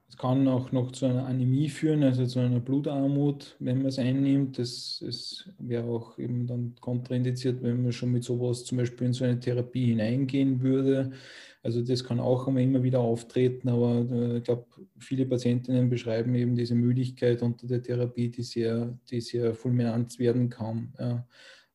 Es 0.08 0.18
kann 0.18 0.48
auch 0.48 0.72
noch 0.72 0.92
zu 0.92 1.08
einer 1.08 1.26
Anämie 1.26 1.68
führen, 1.68 2.04
also 2.04 2.26
zu 2.26 2.40
einer 2.40 2.60
Blutarmut, 2.60 3.58
wenn 3.60 3.80
man 3.80 3.88
es 3.88 4.00
einnimmt. 4.00 4.58
Das, 4.58 5.04
das 5.04 5.50
wäre 5.58 5.84
auch 5.86 6.18
eben 6.18 6.48
dann 6.48 6.76
kontraindiziert, 6.80 7.62
wenn 7.62 7.84
man 7.84 7.92
schon 7.92 8.12
mit 8.12 8.24
sowas 8.24 8.64
zum 8.64 8.78
Beispiel 8.78 9.08
in 9.08 9.14
so 9.14 9.26
eine 9.26 9.40
Therapie 9.40 9.88
hineingehen 9.88 10.62
würde. 10.62 11.12
Also 11.66 11.82
das 11.82 12.04
kann 12.04 12.20
auch 12.20 12.48
immer 12.48 12.84
wieder 12.84 13.00
auftreten, 13.00 13.70
aber 13.70 14.06
äh, 14.12 14.38
ich 14.38 14.44
glaube, 14.44 14.68
viele 15.00 15.26
Patientinnen 15.26 15.90
beschreiben 15.90 16.36
eben 16.36 16.56
diese 16.56 16.76
Müdigkeit 16.76 17.42
unter 17.42 17.66
der 17.66 17.82
Therapie, 17.82 18.30
die 18.30 18.44
sehr, 18.44 18.98
die 19.10 19.20
sehr 19.20 19.56
fulminant 19.56 20.20
werden 20.20 20.50
kann. 20.50 20.94
Ja 21.00 21.26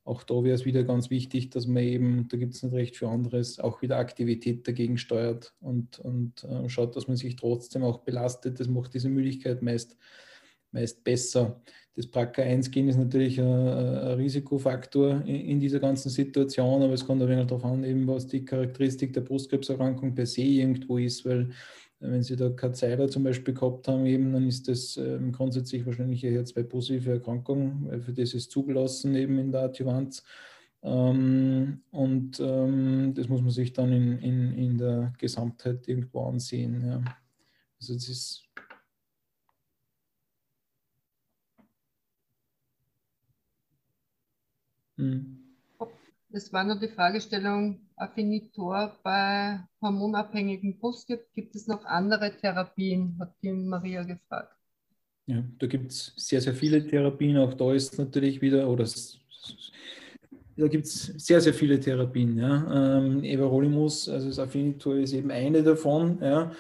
auch 0.04 0.22
da 0.24 0.42
wäre 0.42 0.54
es 0.54 0.64
wieder 0.64 0.82
ganz 0.82 1.10
wichtig, 1.10 1.50
dass 1.50 1.66
man 1.66 1.82
eben, 1.82 2.28
da 2.28 2.36
gibt 2.36 2.54
es 2.54 2.62
nicht 2.62 2.72
recht 2.74 2.96
viel 2.96 3.08
anderes, 3.08 3.60
auch 3.60 3.82
wieder 3.82 3.98
Aktivität 3.98 4.66
dagegen 4.66 4.98
steuert 4.98 5.54
und, 5.60 5.98
und 6.00 6.42
äh, 6.44 6.68
schaut, 6.68 6.96
dass 6.96 7.06
man 7.06 7.16
sich 7.16 7.36
trotzdem 7.36 7.84
auch 7.84 7.98
belastet. 7.98 8.58
Das 8.58 8.68
macht 8.68 8.94
diese 8.94 9.08
Müdigkeit 9.08 9.62
meist, 9.62 9.96
meist 10.72 11.02
besser. 11.04 11.60
Das 11.96 12.06
BRCA1-Gen 12.06 12.88
ist 12.88 12.96
natürlich 12.96 13.40
ein, 13.40 13.46
ein 13.46 14.14
Risikofaktor 14.14 15.22
in, 15.26 15.60
dieser 15.60 15.80
ganzen 15.80 16.08
Situation, 16.08 16.82
aber 16.82 16.94
es 16.94 17.04
kommt 17.04 17.22
wieder 17.22 17.44
darauf 17.44 17.64
an, 17.64 17.84
eben, 17.84 18.06
was 18.06 18.26
die 18.26 18.44
Charakteristik 18.44 19.12
der 19.12 19.22
Brustkrebserkrankung 19.22 20.14
per 20.14 20.26
se 20.26 20.42
irgendwo 20.42 20.98
ist, 20.98 21.24
weil 21.26 21.50
wenn 22.00 22.22
Sie 22.22 22.36
da 22.36 22.48
Karzeiler 22.48 23.08
zum 23.08 23.24
Beispiel 23.24 23.52
gehabt 23.52 23.86
haben, 23.86 24.06
eben, 24.06 24.32
dann 24.32 24.48
ist 24.48 24.68
das 24.68 24.96
ähm, 24.96 25.32
grundsätzlich 25.32 25.84
wahrscheinlich 25.84 26.26
eine 26.26 26.40
HER2-positive 26.40 27.12
Erkrankung, 27.12 27.88
weil 27.88 28.00
für 28.00 28.12
das 28.12 28.32
ist 28.32 28.50
zugelassen 28.50 29.14
eben 29.14 29.38
in 29.38 29.52
der 29.52 29.62
Adjuvanz. 29.62 30.24
Ähm, 30.82 31.82
und 31.90 32.40
ähm, 32.40 33.12
das 33.14 33.28
muss 33.28 33.42
man 33.42 33.50
sich 33.50 33.74
dann 33.74 33.92
in, 33.92 34.18
in, 34.20 34.52
in 34.52 34.78
der 34.78 35.12
Gesamtheit 35.18 35.86
irgendwo 35.88 36.24
ansehen. 36.24 36.82
Ja. 36.86 37.02
Also 37.78 37.92
das 37.92 38.08
ist 38.08 38.44
hm. 45.00 45.36
Das 46.32 46.52
war 46.52 46.62
nur 46.62 46.76
die 46.76 46.88
Fragestellung, 46.88 47.80
Affinitor 47.96 48.96
bei 49.02 49.58
hormonabhängigen 49.82 50.78
Brustkrebs. 50.78 51.24
Gibt 51.34 51.56
es 51.56 51.66
noch 51.66 51.84
andere 51.84 52.36
Therapien, 52.36 53.16
hat 53.18 53.34
die 53.42 53.52
Maria 53.52 54.04
gefragt. 54.04 54.54
Ja, 55.26 55.42
da 55.58 55.66
gibt 55.66 55.90
es 55.90 56.12
sehr, 56.16 56.40
sehr 56.40 56.54
viele 56.54 56.86
Therapien. 56.86 57.36
Auch 57.36 57.54
da 57.54 57.72
ist 57.72 57.98
natürlich 57.98 58.40
wieder, 58.40 58.68
oder 58.68 58.84
da 60.56 60.68
gibt 60.68 60.86
es 60.86 61.06
sehr, 61.06 61.40
sehr 61.40 61.54
viele 61.54 61.80
Therapien. 61.80 62.38
Ja. 62.38 62.98
Ähm, 62.98 63.24
Everolimus, 63.24 64.08
also 64.08 64.28
das 64.28 64.38
Affinitor 64.38 64.96
ist 64.96 65.12
eben 65.12 65.32
eine 65.32 65.64
davon. 65.64 66.18
Ja. 66.22 66.52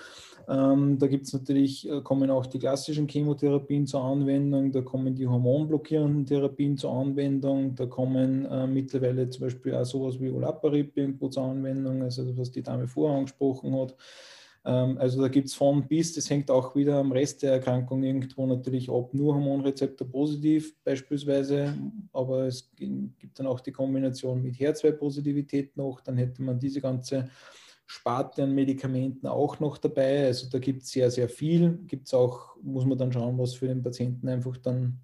Ähm, 0.50 0.98
da 0.98 1.06
gibt 1.06 1.26
es 1.26 1.32
natürlich, 1.32 1.88
äh, 1.88 2.00
kommen 2.00 2.28
auch 2.28 2.44
die 2.44 2.58
klassischen 2.58 3.06
Chemotherapien 3.06 3.86
zur 3.86 4.02
Anwendung, 4.02 4.72
da 4.72 4.80
kommen 4.80 5.14
die 5.14 5.28
hormonblockierenden 5.28 6.26
Therapien 6.26 6.76
zur 6.76 6.92
Anwendung, 6.92 7.76
da 7.76 7.86
kommen 7.86 8.46
äh, 8.46 8.66
mittlerweile 8.66 9.28
zum 9.30 9.42
Beispiel 9.42 9.76
auch 9.76 9.84
sowas 9.84 10.18
wie 10.18 10.28
Olaparib 10.28 10.96
irgendwo 10.96 11.28
zur 11.28 11.44
Anwendung, 11.44 12.02
also 12.02 12.36
was 12.36 12.50
die 12.50 12.64
Dame 12.64 12.88
vorher 12.88 13.18
angesprochen 13.18 13.78
hat. 13.78 13.94
Ähm, 14.64 14.98
also 14.98 15.22
da 15.22 15.28
gibt 15.28 15.46
es 15.46 15.54
von 15.54 15.86
bis, 15.86 16.14
das 16.14 16.28
hängt 16.28 16.50
auch 16.50 16.74
wieder 16.74 16.96
am 16.96 17.12
Rest 17.12 17.44
der 17.44 17.52
Erkrankung 17.52 18.02
irgendwo 18.02 18.44
natürlich 18.44 18.90
ab, 18.90 19.14
nur 19.14 19.34
Hormonrezeptor 19.34 20.08
positiv 20.08 20.74
beispielsweise, 20.82 21.78
aber 22.12 22.46
es 22.46 22.68
gibt 22.74 23.38
dann 23.38 23.46
auch 23.46 23.60
die 23.60 23.72
Kombination 23.72 24.42
mit 24.42 24.56
HER2-Positivität 24.56 25.76
noch, 25.76 26.00
dann 26.00 26.16
hätte 26.16 26.42
man 26.42 26.58
diese 26.58 26.80
ganze 26.80 27.30
Sparte 27.92 28.44
an 28.44 28.54
Medikamenten 28.54 29.26
auch 29.26 29.58
noch 29.58 29.76
dabei. 29.76 30.26
Also 30.26 30.48
da 30.48 30.60
gibt 30.60 30.82
es 30.82 30.92
sehr, 30.92 31.10
sehr 31.10 31.28
viel. 31.28 31.80
Gibt 31.88 32.06
es 32.06 32.14
auch, 32.14 32.54
muss 32.62 32.86
man 32.86 32.96
dann 32.96 33.12
schauen, 33.12 33.36
was 33.36 33.54
für 33.54 33.66
den 33.66 33.82
Patienten 33.82 34.28
einfach 34.28 34.56
dann 34.58 35.00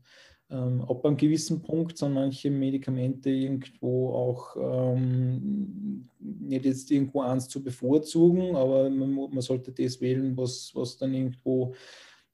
ähm, 0.51 0.83
ab 0.83 1.05
einem 1.05 1.17
gewissen 1.17 1.63
Punkt 1.63 1.99
sind 1.99 2.13
manche 2.13 2.49
Medikamente 2.49 3.29
irgendwo 3.29 4.11
auch 4.11 4.57
ähm, 4.57 6.09
nicht 6.21 6.65
jetzt 6.65 6.89
irgendwo 6.93 7.23
eins 7.23 7.49
zu 7.49 7.61
bevorzugen, 7.61 8.55
aber 8.55 8.89
man, 8.89 9.13
man, 9.13 9.41
sollte 9.41 9.73
das 9.73 10.01
wählen, 10.01 10.37
was, 10.37 10.71
was 10.73 10.97
dann 10.97 11.13
irgendwo 11.13 11.75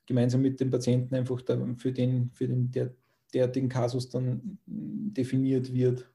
gemeinsam 0.04 0.42
mit 0.42 0.60
dem 0.60 0.70
Patienten 0.70 1.14
einfach 1.14 1.40
für 1.78 1.92
den, 1.92 2.30
für 2.30 2.46
den 2.46 2.70
der, 2.70 2.94
derartigen 3.32 3.70
Kasus 3.70 4.10
dann 4.10 4.58
definiert 4.66 5.72
wird 5.72 6.11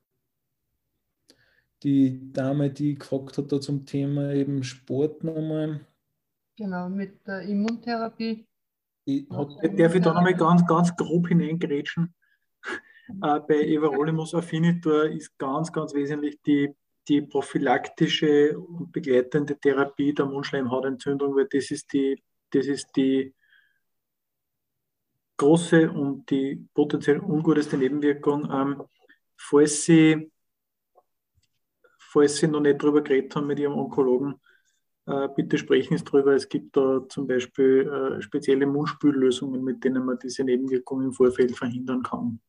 die 1.84 2.32
Dame, 2.34 2.70
die 2.70 2.96
gefragt 2.96 3.38
hat 3.38 3.52
da 3.52 3.62
zum 3.62 3.86
Thema 3.86 4.34
eben 4.34 4.64
Sport 4.64 5.24
nochmal. 5.24 5.86
Genau, 6.58 6.90
mit 6.90 7.26
der 7.28 7.42
Immuntherapie. 7.42 8.48
Ich, 9.06 9.28
darf 9.30 9.96
ich 9.96 10.02
da 10.02 10.14
nochmal 10.14 10.36
ganz, 10.36 10.66
ganz 10.66 10.96
grob 10.96 11.28
hineingrätschen? 11.28 12.14
Äh, 13.22 13.40
bei 13.40 13.62
Everolimus 13.68 14.34
Affinitor 14.36 15.06
ist 15.06 15.38
ganz, 15.38 15.72
ganz 15.72 15.94
wesentlich 15.94 16.42
die, 16.42 16.74
die 17.08 17.22
prophylaktische 17.22 18.58
und 18.60 18.92
begleitende 18.92 19.58
Therapie 19.58 20.14
der 20.14 20.26
Mundschleimhautentzündung, 20.26 21.36
weil 21.36 21.48
das 21.50 21.72
ist 21.72 21.94
die, 21.94 22.22
das 22.50 22.66
ist 22.66 22.90
die 22.96 23.34
große 25.38 25.90
und 25.90 26.30
die 26.30 26.68
potenziell 26.74 27.20
unguteste 27.20 27.78
Nebenwirkung. 27.78 28.50
Ähm, 28.52 28.84
falls 29.38 29.86
Sie 29.86 30.32
falls 32.12 32.38
Sie 32.38 32.48
noch 32.48 32.62
nicht 32.62 32.82
darüber 32.82 33.02
geredet 33.02 33.36
haben 33.36 33.48
mit 33.48 33.60
Ihrem 33.60 33.78
Onkologen, 33.78 34.36
äh, 35.06 35.28
bitte 35.36 35.58
sprechen 35.58 35.98
Sie 35.98 36.04
darüber. 36.04 36.34
Es 36.34 36.48
gibt 36.48 36.76
da 36.76 37.02
zum 37.08 37.28
Beispiel 37.28 37.88
äh, 37.88 38.22
spezielle 38.22 38.66
Mundspüllösungen, 38.66 39.64
mit 39.64 39.84
denen 39.84 40.06
man 40.06 40.20
diese 40.20 40.44
Nebenwirkungen 40.44 41.08
im 41.08 41.14
Vorfeld 41.14 41.56
verhindern 41.56 42.04
kann. 42.04 42.40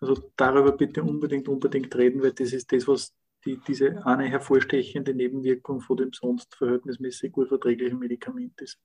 Also 0.00 0.30
darüber 0.36 0.72
bitte 0.72 1.02
unbedingt, 1.02 1.48
unbedingt 1.48 1.94
reden, 1.94 2.22
weil 2.22 2.32
das 2.32 2.52
ist 2.52 2.72
das, 2.72 2.88
was 2.88 3.14
die, 3.44 3.58
diese 3.66 4.04
eine 4.06 4.24
hervorstechende 4.24 5.14
Nebenwirkung 5.14 5.80
von 5.80 5.96
dem 5.96 6.12
sonst 6.12 6.54
verhältnismäßig 6.54 7.32
gut 7.32 7.48
verträglichen 7.48 7.98
Medikament 7.98 8.60
ist. 8.60 8.78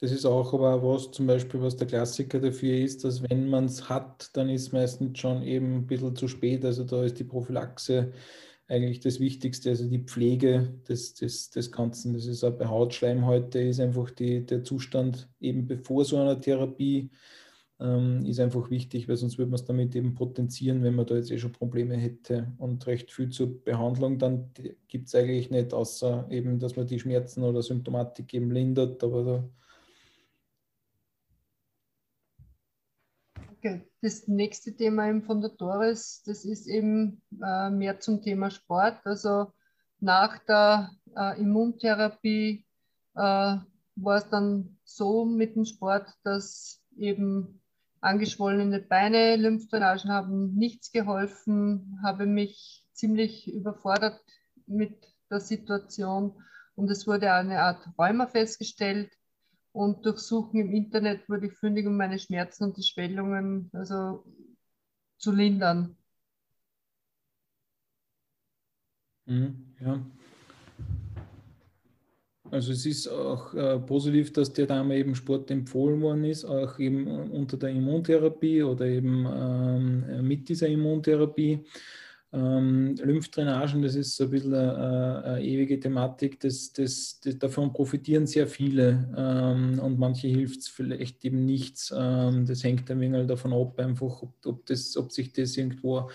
Das 0.00 0.10
ist 0.10 0.24
auch 0.24 0.52
aber 0.52 0.82
was 0.82 1.12
zum 1.12 1.28
Beispiel, 1.28 1.62
was 1.62 1.76
der 1.76 1.86
Klassiker 1.86 2.40
dafür 2.40 2.74
ist, 2.74 3.04
dass 3.04 3.22
wenn 3.22 3.48
man 3.48 3.66
es 3.66 3.88
hat, 3.88 4.36
dann 4.36 4.48
ist 4.48 4.72
meistens 4.72 5.16
schon 5.20 5.42
eben 5.44 5.76
ein 5.76 5.86
bisschen 5.86 6.16
zu 6.16 6.26
spät. 6.26 6.64
Also 6.64 6.82
da 6.82 7.04
ist 7.04 7.20
die 7.20 7.24
Prophylaxe 7.24 8.12
eigentlich 8.72 9.00
das 9.00 9.20
Wichtigste, 9.20 9.70
also 9.70 9.86
die 9.86 9.98
Pflege 9.98 10.72
des, 10.88 11.14
des, 11.14 11.50
des 11.50 11.70
Ganzen. 11.70 12.14
Das 12.14 12.26
ist 12.26 12.42
auch 12.42 12.52
bei 12.56 12.66
Hautschleimhäute, 12.66 13.60
ist 13.60 13.80
einfach 13.80 14.10
die, 14.10 14.46
der 14.46 14.64
Zustand 14.64 15.28
eben 15.40 15.66
bevor 15.66 16.04
so 16.04 16.16
einer 16.16 16.40
Therapie 16.40 17.10
ähm, 17.78 18.24
ist 18.24 18.40
einfach 18.40 18.70
wichtig, 18.70 19.08
weil 19.08 19.16
sonst 19.16 19.36
würde 19.36 19.50
man 19.50 19.60
es 19.60 19.66
damit 19.66 19.94
eben 19.94 20.14
potenzieren, 20.14 20.82
wenn 20.82 20.94
man 20.94 21.04
da 21.04 21.16
jetzt 21.16 21.30
eh 21.30 21.38
schon 21.38 21.52
Probleme 21.52 21.96
hätte. 21.96 22.52
Und 22.56 22.86
recht 22.86 23.10
viel 23.12 23.28
zur 23.28 23.62
Behandlung 23.62 24.18
dann 24.18 24.50
gibt 24.88 25.08
es 25.08 25.14
eigentlich 25.14 25.50
nicht, 25.50 25.74
außer 25.74 26.26
eben, 26.30 26.58
dass 26.58 26.76
man 26.76 26.86
die 26.86 26.98
Schmerzen 26.98 27.42
oder 27.42 27.62
Symptomatik 27.62 28.32
eben 28.32 28.50
lindert, 28.50 29.04
aber 29.04 29.24
da 29.24 29.48
Das 34.00 34.26
nächste 34.26 34.74
Thema 34.74 35.08
eben 35.08 35.22
von 35.22 35.40
der 35.40 35.50
Doris, 35.50 36.22
das 36.26 36.44
ist 36.44 36.66
eben 36.66 37.22
äh, 37.40 37.70
mehr 37.70 38.00
zum 38.00 38.20
Thema 38.22 38.50
Sport. 38.50 39.00
Also 39.04 39.52
nach 40.00 40.38
der 40.40 40.90
äh, 41.16 41.40
Immuntherapie 41.40 42.66
äh, 43.14 43.20
war 43.20 44.16
es 44.16 44.28
dann 44.28 44.78
so 44.84 45.24
mit 45.24 45.54
dem 45.54 45.64
Sport, 45.64 46.08
dass 46.24 46.82
eben 46.96 47.60
angeschwollene 48.00 48.80
Beine, 48.80 49.36
Lymphdrainagen 49.36 50.10
haben 50.10 50.54
nichts 50.54 50.90
geholfen, 50.90 52.00
habe 52.02 52.26
mich 52.26 52.84
ziemlich 52.92 53.52
überfordert 53.52 54.20
mit 54.66 55.06
der 55.30 55.40
Situation. 55.40 56.42
Und 56.74 56.90
es 56.90 57.06
wurde 57.06 57.32
eine 57.32 57.60
Art 57.60 57.88
Rheuma 57.96 58.26
festgestellt 58.26 59.12
und 59.72 60.04
durchsuchen 60.04 60.60
im 60.60 60.72
Internet 60.72 61.28
wurde 61.28 61.46
ich 61.46 61.54
fündig, 61.54 61.86
um 61.86 61.96
meine 61.96 62.18
Schmerzen 62.18 62.64
und 62.64 62.76
die 62.76 62.82
Schwellungen 62.82 63.70
also 63.72 64.24
zu 65.18 65.32
lindern. 65.32 65.96
Mhm, 69.26 69.74
ja. 69.80 70.04
Also 72.50 72.72
es 72.72 72.84
ist 72.84 73.08
auch 73.08 73.54
äh, 73.54 73.78
positiv, 73.78 74.30
dass 74.34 74.52
der 74.52 74.66
Dame 74.66 74.96
eben 74.98 75.14
Sport 75.14 75.50
empfohlen 75.50 76.02
worden 76.02 76.24
ist, 76.24 76.44
auch 76.44 76.78
eben 76.78 77.06
unter 77.30 77.56
der 77.56 77.70
Immuntherapie 77.70 78.62
oder 78.62 78.84
eben 78.84 79.26
ähm, 79.26 80.28
mit 80.28 80.50
dieser 80.50 80.68
Immuntherapie. 80.68 81.64
Ähm, 82.34 82.94
Lymphdrainagen, 82.96 83.82
das 83.82 83.94
ist 83.94 84.16
so 84.16 84.24
ein 84.24 84.30
bisschen 84.30 84.54
eine, 84.54 85.22
eine 85.22 85.44
ewige 85.44 85.78
Thematik, 85.78 86.40
das, 86.40 86.72
das, 86.72 87.20
das, 87.22 87.38
davon 87.38 87.74
profitieren 87.74 88.26
sehr 88.26 88.46
viele 88.46 89.06
ähm, 89.14 89.78
und 89.78 89.98
manche 89.98 90.28
hilft 90.28 90.60
es 90.60 90.68
vielleicht 90.68 91.22
eben 91.26 91.44
nichts. 91.44 91.92
Ähm, 91.94 92.46
das 92.46 92.64
hängt 92.64 92.90
ein 92.90 93.00
wenig 93.00 93.26
davon 93.26 93.52
ab, 93.52 93.78
einfach, 93.78 94.22
ob, 94.22 94.32
ob, 94.46 94.64
das, 94.64 94.96
ob 94.96 95.12
sich 95.12 95.34
das 95.34 95.58
irgendwo, 95.58 96.08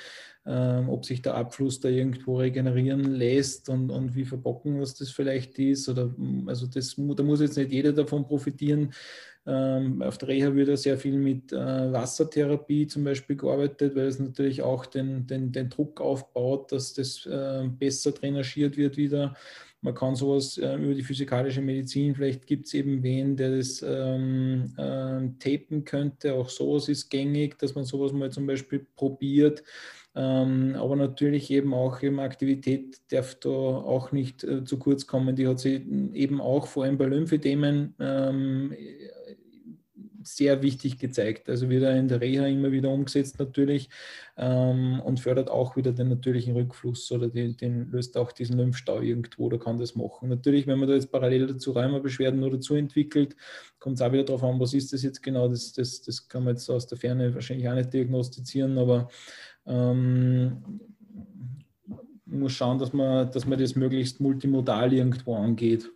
ähm, 0.47 0.89
ob 0.89 1.05
sich 1.05 1.22
der 1.22 1.36
Abfluss 1.36 1.80
da 1.82 1.89
irgendwo 1.89 2.39
regenerieren 2.39 3.13
lässt 3.13 3.70
und, 3.70 3.91
und 3.91 4.15
wie 4.15 4.26
verbocken 4.26 4.82
was 4.82 4.95
das 4.95 5.11
vielleicht 5.11 5.59
ist. 5.59 5.88
Oder 5.88 6.15
also 6.47 6.65
das, 6.65 6.95
da 6.97 7.22
muss 7.22 7.41
jetzt 7.41 7.57
nicht 7.57 7.72
jeder 7.72 7.93
davon 7.93 8.26
profitieren. 8.26 8.91
Ähm, 9.49 10.01
auf 10.01 10.17
der 10.17 10.27
Reha 10.27 10.53
wird 10.53 10.77
sehr 10.77 10.97
viel 10.97 11.17
mit 11.17 11.53
äh, 11.53 11.55
Wassertherapie 11.55 12.85
zum 12.87 13.05
Beispiel 13.05 13.37
gearbeitet, 13.37 13.95
weil 13.95 14.07
es 14.07 14.19
natürlich 14.19 14.61
auch 14.61 14.85
den, 14.85 15.25
den, 15.25 15.53
den 15.53 15.69
Druck 15.69 16.01
aufbaut, 16.01 16.73
dass 16.73 16.93
das 16.93 17.25
äh, 17.25 17.63
besser 17.79 18.11
drainagiert 18.11 18.75
wird 18.75 18.97
wieder. 18.97 19.35
Man 19.79 19.95
kann 19.95 20.15
sowas 20.15 20.57
äh, 20.57 20.75
über 20.75 20.93
die 20.93 21.03
physikalische 21.03 21.61
Medizin, 21.61 22.13
vielleicht 22.13 22.45
gibt 22.45 22.65
es 22.65 22.73
eben 22.73 23.01
wen, 23.03 23.37
der 23.37 23.55
das 23.55 23.81
ähm, 23.87 24.73
äh, 24.75 25.29
tapen 25.39 25.85
könnte. 25.85 26.33
Auch 26.33 26.49
sowas 26.49 26.89
ist 26.89 27.09
gängig, 27.09 27.57
dass 27.59 27.73
man 27.73 27.85
sowas 27.85 28.11
mal 28.11 28.31
zum 28.31 28.47
Beispiel 28.47 28.85
probiert. 28.95 29.63
Ähm, 30.13 30.75
aber 30.75 30.95
natürlich 30.95 31.51
eben 31.51 31.75
auch 31.75 32.01
eben 32.01 32.19
Aktivität 32.19 32.97
darf 33.11 33.35
da 33.35 33.49
auch 33.49 34.11
nicht 34.11 34.43
äh, 34.43 34.63
zu 34.63 34.79
kurz 34.79 35.05
kommen. 35.05 35.35
Die 35.35 35.47
hat 35.47 35.59
sie 35.59 35.85
eben 36.13 36.41
auch 36.41 36.65
vor 36.65 36.83
allem 36.83 36.97
bei 36.97 37.05
Lymphedemen 37.05 37.93
ähm, 37.99 38.73
sehr 40.36 40.61
wichtig 40.61 40.99
gezeigt. 40.99 41.49
Also 41.49 41.69
wird 41.69 41.84
er 41.84 41.97
in 41.97 42.07
der 42.07 42.21
Reha 42.21 42.45
immer 42.45 42.71
wieder 42.71 42.89
umgesetzt 42.89 43.39
natürlich 43.39 43.89
ähm, 44.38 45.01
und 45.03 45.19
fördert 45.19 45.49
auch 45.49 45.75
wieder 45.75 45.91
den 45.91 46.09
natürlichen 46.09 46.53
Rückfluss 46.55 47.11
oder 47.11 47.30
den, 47.30 47.57
den, 47.57 47.89
löst 47.91 48.17
auch 48.17 48.32
diesen 48.32 48.57
Lymphstau 48.57 49.01
irgendwo 49.01 49.45
oder 49.45 49.59
kann 49.59 49.78
das 49.78 49.95
machen. 49.95 50.30
Natürlich, 50.30 50.67
wenn 50.67 50.80
man 50.80 50.89
da 50.89 50.95
jetzt 50.95 51.11
parallel 51.11 51.47
dazu 51.47 51.71
Rheumabeschwerden 51.71 52.43
oder 52.43 52.57
dazu 52.57 52.75
entwickelt, 52.75 53.36
kommt 53.80 53.95
es 53.95 54.01
auch 54.01 54.11
wieder 54.11 54.23
darauf 54.23 54.43
an, 54.43 54.59
was 54.59 54.73
ist 54.73 54.93
das 54.93 55.03
jetzt 55.03 55.23
genau. 55.23 55.47
Das, 55.47 55.73
das, 55.73 56.01
das 56.01 56.28
kann 56.28 56.43
man 56.43 56.55
jetzt 56.55 56.69
aus 56.69 56.88
der 56.88 56.97
Ferne 56.97 57.34
wahrscheinlich 57.34 57.67
auch 57.69 57.75
nicht 57.75 57.93
diagnostizieren, 57.93 58.78
aber 58.78 59.09
ähm, 59.65 60.82
muss 62.25 62.51
schauen, 62.53 62.78
dass 62.78 62.93
man, 62.93 63.32
dass 63.32 63.45
man 63.45 63.59
das 63.59 63.75
möglichst 63.75 64.19
multimodal 64.19 64.93
irgendwo 64.93 65.36
angeht. 65.36 65.89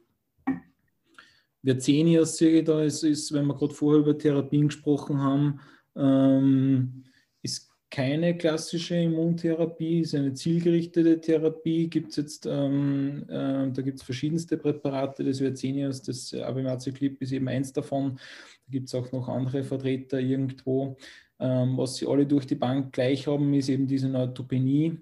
Vercenia 1.64 2.26
sehe 2.26 2.64
da 2.64 2.84
ist, 2.84 3.03
ist, 3.03 3.32
wenn 3.34 3.45
wir 3.45 3.55
gerade 3.55 3.74
vorher 3.74 4.01
über 4.01 4.18
Therapien 4.18 4.68
gesprochen 4.68 5.20
haben, 5.20 5.59
ähm, 5.95 7.03
ist 7.41 7.70
keine 7.89 8.38
klassische 8.38 8.95
Immuntherapie, 8.95 9.99
ist 9.99 10.16
eine 10.16 10.34
zielgerichtete 10.34 11.20
Therapie. 11.20 11.89
Gibt 11.89 12.16
jetzt, 12.18 12.47
ähm, 12.49 13.26
äh, 13.28 13.72
da 13.72 13.82
gibt 13.82 13.99
es 13.99 14.03
verschiedenste 14.03 14.57
Präparate 14.57 15.24
des 15.24 15.39
Vercenias, 15.39 16.01
das 16.01 16.34
Abimaziclib 16.34 17.22
ist 17.22 17.34
eben 17.34 17.49
eins 17.49 17.74
davon. 17.74 18.16
Da 18.16 18.72
gibt 18.72 18.88
es 18.88 18.95
auch 18.95 19.12
noch 19.12 19.28
andere 19.28 19.64
Vertreter 19.64 20.20
irgendwo. 20.20 20.97
Ähm, 21.39 21.78
was 21.78 21.95
sie 21.95 22.07
alle 22.07 22.26
durch 22.26 22.47
die 22.47 22.55
Bank 22.55 22.93
gleich 22.93 23.28
haben, 23.28 23.53
ist 23.53 23.70
eben 23.70 23.88
diese 23.88 24.07
Neutropenie. 24.07 25.01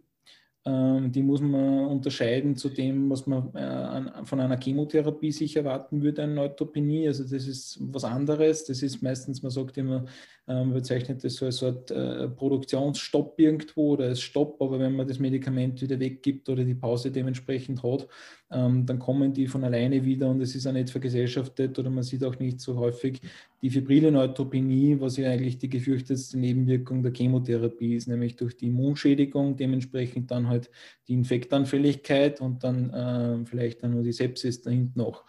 Ähm, 0.69 1.11
die 1.11 1.23
muss 1.23 1.41
man 1.41 1.87
unterscheiden 1.87 2.55
zu 2.55 2.69
dem, 2.69 3.09
was 3.09 3.25
man 3.25 3.53
äh, 3.55 4.25
von 4.25 4.39
einer 4.39 4.59
Chemotherapie 4.59 5.31
sich 5.31 5.55
erwarten 5.55 6.01
würde, 6.01 6.23
eine 6.23 6.33
Neutropenie. 6.33 7.07
Also 7.07 7.23
das 7.23 7.47
ist 7.47 7.79
was 7.81 8.03
anderes. 8.03 8.65
Das 8.65 8.83
ist 8.83 9.01
meistens, 9.01 9.41
man 9.41 9.51
sagt 9.51 9.77
immer, 9.77 10.05
man 10.45 10.73
bezeichnet 10.73 11.23
das 11.23 11.35
so 11.35 11.45
als 11.45 11.61
Art 11.63 11.91
äh, 11.91 12.27
Produktionsstopp 12.27 13.39
irgendwo 13.39 13.93
oder 13.93 14.05
als 14.05 14.21
Stopp, 14.21 14.61
aber 14.61 14.79
wenn 14.79 14.95
man 14.95 15.07
das 15.07 15.19
Medikament 15.19 15.81
wieder 15.81 15.99
weggibt 15.99 16.49
oder 16.49 16.63
die 16.63 16.75
Pause 16.75 17.11
dementsprechend 17.11 17.83
hat, 17.83 18.07
ähm, 18.51 18.85
dann 18.85 18.99
kommen 18.99 19.33
die 19.33 19.47
von 19.47 19.63
alleine 19.63 20.03
wieder 20.03 20.29
und 20.29 20.41
es 20.41 20.55
ist 20.55 20.65
auch 20.65 20.73
nicht 20.73 20.89
vergesellschaftet 20.89 21.77
oder 21.77 21.89
man 21.89 22.03
sieht 22.03 22.23
auch 22.23 22.39
nicht 22.39 22.59
so 22.59 22.77
häufig 22.77 23.21
die 23.61 23.69
fibrile 23.69 24.11
Neutropenie, 24.11 24.99
was 24.99 25.17
ja 25.17 25.29
eigentlich 25.29 25.57
die 25.57 25.69
gefürchtetste 25.69 26.39
Nebenwirkung 26.39 27.03
der 27.03 27.13
Chemotherapie 27.13 27.95
ist, 27.95 28.07
nämlich 28.07 28.35
durch 28.35 28.57
die 28.57 28.67
Immunschädigung, 28.67 29.55
dementsprechend 29.55 30.31
dann 30.31 30.47
halt 30.47 30.71
die 31.07 31.13
Infektanfälligkeit 31.13 32.41
und 32.41 32.63
dann 32.63 32.89
äh, 32.89 33.45
vielleicht 33.45 33.83
dann 33.83 33.91
nur 33.91 34.03
die 34.03 34.13
Sepsis 34.13 34.61
dahinten 34.61 34.99
noch. 34.99 35.25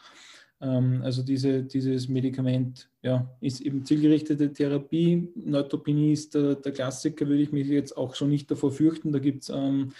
Ähm, 0.60 1.00
also 1.02 1.22
diese, 1.22 1.62
dieses 1.62 2.08
Medikament 2.08 2.88
ja, 3.02 3.30
ist 3.40 3.60
eben 3.60 3.84
zielgerichtete 3.84 4.52
Therapie. 4.52 5.28
Neutropenie 5.34 6.12
ist 6.12 6.34
der, 6.34 6.54
der, 6.56 6.72
Klassiker, 6.72 7.26
würde 7.26 7.42
ich 7.42 7.52
mich 7.52 7.66
jetzt 7.68 7.96
auch 7.96 8.14
so 8.14 8.26
nicht 8.26 8.50
davor 8.50 8.70
fürchten. 8.70 9.12
Da 9.12 9.18
gibt 9.18 9.44
es 9.44 9.48
ähm, 9.48 9.92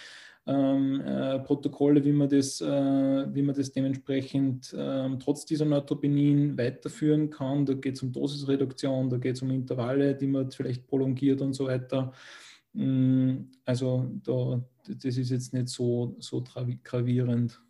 ähm, 0.47 1.01
äh, 1.01 1.39
Protokolle, 1.39 2.03
wie 2.03 2.11
man, 2.11 2.27
das, 2.27 2.61
äh, 2.61 2.65
wie 2.67 3.41
man 3.41 3.55
das 3.55 3.71
dementsprechend 3.71 4.73
äh, 4.73 5.09
trotz 5.19 5.45
dieser 5.45 5.65
Neutropenien 5.65 6.57
weiterführen 6.57 7.29
kann. 7.29 7.65
Da 7.65 7.73
geht 7.73 7.95
es 7.95 8.03
um 8.03 8.11
Dosisreduktion, 8.11 9.09
da 9.09 9.17
geht 9.17 9.35
es 9.35 9.41
um 9.41 9.51
Intervalle, 9.51 10.15
die 10.15 10.27
man 10.27 10.51
vielleicht 10.51 10.87
prolongiert 10.87 11.41
und 11.41 11.53
so 11.53 11.67
weiter. 11.67 12.13
Mm, 12.73 13.51
also 13.65 14.09
da, 14.23 14.61
das 14.87 15.17
ist 15.17 15.29
jetzt 15.29 15.53
nicht 15.53 15.69
so, 15.69 16.15
so 16.19 16.43
gravierend. 16.83 17.61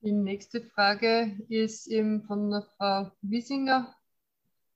Die 0.00 0.12
nächste 0.12 0.62
Frage 0.62 1.36
ist 1.48 1.86
eben 1.88 2.22
von 2.22 2.62
Frau 2.76 3.10
Wiesinger. 3.22 3.94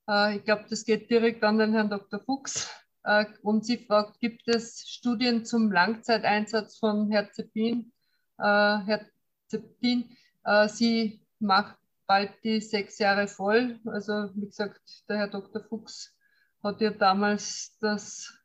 Äh, 0.07 0.37
ich 0.37 0.43
glaube, 0.43 0.65
das 0.69 0.85
geht 0.85 1.09
direkt 1.09 1.43
an 1.43 1.57
den 1.57 1.73
Herrn 1.73 1.89
Dr. 1.89 2.19
Fuchs. 2.19 2.69
Äh, 3.03 3.25
und 3.41 3.65
sie 3.65 3.77
fragt, 3.77 4.19
gibt 4.19 4.47
es 4.47 4.85
Studien 4.87 5.45
zum 5.45 5.71
Langzeiteinsatz 5.71 6.77
von 6.77 7.09
Herzepin? 7.11 7.91
Äh, 8.37 8.77
Herzepin, 8.85 10.15
sie 10.67 11.21
macht 11.39 11.77
bald 12.07 12.31
die 12.43 12.61
sechs 12.61 12.97
Jahre 12.99 13.27
voll. 13.27 13.79
Also 13.85 14.31
wie 14.35 14.47
gesagt, 14.47 14.81
der 15.07 15.17
Herr 15.17 15.27
Dr. 15.27 15.63
Fuchs 15.63 16.15
hat 16.63 16.81
ja 16.81 16.91
damals 16.91 17.77
das, 17.79 18.37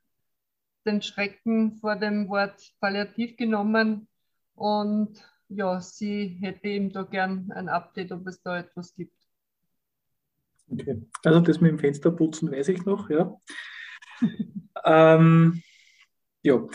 den 0.85 1.03
Schrecken 1.03 1.77
vor 1.79 1.97
dem 1.97 2.29
Wort 2.29 2.61
palliativ 2.81 3.37
genommen 3.37 4.09
und 4.55 5.23
ja, 5.49 5.81
sie 5.81 6.39
hätte 6.41 6.69
eben 6.69 6.93
da 6.93 7.03
gern 7.03 7.51
ein 7.53 7.69
Update, 7.69 8.13
ob 8.13 8.27
es 8.27 8.43
da 8.43 8.59
etwas 8.59 8.95
gibt. 8.95 9.17
Okay, 10.69 11.03
also 11.25 11.41
das 11.41 11.61
mit 11.61 11.71
dem 11.71 11.79
Fensterputzen 11.79 12.51
weiß 12.51 12.69
ich 12.69 12.85
noch, 12.85 13.09
ja. 13.11 13.37
Ähm, 14.85 15.63
ja, 16.43 16.67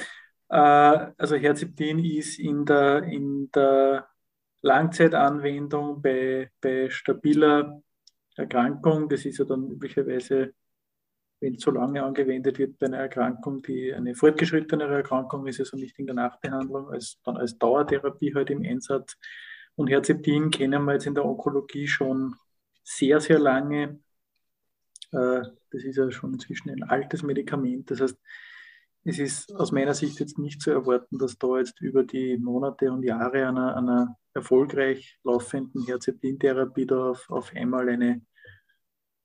äh, 0.50 1.12
also 1.18 1.36
Herziptin 1.36 2.00
ist 2.00 2.40
in 2.40 2.66
der, 2.66 3.04
in 3.04 3.50
der 3.52 4.08
Langzeitanwendung 4.62 6.02
bei, 6.02 6.52
bei 6.62 6.90
stabiler 6.90 7.82
Erkrankung, 8.36 9.10
das 9.10 9.26
ist 9.26 9.40
ja 9.40 9.46
dann 9.46 9.70
üblicherweise 9.70 10.54
wenn 11.42 11.56
es 11.56 11.64
so 11.64 11.72
lange 11.72 12.04
angewendet 12.04 12.60
wird 12.60 12.78
bei 12.78 12.86
einer 12.86 13.00
Erkrankung, 13.00 13.64
die 13.64 13.94
eine 13.94 14.14
fortgeschrittenere 14.14 14.98
Erkrankung 14.98 15.48
ist, 15.48 15.60
also 15.60 15.76
nicht 15.76 15.98
in 15.98 16.06
der 16.06 16.16
Nachbehandlung, 16.16 16.90
als 16.90 17.20
dann 17.24 17.36
als 17.36 17.58
Dauertherapie 17.58 18.34
halt 18.36 18.52
im 18.52 18.64
Einsatz. 18.64 19.18
Und 19.76 19.90
Herzeptin 19.90 20.52
kennen 20.52 20.86
wir 20.86 20.94
jetzt 20.94 21.08
in 21.08 21.16
der 21.16 21.26
Onkologie 21.26 21.88
schon 21.88 22.36
sehr, 22.84 23.20
sehr 23.20 23.40
lange. 23.40 24.00
Äh, 25.12 25.42
das 25.72 25.84
ist 25.84 25.98
ja 25.98 26.10
schon 26.12 26.34
inzwischen 26.34 26.70
ein 26.70 26.84
altes 26.84 27.24
Medikament. 27.24 27.90
Das 27.92 28.02
heißt, 28.02 28.18
es 29.04 29.20
ist 29.20 29.56
aus 29.56 29.72
meiner 29.72 29.94
Sicht 29.94 30.20
jetzt 30.20 30.38
nicht 30.38 30.62
zu 30.62 30.72
erwarten, 30.72 31.18
dass 31.18 31.38
da 31.38 31.58
jetzt 31.58 31.82
über 31.82 32.04
die 32.04 32.38
Monate 32.38 32.92
und 32.92 33.04
Jahre 33.04 33.48
einer, 33.48 33.76
einer 33.76 34.18
erfolgreich 34.34 35.20
laufenden 35.24 35.86
Herzeptin-Therapie 35.86 36.86
da 36.86 37.10
auf, 37.10 37.30
auf 37.30 37.52
einmal 37.56 37.90
eine, 37.90 38.22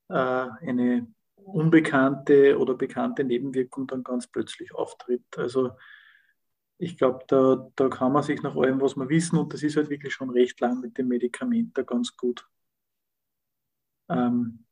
äh, 0.09 0.15
eine 0.15 1.07
unbekannte 1.35 2.59
oder 2.59 2.75
bekannte 2.75 3.23
Nebenwirkung 3.23 3.87
dann 3.87 4.03
ganz 4.03 4.27
plötzlich 4.27 4.75
auftritt. 4.75 5.25
Also 5.37 5.73
ich 6.79 6.97
glaube, 6.97 7.25
da, 7.29 7.71
da 7.77 7.89
kann 7.89 8.13
man 8.13 8.23
sich 8.23 8.43
nach 8.43 8.57
allem, 8.57 8.81
was 8.81 8.97
wir 8.97 9.09
wissen, 9.09 9.39
und 9.39 9.53
das 9.53 9.63
ist 9.63 9.77
halt 9.77 9.91
wirklich 9.91 10.13
schon 10.13 10.31
recht 10.31 10.61
lang 10.61 10.81
mit 10.81 10.99
dem 10.99 11.09
Medikament 11.09 11.77
da 11.77 11.83
ganz 11.83 12.17
gut, 12.17 12.47
ähm, 14.09 14.66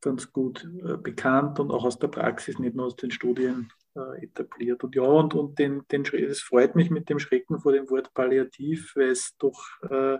ganz 0.00 0.32
gut 0.32 0.68
äh, 0.84 0.96
bekannt 0.96 1.60
und 1.60 1.70
auch 1.70 1.84
aus 1.84 1.98
der 1.98 2.08
Praxis, 2.08 2.58
nicht 2.58 2.74
nur 2.74 2.86
aus 2.86 2.96
den 2.96 3.10
Studien 3.10 3.72
äh, 3.94 4.24
etabliert. 4.24 4.82
Und 4.84 4.94
ja, 4.94 5.02
und, 5.02 5.34
und 5.34 5.58
den, 5.58 5.86
den, 5.88 6.04
es 6.04 6.40
freut 6.40 6.74
mich 6.74 6.90
mit 6.90 7.08
dem 7.08 7.18
Schrecken 7.18 7.60
vor 7.60 7.72
dem 7.72 7.88
Wort 7.90 8.12
Palliativ, 8.14 8.94
weil 8.96 9.10
es 9.10 9.36
doch, 9.38 9.60
äh, 9.82 10.18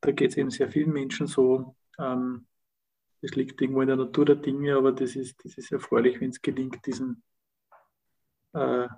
da 0.00 0.12
geht 0.12 0.30
es 0.30 0.36
eben 0.36 0.50
sehr 0.50 0.70
vielen 0.70 0.92
Menschen 0.92 1.26
so, 1.26 1.76
ähm, 1.98 2.46
das 3.22 3.34
liegt 3.34 3.60
irgendwo 3.60 3.80
in 3.80 3.88
der 3.88 3.96
Natur 3.96 4.24
der 4.24 4.36
Dinge, 4.36 4.76
aber 4.76 4.92
das 4.92 5.16
ist, 5.16 5.42
das 5.44 5.56
ist 5.56 5.72
erfreulich, 5.72 6.20
wenn 6.20 6.30
es 6.30 6.42
gelingt, 6.42 6.84
diesen, 6.86 7.22
äh, 8.52 8.88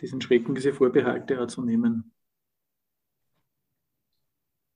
diesen 0.00 0.20
Schrecken, 0.20 0.54
diese 0.54 0.74
Vorbehalte 0.74 1.40
auch 1.40 1.46
zu 1.46 1.62
nehmen. 1.62 2.12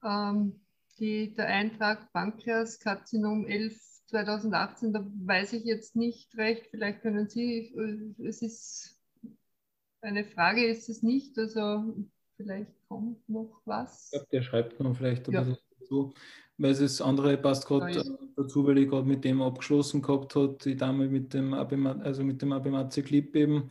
Ähm, 0.03 0.61
die, 0.99 1.35
der 1.35 1.47
Eintrag 1.47 2.13
Pankreaskarzinom 2.13 3.45
11 3.47 3.90
2018, 4.11 4.93
da 4.93 5.07
weiß 5.25 5.53
ich 5.55 5.65
jetzt 5.65 5.97
nicht 5.97 6.37
recht, 6.37 6.67
vielleicht 6.71 7.03
können 7.03 7.29
Sie, 7.29 7.73
äh, 7.77 8.27
es 8.27 8.43
ist 8.43 9.01
eine 10.03 10.25
Frage, 10.25 10.67
ist 10.67 10.89
es 10.89 11.03
nicht, 11.03 11.39
also 11.39 11.95
vielleicht 12.37 12.71
kommt 12.89 13.29
noch 13.29 13.61
was. 13.65 14.07
Ich 14.07 14.19
glaube, 14.19 14.27
der 14.33 14.43
schreibt 14.43 14.81
noch 14.81 14.97
vielleicht 14.97 15.29
ein 15.29 15.33
ja. 15.33 15.43
bisschen 15.43 15.59
dazu, 15.79 16.15
weil 16.59 16.75
das 16.75 17.01
andere 17.01 17.37
passt 17.37 17.67
gerade 17.67 17.93
ja, 17.93 18.03
dazu, 18.37 18.67
weil 18.67 18.79
ich 18.79 18.89
gerade 18.89 19.07
mit 19.07 19.25
dem 19.25 19.43
abgeschlossen 19.43 20.03
gehabt 20.03 20.35
hat, 20.35 20.65
die 20.65 20.77
Dame 20.77 21.09
mit 21.09 21.35
dem 21.35 21.55
also 21.55 22.25
mit 22.25 22.43
dem 22.43 22.53
Abimatze 22.53 23.03
Clip 23.03 23.35
eben, 23.37 23.71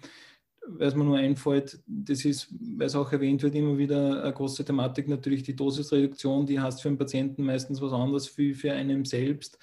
weil 0.68 0.88
es 0.88 0.96
mir 0.96 1.04
nur 1.04 1.18
einfällt, 1.18 1.82
das 1.88 2.26
ist, 2.26 2.54
weil 2.78 2.88
es 2.88 2.96
auch 2.96 3.12
erwähnt 3.12 3.42
wird, 3.44 3.56
immer 3.56 3.78
wieder 3.78 4.24
eine 4.24 4.34
große 4.34 4.64
Thematik, 4.64 5.08
natürlich 5.08 5.44
die 5.44 5.56
Dosisreduktion, 5.56 6.46
die 6.46 6.60
heißt 6.60 6.82
für 6.82 6.90
den 6.90 6.98
Patienten 6.98 7.44
meistens 7.44 7.82
was 7.82 7.92
anderes 7.92 8.38
wie 8.38 8.54
für 8.54 8.72
einen 8.72 9.06
selbst. 9.06 9.58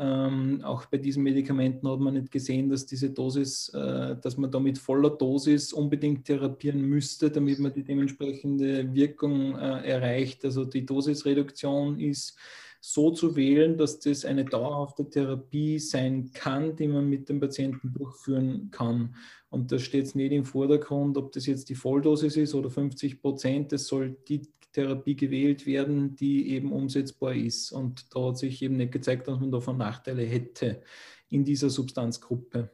Ähm, 0.00 0.60
auch 0.62 0.86
bei 0.86 0.98
diesen 0.98 1.24
Medikamenten 1.24 1.88
hat 1.88 1.98
man 1.98 2.14
nicht 2.14 2.30
gesehen, 2.30 2.68
dass 2.70 2.86
diese 2.86 3.10
Dosis, 3.10 3.68
äh, 3.70 4.16
dass 4.22 4.36
man 4.36 4.50
da 4.50 4.60
mit 4.60 4.78
voller 4.78 5.10
Dosis 5.10 5.72
unbedingt 5.72 6.24
therapieren 6.24 6.82
müsste, 6.82 7.30
damit 7.30 7.58
man 7.58 7.72
die 7.72 7.82
dementsprechende 7.82 8.94
Wirkung 8.94 9.58
äh, 9.58 9.88
erreicht. 9.88 10.44
Also 10.44 10.64
die 10.64 10.86
Dosisreduktion 10.86 11.98
ist 11.98 12.38
so 12.80 13.10
zu 13.10 13.34
wählen, 13.34 13.76
dass 13.76 13.98
das 13.98 14.24
eine 14.24 14.44
dauerhafte 14.44 15.10
Therapie 15.10 15.80
sein 15.80 16.30
kann, 16.32 16.76
die 16.76 16.86
man 16.86 17.08
mit 17.08 17.28
dem 17.28 17.40
Patienten 17.40 17.92
durchführen 17.92 18.70
kann. 18.70 19.16
Und 19.50 19.72
da 19.72 19.80
steht 19.80 20.04
es 20.04 20.14
nicht 20.14 20.30
im 20.30 20.44
Vordergrund, 20.44 21.16
ob 21.16 21.32
das 21.32 21.46
jetzt 21.46 21.70
die 21.70 21.74
Volldosis 21.74 22.36
ist 22.36 22.54
oder 22.54 22.70
50 22.70 23.20
Prozent. 23.20 23.72
Es 23.72 23.88
soll 23.88 24.16
die 24.28 24.42
Therapie 24.72 25.16
gewählt 25.16 25.66
werden, 25.66 26.14
die 26.14 26.50
eben 26.50 26.72
umsetzbar 26.72 27.34
ist. 27.34 27.72
Und 27.72 28.14
da 28.14 28.28
hat 28.28 28.38
sich 28.38 28.62
eben 28.62 28.76
nicht 28.76 28.92
gezeigt, 28.92 29.28
dass 29.28 29.40
man 29.40 29.50
davon 29.50 29.78
Nachteile 29.78 30.22
hätte 30.22 30.82
in 31.28 31.44
dieser 31.44 31.70
Substanzgruppe. 31.70 32.70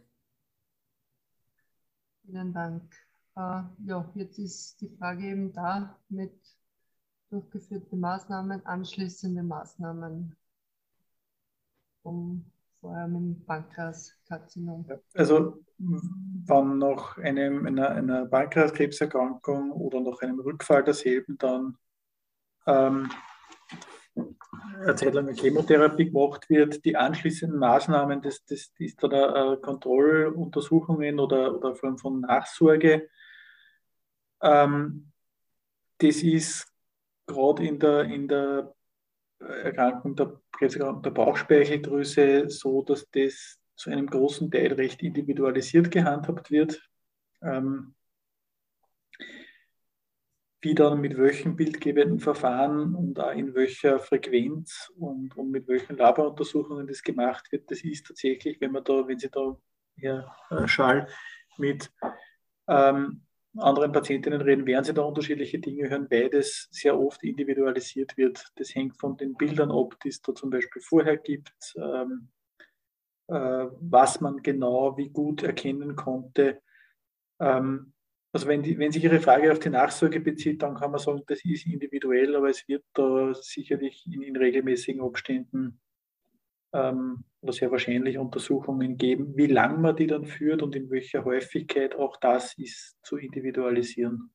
Vielen 2.24 2.53
Dank. 2.53 2.82
Uh, 3.36 3.64
ja, 3.84 4.09
jetzt 4.14 4.38
ist 4.38 4.80
die 4.80 4.88
Frage 4.88 5.26
eben 5.26 5.53
da 5.53 5.99
mit 6.09 6.32
durchgeführten 7.30 7.99
Maßnahmen, 7.99 8.64
anschließende 8.64 9.42
Maßnahmen, 9.42 10.36
um 12.05 12.45
vor 12.80 12.95
allem 12.95 13.16
im 13.16 13.45
Pankreaskarzinom. 13.45 14.86
Also 15.14 15.59
wenn 15.78 16.78
nach 16.78 17.18
einem, 17.18 17.66
einer, 17.66 17.88
einer 17.90 18.26
Pankreaskrebserkrankung 18.26 19.72
oder 19.72 20.01
nach 20.01 20.20
einem 20.20 20.38
Rückfall 20.38 20.84
derselben 20.84 21.36
dann 21.38 21.76
ähm, 22.67 23.11
eine 24.17 24.95
Zeit 24.95 25.15
lang 25.15 25.29
eine 25.29 25.37
Chemotherapie 25.37 26.11
gemacht 26.11 26.49
wird, 26.49 26.85
die 26.85 26.97
anschließenden 26.97 27.59
Maßnahmen, 27.59 28.23
das, 28.23 28.45
das, 28.45 28.73
ist 28.79 29.03
dann 29.03 29.12
äh, 29.12 29.57
Kontrolluntersuchungen 29.61 31.19
oder, 31.19 31.55
oder 31.55 31.75
Form 31.75 31.99
von 31.99 32.21
Nachsorge. 32.21 33.09
Ähm, 34.43 35.11
das 35.99 36.23
ist 36.23 36.67
gerade 37.27 37.67
in 37.67 37.79
der, 37.79 38.05
in 38.05 38.29
der 38.29 38.75
Erkrankung 39.41 40.17
der, 40.17 40.41
der 40.61 41.11
Bauchspeicheldrüse 41.11 42.49
so, 42.49 42.83
dass 42.83 43.09
das 43.11 43.59
zu 43.77 43.91
einem 43.91 44.07
großen 44.07 44.51
Teil 44.51 44.73
recht 44.75 45.03
individualisiert 45.03 45.91
gehandhabt 45.91 46.51
wird. 46.51 46.81
Ähm, 47.43 47.95
wie 50.65 50.75
dann 50.75 51.01
mit 51.01 51.19
welchen 51.19 51.57
bildgebenden 51.57 52.21
Verfahren 52.21 52.95
und 52.95 53.21
auch 53.21 53.33
in 53.33 53.55
welcher 53.55 53.99
Frequenz 53.99 54.91
und, 54.97 55.37
und 55.37 55.51
mit 55.51 55.69
welchen 55.69 55.99
Laboruntersuchungen 55.99 56.87
das 56.87 57.03
gemacht 57.03 57.53
wird, 57.53 57.71
das 57.71 57.85
ist 57.85 58.07
tatsächlich, 58.07 58.59
wenn 58.62 58.73
man 58.73 58.83
da, 58.83 59.07
wenn 59.07 59.19
Sie 59.19 59.29
da, 59.31 59.57
Herr 59.97 60.35
äh, 60.51 60.67
Schall, 60.67 61.07
mit 61.59 61.93
ähm, 62.67 63.27
anderen 63.59 63.93
Patientinnen 63.93 64.41
reden, 64.41 64.67
werden 64.67 64.85
Sie 64.85 64.95
da 64.95 65.03
unterschiedliche 65.03 65.59
Dinge 65.59 65.91
hören, 65.91 66.09
weil 66.11 66.31
das 66.31 66.67
sehr 66.71 66.99
oft 66.99 67.23
individualisiert 67.23 68.17
wird. 68.17 68.45
Das 68.57 68.75
hängt 68.75 68.99
von 68.99 69.19
den 69.19 69.35
Bildern 69.35 69.71
ab, 69.71 69.95
die 70.03 70.09
es 70.09 70.23
da 70.23 70.35
zum 70.35 70.49
Beispiel 70.49 70.81
vorher 70.81 71.19
gibt, 71.19 71.75
ähm, 71.77 72.31
äh, 73.29 73.67
was 73.81 74.21
man 74.23 74.43
genau 74.43 74.97
wie 74.97 75.11
gut 75.11 75.43
erkennen 75.43 75.95
konnte. 75.95 76.62
Ähm, 77.39 77.93
also 78.35 78.49
wenn, 78.49 78.64
die, 78.64 78.76
wenn 78.80 78.91
sich 78.91 79.05
Ihre 79.05 79.20
Frage 79.20 79.53
auf 79.53 79.61
die 79.61 79.70
Nachsorge 79.70 80.18
bezieht, 80.18 80.61
dann 80.61 80.74
kann 80.74 80.91
man 80.91 80.99
sagen, 80.99 81.22
das 81.28 81.45
ist 81.45 81.66
individuell, 81.66 82.35
aber 82.35 82.51
es 82.51 82.66
wird 82.66 82.82
da 82.93 83.32
sicherlich 83.32 84.05
in, 84.11 84.22
in 84.22 84.37
regelmäßigen 84.37 85.01
Abständen 85.01 85.80
ähm, 86.72 87.22
oder 87.43 87.53
sehr 87.53 87.70
wahrscheinlich 87.70 88.18
Untersuchungen 88.18 88.97
geben. 88.99 89.37
Wie 89.37 89.47
lange 89.47 89.78
man 89.78 89.95
die 89.95 90.09
dann 90.09 90.24
führt 90.24 90.62
und 90.62 90.74
in 90.74 90.91
welcher 90.91 91.24
Häufigkeit, 91.24 91.95
auch 91.95 92.16
das 92.16 92.59
ist 92.59 92.97
zu 93.05 93.18
individualisieren. 93.18 94.35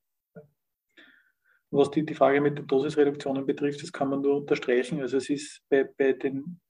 Was 1.70 1.92
die, 1.92 2.06
die 2.06 2.16
Frage 2.16 2.40
mit 2.40 2.58
den 2.58 2.68
Dosisreduktionen 2.68 3.46
betrifft, 3.46 3.84
das 3.84 3.92
kann 3.92 4.10
man 4.10 4.22
nur 4.22 4.38
unterstreichen. 4.38 5.02
Also 5.02 5.18
es 5.18 5.30
ist 5.30 5.62
bei, 5.68 5.84
bei, 5.84 6.14
den, 6.14 6.62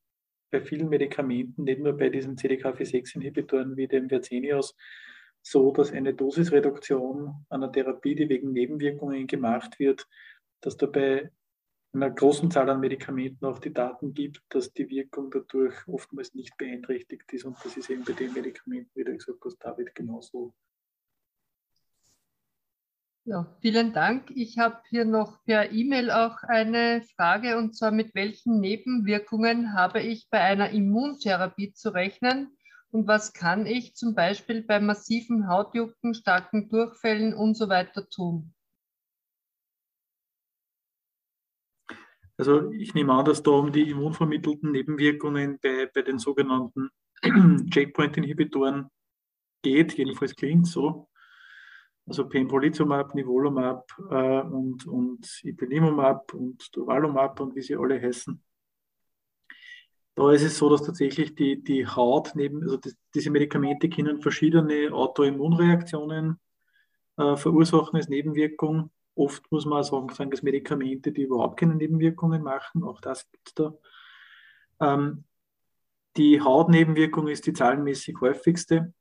bei 0.50 0.62
vielen 0.62 0.90
Medikamenten, 0.90 1.66
nicht 1.66 1.80
nur 1.80 1.96
bei 1.96 2.10
diesen 2.10 2.38
CDK4-6-Inhibitoren 2.38 3.78
wie 3.78 3.88
dem 3.88 4.10
Vercenius, 4.10 4.76
so, 5.42 5.72
dass 5.72 5.92
eine 5.92 6.14
Dosisreduktion 6.14 7.46
einer 7.50 7.72
Therapie, 7.72 8.16
die 8.16 8.30
wegen 8.30 8.52
Nebenwirkungen 8.52 9.28
gemacht 9.28 9.80
wird, 9.80 10.08
dass 10.62 10.78
dabei 10.78 11.32
einer 11.94 12.12
großen 12.12 12.52
Zahl 12.52 12.70
an 12.70 12.80
Medikamenten 12.80 13.46
auch 13.46 13.60
die 13.60 13.74
Daten 13.74 14.14
gibt, 14.14 14.42
dass 14.50 14.74
die 14.74 14.90
Wirkung 14.90 15.32
dadurch 15.32 15.76
oftmals 15.88 16.36
nicht 16.36 16.56
beeinträchtigt 16.58 17.32
ist. 17.34 17.46
Und 17.46 17.58
das 17.64 17.78
ist 17.78 17.90
eben 17.90 18.04
bei 18.04 18.14
den 18.14 18.34
Medikamenten, 18.34 18.92
wie 18.94 19.04
du 19.04 19.16
gesagt 19.16 19.40
hast, 19.44 19.58
David, 19.58 19.96
genauso. 19.96 20.54
Ja, 23.26 23.46
vielen 23.62 23.94
Dank. 23.94 24.32
Ich 24.34 24.58
habe 24.58 24.82
hier 24.90 25.06
noch 25.06 25.44
per 25.44 25.72
E-Mail 25.72 26.10
auch 26.10 26.42
eine 26.44 27.04
Frage 27.16 27.58
und 27.58 27.76
zwar 27.76 27.92
mit 27.92 28.16
welchen 28.16 28.60
Nebenwirkungen 28.60 29.74
habe 29.74 30.02
ich 30.02 30.28
bei 30.30 30.42
einer 30.42 30.72
Immuntherapie 30.72 31.74
zu 31.74 31.94
rechnen 31.94 32.58
und 32.92 33.08
was 33.08 33.34
kann 33.34 33.66
ich 33.66 33.96
zum 33.96 34.16
Beispiel 34.16 34.64
bei 34.64 34.80
massiven 34.80 35.48
Hautjucken, 35.48 36.14
starken 36.14 36.70
Durchfällen 36.70 37.34
und 37.34 37.56
so 37.56 37.70
weiter 37.70 38.10
tun? 38.10 38.54
Also 42.38 42.72
ich 42.72 42.94
nehme 42.94 43.14
an, 43.14 43.26
dass 43.26 43.44
da 43.44 43.52
um 43.52 43.72
die 43.72 43.90
immunvermittelten 43.90 44.72
Nebenwirkungen 44.72 45.60
bei, 45.62 45.90
bei 45.94 46.02
den 46.02 46.20
sogenannten 46.20 46.90
Checkpoint-Inhibitoren 47.70 48.90
geht, 49.62 49.98
jedenfalls 49.98 50.36
klingt 50.36 50.66
so. 50.66 51.10
Also 52.08 52.28
Pembrolizumab, 52.28 53.14
Nivolumab 53.14 53.86
äh, 54.10 54.42
und, 54.42 54.88
und 54.88 55.42
Ipilimumab 55.44 56.34
und 56.34 56.76
Durvalumab 56.76 57.40
und 57.42 57.56
wie 57.56 57.62
sie 57.62 57.76
alle 57.76 58.02
heißen. 58.02 58.42
Da 60.20 60.34
ist 60.34 60.44
es 60.44 60.58
so, 60.58 60.70
dass 60.70 60.84
tatsächlich 60.84 61.34
die, 61.34 61.64
die 61.64 61.88
Haut 61.88 62.34
neben, 62.36 62.62
also 62.64 62.76
die, 62.76 62.92
diese 63.16 63.30
Medikamente 63.30 63.88
können 63.88 64.22
verschiedene 64.22 64.92
Autoimmunreaktionen 64.92 66.38
äh, 67.16 67.38
verursachen 67.38 67.96
als 67.96 68.10
Nebenwirkung. 68.10 68.92
Oft 69.16 69.50
muss 69.50 69.66
man 69.66 69.82
sagen, 69.82 70.10
sagen 70.10 70.30
dass 70.30 70.44
Medikamente, 70.44 71.14
die 71.14 71.22
überhaupt 71.22 71.58
keine 71.58 71.76
Nebenwirkungen 71.76 72.44
machen, 72.44 72.84
auch 72.84 73.00
das 73.00 73.32
gibt 73.32 73.48
es 73.48 73.54
da. 73.54 73.74
Ähm, 74.82 75.24
die 76.18 76.42
Hautnebenwirkung 76.42 77.30
ist 77.30 77.48
die 77.48 77.54
zahlenmäßig 77.54 78.18
häufigste. 78.20 78.94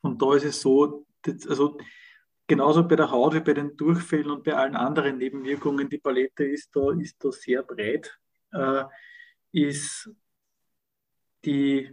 Und 0.00 0.20
da 0.20 0.34
ist 0.34 0.46
es 0.46 0.60
so, 0.60 1.06
also 1.48 1.78
genauso 2.48 2.88
bei 2.88 2.96
der 2.96 3.12
Haut 3.12 3.34
wie 3.34 3.40
bei 3.40 3.54
den 3.54 3.76
Durchfällen 3.76 4.32
und 4.32 4.42
bei 4.42 4.56
allen 4.56 4.74
anderen 4.74 5.18
Nebenwirkungen, 5.18 5.88
die 5.88 5.98
Palette 5.98 6.44
ist 6.44 6.74
da, 6.74 6.90
ist 6.90 7.24
da 7.24 7.30
sehr 7.30 7.62
breit. 7.62 8.18
Äh, 8.50 8.82
ist 9.56 10.10
die 11.46 11.90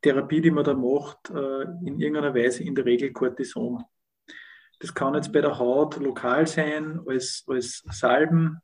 Therapie, 0.00 0.40
die 0.40 0.52
man 0.52 0.64
da 0.64 0.72
macht, 0.72 1.30
äh, 1.30 1.62
in 1.84 1.98
irgendeiner 1.98 2.34
Weise 2.34 2.62
in 2.62 2.76
der 2.76 2.84
Regel 2.84 3.12
Cortison. 3.12 3.82
Das 4.78 4.94
kann 4.94 5.14
jetzt 5.14 5.32
bei 5.32 5.40
der 5.40 5.58
Haut 5.58 5.96
lokal 5.96 6.46
sein, 6.46 7.00
als, 7.06 7.44
als 7.48 7.82
Salben. 7.90 8.60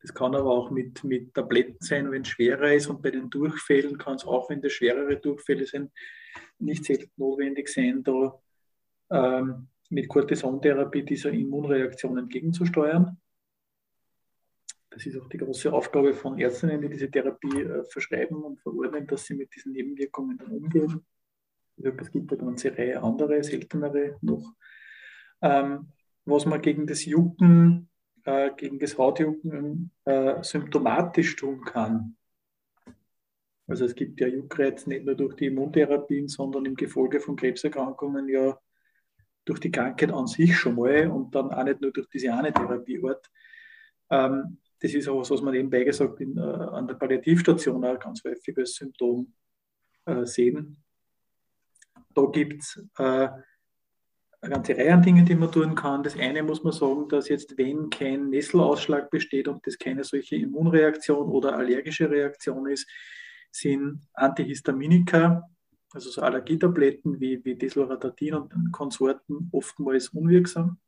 Das 0.00 0.14
kann 0.14 0.34
aber 0.34 0.50
auch 0.50 0.70
mit, 0.70 1.04
mit 1.04 1.34
Tabletten 1.34 1.76
sein, 1.80 2.10
wenn 2.10 2.22
es 2.22 2.28
schwerer 2.28 2.72
ist. 2.72 2.86
Und 2.86 3.02
bei 3.02 3.10
den 3.10 3.28
Durchfällen 3.28 3.98
kann 3.98 4.16
es 4.16 4.24
auch, 4.24 4.48
wenn 4.48 4.62
das 4.62 4.72
schwerere 4.72 5.16
Durchfälle 5.16 5.66
sind, 5.66 5.92
nicht 6.58 6.84
selten 6.84 7.12
notwendig 7.16 7.68
sein, 7.68 8.02
da 8.02 8.40
ähm, 9.10 9.68
mit 9.90 10.08
Cortisontherapie 10.08 11.02
dieser 11.02 11.32
Immunreaktion 11.32 12.16
entgegenzusteuern. 12.16 13.20
Das 14.94 15.04
ist 15.06 15.20
auch 15.20 15.28
die 15.28 15.38
große 15.38 15.72
Aufgabe 15.72 16.14
von 16.14 16.38
Ärztinnen, 16.38 16.80
die 16.80 16.88
diese 16.88 17.10
Therapie 17.10 17.62
äh, 17.62 17.82
verschreiben 17.84 18.44
und 18.44 18.60
verordnen, 18.60 19.04
dass 19.08 19.24
sie 19.26 19.34
mit 19.34 19.52
diesen 19.52 19.72
Nebenwirkungen 19.72 20.38
dann 20.38 20.52
umgehen. 20.52 21.04
Es 21.76 22.12
gibt 22.12 22.32
eine 22.32 22.40
ganze 22.40 22.78
Reihe 22.78 23.02
andere, 23.02 23.42
seltenere 23.42 24.16
noch. 24.20 24.54
Ähm, 25.42 25.88
was 26.24 26.46
man 26.46 26.62
gegen 26.62 26.86
das 26.86 27.04
Jucken, 27.04 27.90
äh, 28.24 28.52
gegen 28.56 28.78
das 28.78 28.96
Hautjucken 28.96 29.90
äh, 30.04 30.40
symptomatisch 30.44 31.34
tun 31.34 31.64
kann, 31.64 32.16
Also 33.66 33.86
es 33.86 33.94
gibt 33.96 34.20
ja 34.20 34.28
Juckreiz 34.28 34.86
nicht 34.86 35.04
nur 35.04 35.16
durch 35.16 35.34
die 35.34 35.46
Immuntherapien, 35.46 36.28
sondern 36.28 36.66
im 36.66 36.76
Gefolge 36.76 37.18
von 37.18 37.34
Krebserkrankungen 37.34 38.28
ja 38.28 38.58
durch 39.44 39.58
die 39.58 39.72
Krankheit 39.72 40.12
an 40.12 40.28
sich 40.28 40.56
schon 40.56 40.76
mal 40.76 41.10
und 41.10 41.34
dann 41.34 41.50
auch 41.50 41.64
nicht 41.64 41.80
nur 41.80 41.90
durch 41.90 42.08
diese 42.08 42.32
eine 42.32 42.52
Therapieort. 42.52 43.28
Ähm, 44.10 44.58
das 44.84 44.92
ist 44.92 45.08
auch 45.08 45.18
was, 45.18 45.30
was 45.30 45.40
man 45.40 45.54
nebenbei 45.54 45.82
gesagt 45.82 46.20
in, 46.20 46.36
äh, 46.36 46.42
an 46.42 46.86
der 46.86 46.94
Palliativstation 46.94 47.82
auch 47.82 47.98
ganz 47.98 48.22
häufig 48.22 48.54
als 48.58 48.74
Symptom 48.74 49.32
äh, 50.04 50.26
sehen. 50.26 50.76
Da 52.14 52.26
gibt 52.26 52.62
es 52.62 52.76
äh, 52.98 53.28
eine 54.42 54.54
ganze 54.54 54.76
Reihe 54.76 54.92
an 54.92 55.00
Dingen, 55.00 55.24
die 55.24 55.36
man 55.36 55.50
tun 55.50 55.74
kann. 55.74 56.02
Das 56.02 56.18
eine 56.18 56.42
muss 56.42 56.62
man 56.62 56.74
sagen, 56.74 57.08
dass 57.08 57.30
jetzt, 57.30 57.56
wenn 57.56 57.88
kein 57.88 58.28
Nesselausschlag 58.28 59.08
besteht 59.08 59.48
und 59.48 59.66
das 59.66 59.78
keine 59.78 60.04
solche 60.04 60.36
Immunreaktion 60.36 61.30
oder 61.30 61.56
allergische 61.56 62.10
Reaktion 62.10 62.66
ist, 62.66 62.86
sind 63.50 64.06
Antihistaminika, 64.12 65.48
also 65.94 66.10
so 66.10 66.20
Allergietabletten 66.20 67.18
wie, 67.20 67.42
wie 67.42 67.54
Desloratadin 67.54 68.34
und 68.34 68.70
Konsorten 68.70 69.48
oftmals 69.50 70.10
unwirksam. 70.10 70.78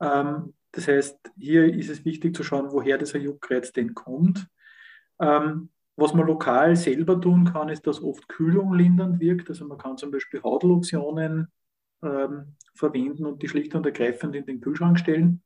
Ähm, 0.00 0.54
das 0.74 0.88
heißt, 0.88 1.18
hier 1.36 1.72
ist 1.72 1.88
es 1.88 2.04
wichtig 2.04 2.34
zu 2.34 2.42
schauen, 2.42 2.72
woher 2.72 2.98
dieser 2.98 3.18
Juckreiz 3.18 3.72
denn 3.72 3.94
kommt. 3.94 4.48
Ähm, 5.20 5.70
was 5.96 6.12
man 6.12 6.26
lokal 6.26 6.74
selber 6.74 7.20
tun 7.20 7.44
kann, 7.44 7.68
ist, 7.68 7.86
dass 7.86 8.02
oft 8.02 8.28
Kühlung 8.28 8.74
lindernd 8.74 9.20
wirkt. 9.20 9.48
Also 9.48 9.64
man 9.66 9.78
kann 9.78 9.96
zum 9.96 10.10
Beispiel 10.10 10.42
Hautlotionen 10.42 11.46
ähm, 12.02 12.56
verwenden 12.74 13.26
und 13.26 13.40
die 13.40 13.48
schlicht 13.48 13.74
und 13.76 13.86
ergreifend 13.86 14.34
in 14.34 14.46
den 14.46 14.60
Kühlschrank 14.60 14.98
stellen. 14.98 15.42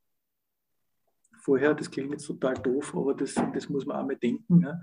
Vorher, 1.40 1.74
das 1.74 1.90
klingt 1.90 2.12
jetzt 2.12 2.26
total 2.26 2.54
doof, 2.54 2.94
aber 2.96 3.14
das, 3.14 3.34
das 3.34 3.68
muss 3.68 3.84
man 3.84 3.98
auch 3.98 4.06
mal 4.06 4.16
denken. 4.16 4.62
Ja. 4.62 4.80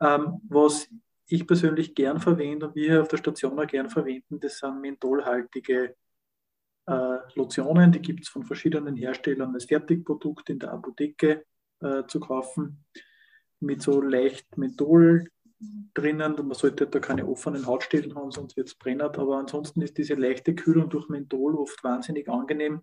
Ähm, 0.00 0.40
was 0.48 0.88
ich 1.26 1.44
persönlich 1.44 1.96
gern 1.96 2.20
verwende 2.20 2.68
und 2.68 2.76
wir 2.76 3.02
auf 3.02 3.08
der 3.08 3.16
Station 3.16 3.58
auch 3.58 3.66
gern 3.66 3.90
verwenden, 3.90 4.38
das 4.38 4.58
sind 4.58 4.80
mentholhaltige 4.80 5.96
äh, 6.86 7.18
Lotionen. 7.34 7.92
Die 7.92 8.00
gibt 8.00 8.22
es 8.22 8.28
von 8.28 8.44
verschiedenen 8.44 8.96
Herstellern 8.96 9.54
als 9.54 9.64
Fertigprodukt 9.64 10.50
in 10.50 10.58
der 10.58 10.72
Apotheke 10.72 11.44
äh, 11.80 12.04
zu 12.06 12.20
kaufen 12.20 12.84
mit 13.60 13.82
so 13.82 14.00
leicht 14.00 14.56
Menthol 14.56 15.28
drinnen. 15.94 16.36
Man 16.36 16.54
sollte 16.54 16.86
da 16.86 16.98
keine 16.98 17.26
offenen 17.26 17.66
Hautstellen 17.66 18.14
haben, 18.14 18.30
sonst 18.30 18.56
wird 18.56 18.68
es 18.68 18.74
brennen. 18.74 19.00
Aber 19.00 19.38
ansonsten 19.38 19.82
ist 19.82 19.96
diese 19.98 20.14
leichte 20.14 20.54
Kühlung 20.54 20.90
durch 20.90 21.08
Menthol 21.08 21.56
oft 21.56 21.82
wahnsinnig 21.82 22.28
angenehm. 22.28 22.82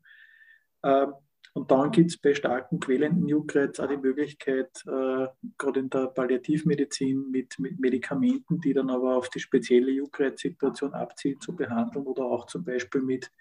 Ähm, 0.84 1.14
und 1.56 1.70
dann 1.70 1.92
gibt 1.92 2.10
es 2.10 2.18
bei 2.18 2.34
starken 2.34 2.80
quälenden 2.80 3.28
Juckreiz 3.28 3.80
auch 3.80 3.88
die 3.88 3.98
Möglichkeit, 3.98 4.72
äh, 4.88 5.28
gerade 5.58 5.80
in 5.80 5.90
der 5.90 6.08
Palliativmedizin 6.08 7.30
mit, 7.30 7.60
mit, 7.60 7.80
Medikamenten, 7.80 8.60
die 8.60 8.74
dann 8.74 8.90
aber 8.90 9.18
auf 9.18 9.30
die 9.30 9.40
spezielle 9.40 9.92
Juckreizsituation 9.92 10.94
abzielen, 10.94 11.40
zu 11.42 11.56
behandeln 11.56 12.08
oder 12.08 12.24
auch 12.24 12.48
zum 12.48 12.64
Beispiel 12.64 13.02
mit 13.02 13.32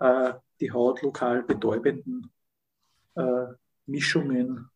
äh, 0.00 0.34
die 0.60 0.72
Haut 0.72 1.02
lokal 1.02 1.42
betäubenden 1.42 2.30
äh, 3.14 3.46
Mischungen 3.86 4.70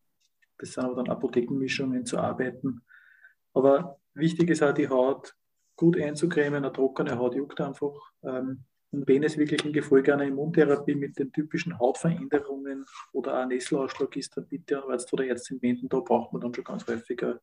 das 0.61 0.75
sind 0.75 0.85
aber 0.85 0.97
dann 0.97 1.09
Apothekenmischungen 1.09 2.05
zu 2.05 2.19
arbeiten. 2.19 2.83
Aber 3.55 3.99
wichtig 4.15 4.51
ist 4.51 4.63
auch, 4.63 4.73
die 4.73 4.89
Haut 4.89 5.35
gut 5.75 5.99
einzucremen. 5.99 6.57
Eine 6.57 6.73
trockene 6.73 7.19
Haut 7.19 7.35
juckt 7.35 7.61
einfach. 7.61 7.95
Ähm, 8.23 8.65
und 8.93 9.09
wenn 9.09 9.23
es 9.23 9.39
wirklich 9.39 9.65
ein 9.65 9.73
Gefolge 9.73 10.13
einer 10.13 10.25
Immuntherapie 10.25 10.97
mit 10.97 11.19
den 11.19 11.33
typischen 11.33 11.79
Hautveränderungen 11.79 12.85
oder 13.13 13.41
auch 13.41 13.47
Nesselausschlag 13.47 14.15
ist, 14.17 14.37
dann 14.37 14.49
bitte 14.49 14.83
an 14.83 14.91
Arzt 14.91 15.13
oder 15.13 15.27
Ärztin 15.27 15.63
wenden. 15.63 15.89
Da 15.89 16.01
braucht 16.01 16.33
man 16.33 16.43
dann 16.43 16.53
schon 16.53 16.65
ganz 16.65 16.87
häufig 16.87 17.23
äh, 17.23 17.35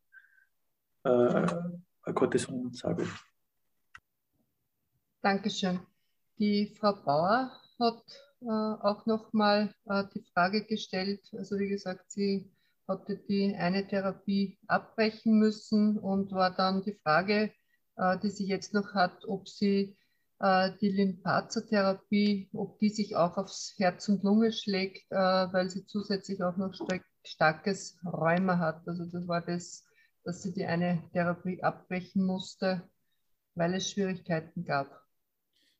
ein 1.04 2.14
Cortison, 2.14 2.72
sage 2.74 3.04
ich. 3.04 3.10
Dankeschön. 5.22 5.80
Die 6.40 6.76
Frau 6.80 6.94
Bauer 6.94 7.52
hat 7.80 8.04
äh, 8.42 8.46
auch 8.46 9.06
nochmal 9.08 9.74
äh, 9.86 10.04
die 10.14 10.24
Frage 10.34 10.66
gestellt. 10.66 11.22
Also 11.34 11.58
wie 11.58 11.70
gesagt, 11.70 12.12
sie 12.12 12.52
hatte 12.88 13.18
die 13.18 13.56
eine 13.56 13.88
Therapie 13.88 14.60
abbrechen 14.68 15.40
müssen 15.40 15.98
und 15.98 16.32
war 16.32 16.52
dann 16.56 16.84
die 16.84 16.94
Frage, 17.04 17.52
äh, 17.96 18.20
die 18.20 18.30
sie 18.30 18.46
jetzt 18.46 18.74
noch 18.76 18.94
hat, 18.94 19.26
ob 19.26 19.50
sie 19.50 19.98
äh, 20.40 20.72
die 20.80 20.90
Lymphazer-Therapie, 20.90 22.50
ob 22.54 22.78
die 22.80 22.90
sich 22.90 23.16
auch 23.16 23.38
aufs 23.38 23.74
Herz 23.78 24.08
und 24.08 24.24
Lunge 24.24 24.52
schlägt, 24.52 25.12
äh, 25.12 25.16
weil 25.16 25.72
sie 25.72 25.88
zusätzlich 25.88 26.44
auch 26.44 26.58
noch 26.58 26.74
stark, 26.74 27.04
starkes 27.26 27.98
Rheuma 28.06 28.60
hat. 28.60 28.88
Also 28.88 29.06
das 29.06 29.28
war 29.28 29.42
das, 29.42 29.84
dass 30.24 30.44
sie 30.44 30.54
die 30.54 30.66
eine 30.66 31.04
Therapie 31.14 31.64
abbrechen 31.64 32.24
musste, 32.24 32.88
weil 33.56 33.74
es 33.74 33.90
Schwierigkeiten 33.90 34.64
gab. 34.64 35.07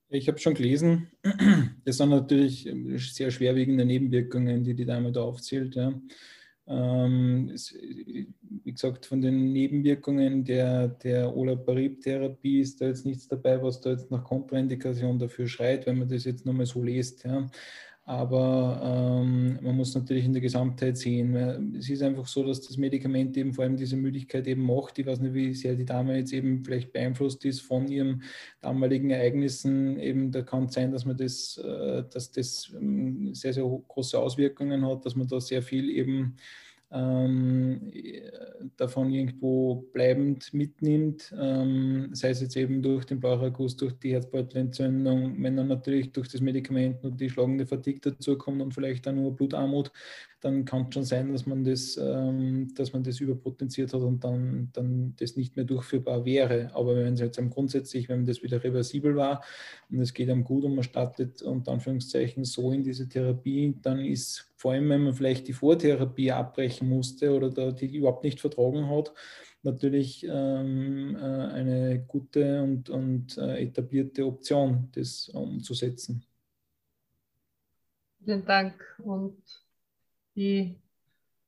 Ich 0.10 0.28
habe 0.28 0.40
schon 0.40 0.54
gelesen, 0.54 1.12
das 1.86 1.98
sind 1.98 2.10
natürlich 2.10 2.70
sehr 3.14 3.30
schwerwiegende 3.30 3.86
Nebenwirkungen, 3.86 4.64
die 4.64 4.74
die 4.74 4.86
Dame 4.86 5.12
da 5.12 5.22
aufzählt. 5.22 5.76
Ja. 5.76 5.94
Ähm, 6.68 7.52
es, 7.54 7.74
wie 7.74 8.72
gesagt, 8.72 9.06
von 9.06 9.22
den 9.22 9.52
Nebenwirkungen 9.52 10.46
der, 10.46 10.88
der 10.88 11.36
Olaparib-Therapie 11.36 12.62
ist 12.62 12.80
da 12.80 12.88
jetzt 12.88 13.06
nichts 13.06 13.28
dabei, 13.28 13.62
was 13.62 13.82
da 13.82 13.92
jetzt 13.92 14.10
nach 14.10 14.24
Kontraindikation 14.24 15.20
dafür 15.20 15.48
schreit, 15.48 15.86
wenn 15.86 16.00
man 16.00 16.08
das 16.08 16.26
jetzt 16.26 16.46
nochmal 16.46 16.66
so 16.66 16.82
liest. 16.84 17.24
Ja. 17.26 17.50
Aber 18.10 18.80
ähm, 19.22 19.60
man 19.62 19.76
muss 19.76 19.94
natürlich 19.94 20.24
in 20.24 20.32
der 20.32 20.42
Gesamtheit 20.42 20.98
sehen. 20.98 21.76
Es 21.78 21.90
ist 21.90 22.02
einfach 22.02 22.26
so, 22.26 22.42
dass 22.42 22.62
das 22.62 22.78
Medikament 22.78 23.36
eben 23.36 23.54
vor 23.54 23.66
allem 23.66 23.76
diese 23.76 23.98
Müdigkeit 23.98 24.48
eben 24.48 24.66
macht. 24.66 24.98
Ich 24.98 25.06
weiß 25.06 25.20
nicht, 25.20 25.34
wie 25.34 25.54
sehr 25.54 25.76
die 25.76 25.84
Dame 25.84 26.18
jetzt 26.18 26.32
eben 26.32 26.64
vielleicht 26.64 26.94
beeinflusst 26.94 27.44
ist 27.44 27.60
von 27.60 27.86
ihren 27.90 28.24
damaligen 28.62 29.10
Ereignissen. 29.10 30.00
Eben 30.00 30.32
da 30.32 30.42
kann 30.42 30.68
es 30.68 30.76
sein, 30.76 30.94
dass 30.94 31.04
man 31.04 31.18
das, 31.18 31.58
äh, 31.58 32.06
dass 32.10 32.32
das 32.32 32.72
ähm, 32.80 33.36
sehr, 33.36 33.52
sehr 33.52 33.66
große 33.66 34.18
Auswirkungen 34.18 34.88
hat, 34.88 35.06
dass 35.06 35.18
man 35.18 35.28
da 35.28 35.42
sehr 35.42 35.62
viel 35.62 35.90
eben 35.90 36.38
ähm, 36.90 37.92
davon 38.78 39.12
irgendwo 39.12 39.88
bleibend 39.92 40.54
mitnimmt, 40.54 41.34
ähm, 41.38 42.10
sei 42.14 42.30
es 42.30 42.42
jetzt 42.42 42.56
eben 42.56 42.82
durch 42.82 43.06
den 43.06 43.20
Blauchragus, 43.20 43.76
durch 43.76 43.94
die 44.00 44.14
Herzbeutelentzündung, 44.14 45.42
wenn 45.44 45.58
dann 45.58 45.68
natürlich 45.68 46.14
durch 46.14 46.30
das 46.30 46.40
Medikament 46.40 47.04
und 47.04 47.20
die 47.20 47.30
schlagende 47.30 47.66
Fatigue 47.66 48.00
dazukommt 48.00 48.62
und 48.62 48.74
vielleicht 48.74 49.06
dann 49.06 49.16
nur 49.16 49.36
Blutarmut, 49.36 49.92
dann 50.40 50.64
kann 50.66 50.84
es 50.88 50.94
schon 50.94 51.04
sein, 51.04 51.34
dass 51.34 51.46
man 51.46 51.64
das, 51.64 51.98
ähm, 51.98 52.74
dass 52.76 52.94
man 52.94 53.04
das 53.04 53.20
überpotenziert 53.20 53.94
hat 53.94 54.02
und 54.02 54.24
dann, 54.24 54.70
dann 54.72 55.14
das 55.18 55.36
nicht 55.36 55.56
mehr 55.56 55.66
durchführbar 55.66 56.24
wäre. 56.26 56.72
Aber 56.74 56.96
wenn 56.96 57.16
es 57.16 57.20
jetzt 57.20 57.40
grundsätzlich, 57.50 58.08
wenn 58.08 58.26
das 58.26 58.44
wieder 58.44 58.64
reversibel 58.64 59.16
war 59.16 59.44
und 59.90 60.00
es 60.00 60.14
geht 60.14 60.30
einem 60.30 60.44
gut 60.44 60.64
und 60.64 60.76
man 60.76 60.84
startet 60.84 61.42
unter 61.42 61.74
Anführungszeichen 61.74 62.46
so 62.46 62.72
in 62.72 62.84
diese 62.84 63.10
Therapie, 63.10 63.76
dann 63.82 64.00
ist 64.00 64.47
vor 64.58 64.74
allem, 64.74 64.90
wenn 64.90 65.04
man 65.04 65.14
vielleicht 65.14 65.48
die 65.48 65.54
Vortherapie 65.54 66.32
abbrechen 66.32 66.90
musste 66.90 67.34
oder 67.34 67.52
da 67.52 67.72
die 67.72 67.96
überhaupt 67.96 68.24
nicht 68.24 68.42
vertragen 68.42 68.90
hat, 68.90 69.14
natürlich 69.62 70.26
ähm, 70.28 71.16
äh, 71.16 71.20
eine 71.20 72.04
gute 72.08 72.64
und, 72.64 72.90
und 72.90 73.38
äh, 73.38 73.62
etablierte 73.62 74.26
Option, 74.26 74.90
das 74.94 75.30
umzusetzen. 75.30 76.26
Vielen 78.24 78.46
Dank. 78.46 78.84
Und 79.04 79.38
die, 80.36 80.82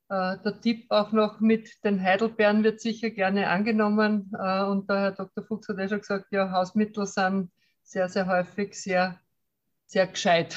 äh, 0.09 0.37
der 0.37 0.61
Tipp 0.61 0.85
auch 0.89 1.11
noch 1.11 1.39
mit 1.39 1.83
den 1.83 2.01
Heidelbeeren 2.01 2.63
wird 2.63 2.79
sicher 2.79 3.09
gerne 3.09 3.49
angenommen. 3.49 4.31
Äh, 4.37 4.63
und 4.65 4.87
der 4.87 4.99
Herr 4.99 5.11
Dr. 5.13 5.43
Fuchs 5.43 5.67
hat 5.67 5.79
ja 5.79 5.87
schon 5.87 5.99
gesagt, 5.99 6.31
ja, 6.31 6.51
Hausmittel 6.51 7.07
sind 7.07 7.49
sehr, 7.81 8.07
sehr 8.07 8.27
häufig 8.27 8.79
sehr, 8.79 9.19
sehr 9.87 10.05
gescheit. 10.05 10.55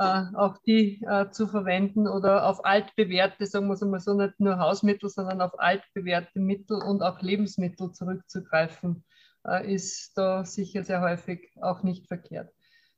Äh, 0.00 0.34
auch 0.34 0.56
die 0.56 1.02
äh, 1.06 1.30
zu 1.30 1.46
verwenden 1.46 2.08
oder 2.08 2.46
auf 2.46 2.64
altbewährte, 2.64 3.44
sagen 3.44 3.66
wir 3.66 3.74
es 3.74 3.82
mal 3.82 4.00
so, 4.00 4.14
nicht 4.14 4.40
nur 4.40 4.58
Hausmittel, 4.58 5.10
sondern 5.10 5.42
auf 5.42 5.60
altbewährte 5.60 6.40
Mittel 6.40 6.82
und 6.82 7.02
auch 7.02 7.20
Lebensmittel 7.20 7.92
zurückzugreifen, 7.92 9.04
äh, 9.46 9.70
ist 9.70 10.16
da 10.16 10.46
sicher 10.46 10.84
sehr 10.84 11.02
häufig 11.02 11.50
auch 11.60 11.82
nicht 11.82 12.08
verkehrt. 12.08 12.50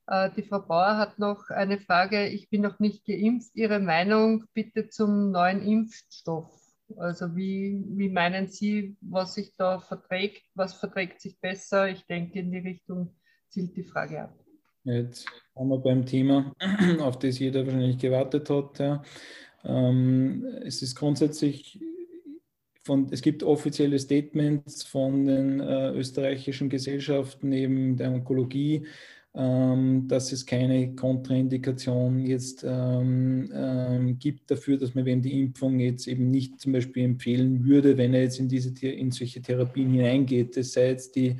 Äh, 0.06 0.30
die 0.36 0.44
Frau 0.44 0.60
Bauer 0.60 0.96
hat 0.96 1.18
noch 1.18 1.50
eine 1.50 1.80
Frage. 1.80 2.28
Ich 2.28 2.50
bin 2.50 2.62
noch 2.62 2.78
nicht 2.78 3.04
geimpft. 3.04 3.50
Ihre 3.54 3.80
Meinung 3.80 4.44
bitte 4.54 4.88
zum 4.88 5.32
neuen 5.32 5.60
Impfstoff. 5.60 6.52
Also 6.98 7.34
wie, 7.34 7.82
wie 7.96 8.10
meinen 8.10 8.46
Sie, 8.46 8.96
was 9.00 9.34
sich 9.34 9.56
da 9.56 9.80
verträgt? 9.80 10.44
Was 10.54 10.74
verträgt 10.74 11.20
sich 11.20 11.40
besser? 11.40 11.88
Ich 11.88 12.06
denke, 12.06 12.38
in 12.38 12.52
die 12.52 12.58
Richtung 12.58 13.16
zielt 13.48 13.76
die 13.76 13.82
Frage 13.82 14.22
ab. 14.22 14.41
Jetzt 14.84 15.26
haben 15.54 15.68
wir 15.68 15.78
beim 15.78 16.04
Thema, 16.06 16.54
auf 17.00 17.18
das 17.18 17.38
jeder 17.38 17.64
wahrscheinlich 17.64 17.98
gewartet 17.98 18.50
hat. 18.50 18.78
Ja. 18.78 19.02
Ähm, 19.64 20.44
es 20.64 20.82
ist 20.82 20.96
grundsätzlich 20.96 21.80
von, 22.84 23.06
es 23.12 23.22
gibt 23.22 23.44
offizielle 23.44 23.98
Statements 23.98 24.82
von 24.82 25.26
den 25.26 25.60
äh, 25.60 25.90
österreichischen 25.90 26.68
Gesellschaften 26.68 27.52
eben 27.52 27.96
der 27.96 28.10
Onkologie, 28.10 28.86
ähm, 29.34 30.08
dass 30.08 30.32
es 30.32 30.44
keine 30.44 30.94
Kontraindikation 30.96 32.26
jetzt 32.26 32.64
ähm, 32.68 33.50
ähm, 33.54 34.18
gibt 34.18 34.50
dafür, 34.50 34.78
dass 34.78 34.94
man 34.94 35.04
wem 35.04 35.22
die 35.22 35.40
Impfung 35.40 35.78
jetzt 35.78 36.08
eben 36.08 36.30
nicht 36.30 36.60
zum 36.60 36.72
Beispiel 36.72 37.04
empfehlen 37.04 37.64
würde, 37.64 37.96
wenn 37.96 38.14
er 38.14 38.22
jetzt 38.22 38.40
in, 38.40 38.48
diese, 38.48 38.74
in 38.86 39.12
solche 39.12 39.40
Therapien 39.40 39.90
hineingeht. 39.90 40.56
Das 40.56 40.72
sei 40.72 40.88
jetzt 40.88 41.14
die, 41.14 41.36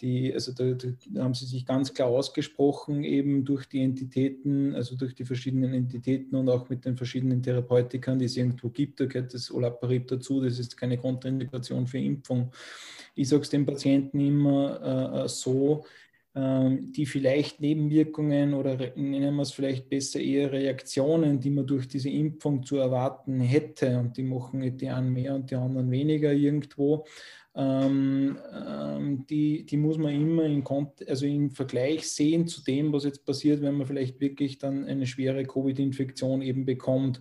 die, 0.00 0.32
also 0.32 0.52
da, 0.52 0.72
da, 0.74 1.22
haben 1.22 1.34
sie 1.34 1.46
sich 1.46 1.66
ganz 1.66 1.92
klar 1.92 2.08
ausgesprochen, 2.08 3.04
eben 3.04 3.44
durch 3.44 3.66
die 3.66 3.82
Entitäten, 3.82 4.74
also 4.74 4.96
durch 4.96 5.14
die 5.14 5.24
verschiedenen 5.24 5.74
Entitäten 5.74 6.36
und 6.36 6.48
auch 6.48 6.68
mit 6.68 6.84
den 6.84 6.96
verschiedenen 6.96 7.42
Therapeutikern, 7.42 8.18
die 8.18 8.24
es 8.24 8.36
irgendwo 8.36 8.68
gibt. 8.70 9.00
Da 9.00 9.06
gehört 9.06 9.34
das 9.34 9.50
Olaparib 9.50 10.08
dazu, 10.08 10.40
das 10.40 10.58
ist 10.58 10.76
keine 10.76 10.98
Kontraindikation 10.98 11.86
für 11.86 11.98
Impfung. 11.98 12.50
Ich 13.14 13.28
sage 13.28 13.42
es 13.42 13.50
den 13.50 13.66
Patienten 13.66 14.20
immer 14.20 15.24
äh, 15.24 15.28
so, 15.28 15.84
ähm, 15.84 15.84
die 16.32 17.06
vielleicht 17.06 17.60
Nebenwirkungen 17.60 18.54
oder 18.54 18.76
nennen 18.94 19.34
wir 19.34 19.42
es 19.42 19.50
vielleicht 19.50 19.88
besser 19.88 20.20
eher 20.20 20.52
Reaktionen, 20.52 21.40
die 21.40 21.50
man 21.50 21.66
durch 21.66 21.88
diese 21.88 22.08
Impfung 22.08 22.62
zu 22.62 22.76
erwarten 22.76 23.40
hätte. 23.40 23.98
Und 23.98 24.16
die 24.16 24.22
machen 24.22 24.76
die 24.76 24.88
einen 24.88 25.12
mehr 25.12 25.34
und 25.34 25.50
die 25.50 25.56
anderen 25.56 25.90
weniger 25.90 26.32
irgendwo. 26.32 27.04
Ähm, 27.56 28.38
ähm, 28.54 29.26
die, 29.28 29.66
die 29.66 29.76
muss 29.76 29.98
man 29.98 30.14
immer 30.14 30.44
in, 30.44 30.64
also 31.08 31.26
im 31.26 31.50
Vergleich 31.50 32.08
sehen 32.08 32.46
zu 32.46 32.62
dem, 32.62 32.92
was 32.92 33.04
jetzt 33.04 33.26
passiert, 33.26 33.60
wenn 33.60 33.74
man 33.74 33.88
vielleicht 33.88 34.20
wirklich 34.20 34.58
dann 34.58 34.84
eine 34.84 35.06
schwere 35.06 35.44
Covid-Infektion 35.44 36.42
eben 36.42 36.64
bekommt. 36.64 37.20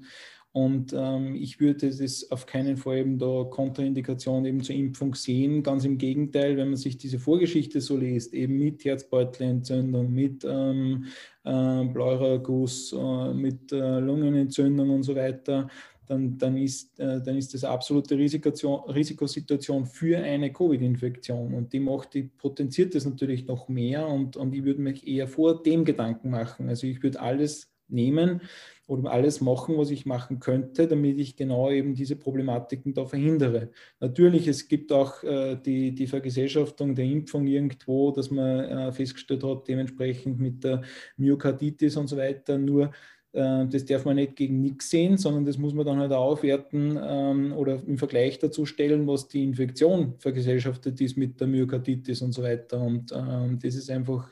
Und 0.52 0.94
ähm, 0.98 1.36
ich 1.36 1.60
würde 1.60 1.96
das 1.96 2.32
auf 2.32 2.48
keinen 2.48 2.76
Fall 2.76 2.98
eben 2.98 3.20
da 3.20 3.44
Kontraindikation 3.44 4.46
eben 4.46 4.64
zur 4.64 4.76
Impfung 4.76 5.14
sehen. 5.14 5.62
Ganz 5.62 5.86
im 5.86 6.00
Gegenteil, 6.00 6.58
wenn 6.58 6.70
man 6.70 6.78
sich 6.78 6.98
diese 6.98 7.20
Vorgeschichte 7.20 7.82
so 7.82 7.96
liest, 7.96 8.34
eben 8.34 8.58
mit 8.58 8.84
Herzbeutelentzündung, 8.84 10.12
mit 10.12 10.44
ähm, 10.50 11.06
äh, 11.44 11.86
Pleuraguss, 11.86 12.94
äh, 12.94 13.34
mit 13.34 13.72
äh, 13.72 14.00
Lungenentzündung 14.00 14.90
und 14.90 15.04
so 15.04 15.16
weiter, 15.16 15.68
dann, 16.08 16.40
dann, 16.40 16.58
ist, 16.58 17.00
äh, 17.00 17.22
dann 17.22 17.38
ist 17.38 17.54
das 17.54 17.64
absolute 17.64 18.18
Risikosituation 18.18 19.86
für 19.86 20.18
eine 20.18 20.52
Covid-Infektion. 20.52 21.54
Und 21.54 21.72
die 21.72 21.80
macht, 21.80 22.16
die 22.16 22.24
potenziert 22.24 22.96
das 22.96 23.06
natürlich 23.06 23.46
noch 23.46 23.70
mehr 23.70 24.08
und, 24.08 24.36
und 24.36 24.56
ich 24.56 24.64
würde 24.64 24.82
mich 24.82 25.08
eher 25.08 25.28
vor 25.28 25.62
dem 25.62 25.86
Gedanken 25.86 26.32
machen. 26.32 26.68
Also 26.68 26.88
ich 26.88 27.04
würde 27.04 27.22
alles 27.22 27.72
nehmen, 27.90 28.42
oder 28.90 29.12
alles 29.12 29.40
machen, 29.40 29.78
was 29.78 29.92
ich 29.92 30.08
machen 30.08 30.40
könnte, 30.40 30.88
damit 30.88 31.20
ich 31.20 31.36
genau 31.36 31.70
eben 31.70 31.94
diese 31.94 32.16
Problematiken 32.16 32.94
da 32.96 33.06
verhindere. 33.06 33.70
Natürlich, 34.00 34.48
es 34.48 34.68
gibt 34.68 34.92
auch 34.92 35.24
äh, 35.24 35.58
die, 35.64 35.94
die 35.94 36.08
Vergesellschaftung 36.08 36.96
der 36.96 37.06
Impfung 37.06 37.46
irgendwo, 37.46 38.12
dass 38.12 38.32
man 38.32 38.60
äh, 38.62 38.92
festgestellt 38.92 39.44
hat, 39.44 39.68
dementsprechend 39.68 40.40
mit 40.40 40.64
der 40.64 40.82
Myokarditis 41.18 41.98
und 41.98 42.08
so 42.08 42.18
weiter, 42.18 42.58
nur 42.58 42.92
äh, 43.32 43.68
das 43.68 43.86
darf 43.86 44.06
man 44.06 44.16
nicht 44.16 44.36
gegen 44.36 44.60
nichts 44.62 44.90
sehen, 44.90 45.18
sondern 45.18 45.46
das 45.46 45.60
muss 45.60 45.76
man 45.76 45.86
dann 45.86 46.00
halt 46.00 46.12
aufwerten 46.12 47.00
ähm, 47.00 47.54
oder 47.54 47.80
im 47.86 48.00
Vergleich 48.00 48.40
dazu 48.40 48.66
stellen, 48.66 49.06
was 49.06 49.28
die 49.28 49.44
Infektion 49.44 50.16
vergesellschaftet 50.18 51.00
ist 51.00 51.16
mit 51.16 51.40
der 51.40 51.48
Myokarditis 51.48 52.24
und 52.24 52.32
so 52.32 52.42
weiter. 52.42 52.82
Und 52.82 53.12
ähm, 53.12 53.60
das 53.62 53.76
ist 53.76 53.92
einfach 53.92 54.32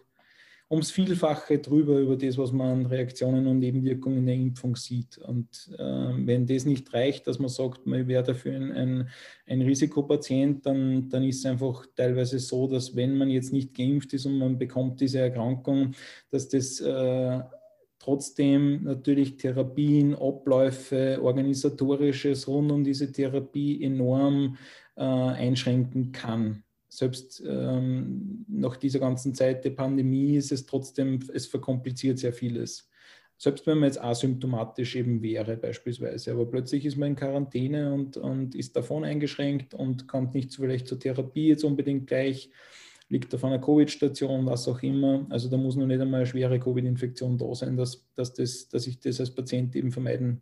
ums 0.70 0.92
Vielfache 0.92 1.60
drüber 1.60 1.98
über 2.00 2.18
das, 2.18 2.38
was 2.38 2.52
man 2.52 2.80
an 2.80 2.86
Reaktionen 2.88 3.48
und 3.48 3.60
Nebenwirkungen 3.60 4.26
der 4.26 4.36
Impfung 4.36 4.76
sieht. 4.76 5.18
Und 5.18 5.70
äh, 5.78 6.14
wenn 6.26 6.46
das 6.46 6.66
nicht 6.66 6.94
reicht, 6.94 7.28
dass 7.28 7.40
man 7.40 7.50
sagt, 7.50 7.88
man 7.88 8.08
wäre 8.08 8.24
dafür 8.24 8.56
ein, 8.56 8.72
ein, 8.74 9.10
ein, 9.48 9.62
Risikopatient, 9.62 10.66
dann, 10.66 11.08
dann 11.10 11.24
ist 11.24 11.40
es 11.40 11.46
einfach 11.46 11.86
teilweise 11.96 12.40
so, 12.40 12.68
dass 12.68 12.96
wenn 12.96 13.18
man 13.18 13.30
jetzt 13.30 13.54
nicht 13.54 13.76
geimpft 13.76 14.14
ist 14.14 14.26
und 14.26 14.38
man 14.38 14.58
bekommt 14.58 15.00
diese 15.00 15.20
Erkrankung, 15.20 15.94
dass 16.32 16.50
das 16.50 16.82
äh, 16.82 17.40
trotzdem 17.98 18.84
natürlich 18.84 19.38
Therapien, 19.38 20.16
Abläufe, 20.16 21.20
organisatorisches 21.22 22.46
rund 22.48 22.72
um 22.74 22.84
diese 22.84 23.10
Therapie 23.10 23.82
enorm 23.84 24.58
äh, 24.98 25.02
einschränken 25.02 26.12
kann 26.12 26.64
selbst 26.90 27.44
ähm, 27.46 28.46
nach 28.48 28.78
dieser 28.78 29.00
ganzen 29.00 29.36
Zeit 29.36 29.66
der 29.66 29.72
Pandemie 29.72 30.36
ist 30.36 30.52
es 30.52 30.66
trotzdem, 30.66 31.20
es 31.34 31.46
verkompliziert 31.46 32.20
sehr 32.20 32.34
vieles. 32.34 32.90
Selbst 33.40 33.68
wenn 33.68 33.78
man 33.78 33.90
jetzt 33.90 34.02
asymptomatisch 34.02 34.96
eben 34.96 35.22
wäre 35.22 35.58
beispielsweise, 35.58 36.32
aber 36.32 36.48
plötzlich 36.48 36.86
ist 36.86 36.98
man 36.98 37.10
in 37.10 37.16
Quarantäne 37.16 37.94
und, 37.94 38.18
und 38.18 38.56
ist 38.56 38.76
davon 38.76 39.04
eingeschränkt 39.04 39.76
und 39.76 40.08
kommt 40.08 40.34
nicht 40.34 40.52
so 40.52 40.64
vielleicht 40.64 40.88
zur 40.88 41.00
Therapie 41.00 41.50
jetzt 41.50 41.64
unbedingt 41.64 42.08
gleich, 42.08 42.50
liegt 43.10 43.34
auf 43.36 43.44
einer 43.44 43.60
Covid-Station, 43.60 44.48
was 44.48 44.68
auch 44.68 44.82
immer. 44.82 45.28
Also 45.30 45.50
da 45.50 45.58
muss 45.58 45.76
noch 45.76 45.86
nicht 45.86 46.02
einmal 46.02 46.22
eine 46.22 46.26
schwere 46.26 46.60
Covid-Infektion 46.60 47.38
da 47.38 47.54
sein, 47.54 47.78
dass, 47.78 48.08
dass, 48.16 48.34
das, 48.34 48.70
dass 48.70 48.88
ich 48.88 49.00
das 49.00 49.20
als 49.20 49.34
Patient 49.34 49.76
eben 49.76 49.92
vermeiden 49.92 50.42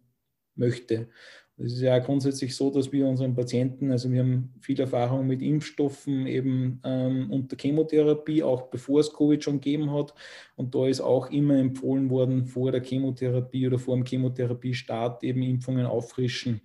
möchte. 0.55 1.09
Es 1.57 1.73
ist 1.73 1.81
ja 1.81 1.97
grundsätzlich 1.99 2.53
so, 2.53 2.69
dass 2.69 2.91
wir 2.91 3.07
unseren 3.07 3.33
Patienten, 3.33 3.89
also 3.89 4.11
wir 4.11 4.19
haben 4.19 4.53
viel 4.59 4.77
Erfahrung 4.77 5.25
mit 5.25 5.41
Impfstoffen 5.41 6.27
eben 6.27 6.81
ähm, 6.83 7.31
unter 7.31 7.55
Chemotherapie, 7.55 8.43
auch 8.43 8.63
bevor 8.63 8.99
es 8.99 9.13
Covid 9.13 9.41
schon 9.41 9.61
gegeben 9.61 9.91
hat. 9.91 10.13
Und 10.57 10.75
da 10.75 10.85
ist 10.85 10.99
auch 10.99 11.31
immer 11.31 11.55
empfohlen 11.57 12.09
worden, 12.09 12.45
vor 12.45 12.73
der 12.73 12.83
Chemotherapie 12.83 13.67
oder 13.67 13.79
vor 13.79 13.95
dem 13.95 14.03
Chemotherapiestart 14.03 15.23
eben 15.23 15.43
Impfungen 15.43 15.85
auffrischen. 15.85 16.59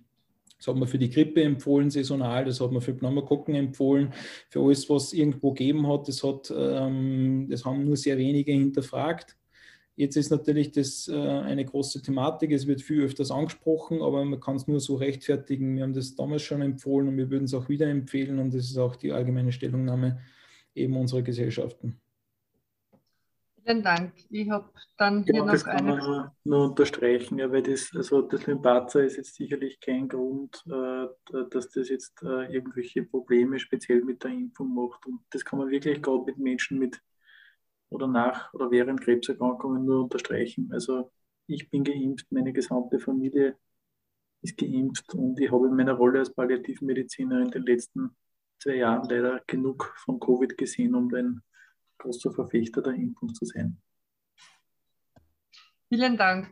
Das 0.57 0.67
hat 0.67 0.75
man 0.75 0.87
für 0.87 0.99
die 0.99 1.09
Grippe 1.09 1.41
empfohlen, 1.41 1.89
saisonal, 1.89 2.45
das 2.45 2.59
hat 2.59 2.71
man 2.71 2.81
für 2.81 2.93
Pneumokokken 2.93 3.55
empfohlen, 3.55 4.13
für 4.49 4.59
alles, 4.59 4.87
was 4.89 5.13
irgendwo 5.13 5.53
gegeben 5.53 5.87
hat. 5.87 6.07
Das, 6.07 6.21
hat, 6.21 6.53
ähm, 6.55 7.47
das 7.49 7.63
haben 7.63 7.85
nur 7.85 7.95
sehr 7.95 8.17
wenige 8.17 8.51
hinterfragt. 8.51 9.37
Jetzt 10.01 10.15
ist 10.15 10.31
natürlich 10.31 10.71
das 10.71 11.07
äh, 11.07 11.15
eine 11.15 11.63
große 11.63 12.01
Thematik, 12.01 12.51
es 12.51 12.65
wird 12.65 12.81
viel 12.81 13.03
öfters 13.03 13.29
angesprochen, 13.29 14.01
aber 14.01 14.25
man 14.25 14.39
kann 14.39 14.55
es 14.55 14.67
nur 14.67 14.79
so 14.79 14.95
rechtfertigen. 14.95 15.75
Wir 15.75 15.83
haben 15.83 15.93
das 15.93 16.15
damals 16.15 16.41
schon 16.41 16.63
empfohlen 16.63 17.09
und 17.09 17.17
wir 17.17 17.29
würden 17.29 17.43
es 17.43 17.53
auch 17.53 17.69
wieder 17.69 17.85
empfehlen 17.85 18.39
und 18.39 18.51
das 18.51 18.63
ist 18.63 18.79
auch 18.79 18.95
die 18.95 19.11
allgemeine 19.11 19.51
Stellungnahme 19.51 20.19
eben 20.73 20.97
unserer 20.97 21.21
Gesellschaften. 21.21 22.01
Vielen 23.63 23.83
Dank. 23.83 24.13
Ich 24.31 24.49
habe 24.49 24.71
dann 24.97 25.23
hier 25.23 25.35
ja, 25.35 25.45
noch 25.45 25.51
das 25.51 25.65
kann 25.65 25.87
eine. 25.87 26.01
Man 26.01 26.31
nur 26.45 26.69
unterstreichen, 26.69 27.37
ja, 27.37 27.51
weil 27.51 27.61
das, 27.61 27.91
also 27.95 28.23
das 28.23 28.47
Lymphaza 28.47 29.01
ist 29.01 29.17
jetzt 29.17 29.35
sicherlich 29.35 29.79
kein 29.79 30.09
Grund, 30.09 30.63
äh, 30.65 31.43
dass 31.51 31.69
das 31.69 31.89
jetzt 31.89 32.23
äh, 32.23 32.51
irgendwelche 32.51 33.03
Probleme 33.03 33.59
speziell 33.59 34.03
mit 34.03 34.23
der 34.23 34.31
Impfung 34.31 34.73
macht. 34.73 35.05
Und 35.05 35.19
das 35.29 35.45
kann 35.45 35.59
man 35.59 35.69
wirklich 35.69 36.01
gerade 36.01 36.23
mit 36.23 36.39
Menschen 36.39 36.79
mit 36.79 36.99
oder 37.91 38.07
nach 38.07 38.53
oder 38.53 38.71
während 38.71 39.01
Krebserkrankungen 39.01 39.85
nur 39.85 40.03
unterstreichen. 40.03 40.69
Also 40.71 41.11
ich 41.47 41.69
bin 41.69 41.83
geimpft, 41.83 42.31
meine 42.31 42.53
gesamte 42.53 42.99
Familie 42.99 43.57
ist 44.41 44.57
geimpft 44.57 45.13
und 45.13 45.39
ich 45.39 45.51
habe 45.51 45.67
in 45.67 45.75
meiner 45.75 45.93
Rolle 45.93 46.19
als 46.19 46.33
Palliativmediziner 46.33 47.41
in 47.41 47.51
den 47.51 47.63
letzten 47.63 48.15
zwei 48.59 48.75
Jahren 48.75 49.07
leider 49.09 49.41
genug 49.45 49.93
von 49.97 50.19
Covid 50.19 50.57
gesehen, 50.57 50.95
um 50.95 51.13
ein 51.13 51.41
großer 51.97 52.31
Verfechter 52.31 52.81
der 52.81 52.93
Impfung 52.93 53.33
zu 53.33 53.45
sein. 53.45 53.77
Vielen 55.89 56.17
Dank. 56.17 56.47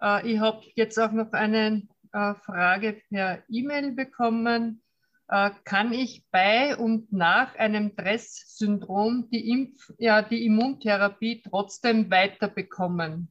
Äh, 0.00 0.32
ich 0.32 0.38
habe 0.38 0.60
jetzt 0.74 0.98
auch 0.98 1.12
noch 1.12 1.32
eine 1.32 1.88
äh, 2.12 2.34
Frage 2.34 3.00
per 3.08 3.42
E-Mail 3.48 3.92
bekommen. 3.92 4.82
Äh, 5.30 5.50
kann 5.64 5.92
ich 5.92 6.24
bei 6.30 6.74
und 6.76 7.12
nach 7.12 7.54
einem 7.56 7.94
Dress-Syndrom 7.94 9.28
die, 9.30 9.50
Impf 9.50 9.92
ja, 9.98 10.22
die 10.22 10.46
Immuntherapie 10.46 11.42
trotzdem 11.42 12.10
weiterbekommen? 12.10 13.30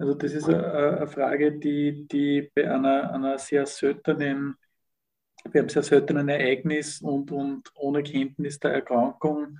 Also 0.00 0.14
das 0.14 0.32
ist 0.32 0.48
eine 0.48 1.08
Frage, 1.08 1.58
die, 1.58 2.06
die 2.06 2.52
bei 2.54 2.72
einer, 2.72 3.12
einer 3.12 3.36
sehr 3.36 3.66
seltenen, 3.66 4.54
bei 5.42 5.58
einem 5.58 5.68
sehr 5.68 5.82
seltenen 5.82 6.28
Ereignis 6.28 7.02
und, 7.02 7.32
und 7.32 7.68
ohne 7.74 8.04
Kenntnis 8.04 8.60
der 8.60 8.74
Erkrankung 8.74 9.58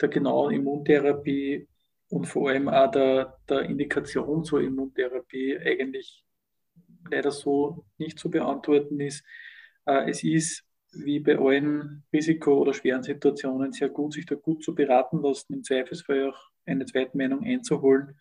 der 0.00 0.08
genauen 0.08 0.52
Immuntherapie 0.52 1.68
und 2.12 2.26
vor 2.26 2.50
allem 2.50 2.68
auch 2.68 2.90
der, 2.90 3.38
der 3.48 3.62
Indikation 3.62 4.44
zur 4.44 4.60
Immuntherapie 4.60 5.58
eigentlich 5.58 6.22
leider 7.10 7.30
so 7.30 7.86
nicht 7.96 8.18
zu 8.18 8.30
beantworten 8.30 9.00
ist. 9.00 9.24
Äh, 9.86 10.10
es 10.10 10.22
ist 10.22 10.64
wie 10.92 11.20
bei 11.20 11.38
allen 11.38 12.04
Risiko- 12.12 12.58
oder 12.58 12.74
schweren 12.74 13.02
Situationen 13.02 13.72
sehr 13.72 13.88
gut, 13.88 14.12
sich 14.12 14.26
da 14.26 14.34
gut 14.34 14.62
zu 14.62 14.74
beraten 14.74 15.22
lassen, 15.22 15.54
im 15.54 15.64
Zweifelsfall 15.64 16.28
auch 16.28 16.38
eine 16.66 16.84
Zweitmeinung 16.84 17.44
einzuholen. 17.44 18.20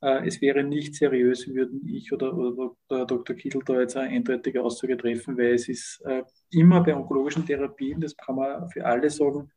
Äh, 0.00 0.26
es 0.26 0.40
wäre 0.40 0.64
nicht 0.64 0.94
seriös, 0.94 1.46
würden 1.48 1.86
ich 1.86 2.10
oder, 2.10 2.32
oder 2.32 3.04
Dr. 3.04 3.36
Kittel 3.36 3.60
da 3.62 3.78
jetzt 3.78 3.96
eine 3.98 4.08
eindeutige 4.08 4.62
Aussage 4.62 4.96
treffen, 4.96 5.36
weil 5.36 5.52
es 5.52 5.68
ist 5.68 6.00
äh, 6.06 6.22
immer 6.50 6.82
bei 6.82 6.96
onkologischen 6.96 7.44
Therapien, 7.44 8.00
das 8.00 8.16
kann 8.16 8.36
man 8.36 8.70
für 8.70 8.86
alle 8.86 9.10
sagen, 9.10 9.52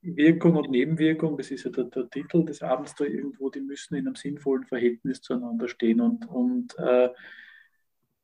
Wirkung 0.00 0.56
und 0.56 0.70
Nebenwirkung, 0.70 1.36
das 1.36 1.50
ist 1.50 1.64
ja 1.64 1.70
der, 1.70 1.84
der, 1.84 2.08
Titel 2.08 2.44
des 2.44 2.62
Abends 2.62 2.94
da 2.94 3.04
irgendwo, 3.04 3.50
die 3.50 3.60
müssen 3.60 3.96
in 3.96 4.06
einem 4.06 4.14
sinnvollen 4.14 4.64
Verhältnis 4.64 5.20
zueinander 5.20 5.68
stehen. 5.68 6.00
Und, 6.00 6.28
und 6.28 6.78
äh, 6.78 7.10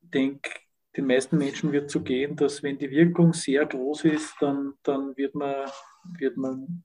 denke, 0.01 0.51
den 0.97 1.07
meisten 1.07 1.39
Menschen 1.39 1.73
wird 1.73 1.91
so 1.91 2.03
gehen, 2.03 2.37
dass 2.37 2.63
wenn 2.63 2.79
die 2.79 2.91
Wirkung 2.91 3.33
sehr 3.33 3.67
groß 3.67 4.05
ist, 4.05 4.35
dann, 4.41 4.75
dann 4.85 5.17
wird, 5.17 5.35
man, 5.35 5.69
wird 6.19 6.37
man 6.37 6.85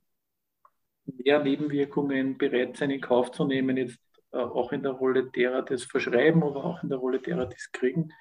mehr 1.05 1.43
Nebenwirkungen 1.43 2.37
bereit 2.37 2.77
sein, 2.77 2.89
in 2.89 3.01
Kauf 3.01 3.31
zu 3.31 3.45
nehmen, 3.45 3.77
jetzt 3.77 3.99
äh, 4.31 4.37
auch 4.37 4.71
in 4.71 4.81
der 4.81 4.93
Rolle 4.93 5.29
derer, 5.29 5.61
die 5.61 5.75
es 5.75 5.83
verschreiben, 5.83 6.43
aber 6.43 6.63
auch 6.65 6.81
in 6.81 6.89
der 6.89 6.97
Rolle 6.97 7.19
derer, 7.19 7.45
die 7.45 7.55
es 7.55 7.71
kriegen. 7.71 8.11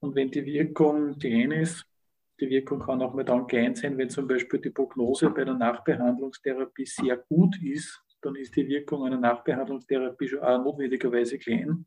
Und 0.00 0.14
wenn 0.14 0.30
die 0.30 0.44
Wirkung 0.44 1.18
klein 1.18 1.50
ist, 1.50 1.86
die 2.40 2.50
Wirkung 2.50 2.80
kann 2.80 3.02
auch 3.02 3.14
mal 3.14 3.24
dann 3.24 3.46
klein 3.46 3.74
sein, 3.74 3.96
wenn 3.96 4.10
zum 4.10 4.26
Beispiel 4.26 4.60
die 4.60 4.70
Prognose 4.70 5.30
bei 5.30 5.44
der 5.44 5.54
Nachbehandlungstherapie 5.54 6.86
sehr 6.86 7.16
gut 7.16 7.56
ist, 7.62 8.02
dann 8.22 8.36
ist 8.36 8.56
die 8.56 8.66
Wirkung 8.66 9.04
einer 9.04 9.18
Nachbehandlungstherapie 9.18 10.28
schon 10.28 10.40
auch 10.40 10.64
notwendigerweise 10.64 11.38
klein, 11.38 11.86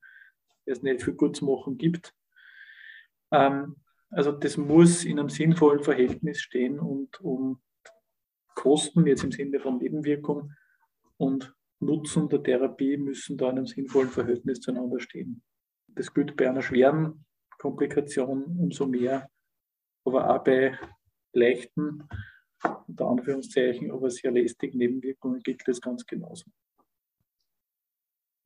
weil 0.66 0.74
es 0.74 0.84
nicht 0.84 1.04
viel 1.04 1.16
gut 1.16 1.36
zu 1.36 1.46
machen 1.46 1.78
gibt. 1.78 2.14
Ähm, 3.32 3.76
also 4.10 4.32
das 4.32 4.56
muss 4.56 5.04
in 5.04 5.20
einem 5.20 5.30
sinnvollen 5.30 5.84
Verhältnis 5.84 6.40
stehen 6.40 6.80
und, 6.80 7.20
und 7.20 7.60
Kosten, 8.56 9.06
jetzt 9.06 9.24
im 9.24 9.32
Sinne 9.32 9.60
von 9.60 9.78
Nebenwirkung 9.78 10.54
und 11.18 11.54
Nutzen 11.80 12.28
der 12.30 12.42
Therapie 12.42 12.98
müssen 12.98 13.38
da 13.38 13.50
in 13.50 13.58
einem 13.58 13.68
sinnvollen 13.68 14.10
Verhältnis 14.10 14.62
zueinander 14.62 15.00
stehen. 15.00 15.44
Das 15.88 16.14
gilt 16.14 16.36
bei 16.36 16.50
einer 16.50 16.62
schweren 16.62 17.26
Komplikation 17.60 18.44
umso 18.58 18.88
mehr, 18.88 19.30
aber 20.08 20.34
auch 20.34 20.44
bei 20.44 20.78
leichten, 21.34 22.08
unter 22.88 23.06
Anführungszeichen, 23.08 23.92
aber 23.92 24.10
sehr 24.10 24.32
lästigen 24.32 24.78
Nebenwirkungen 24.78 25.42
gilt 25.42 25.68
das 25.68 25.82
ganz 25.82 26.06
genauso. 26.06 26.46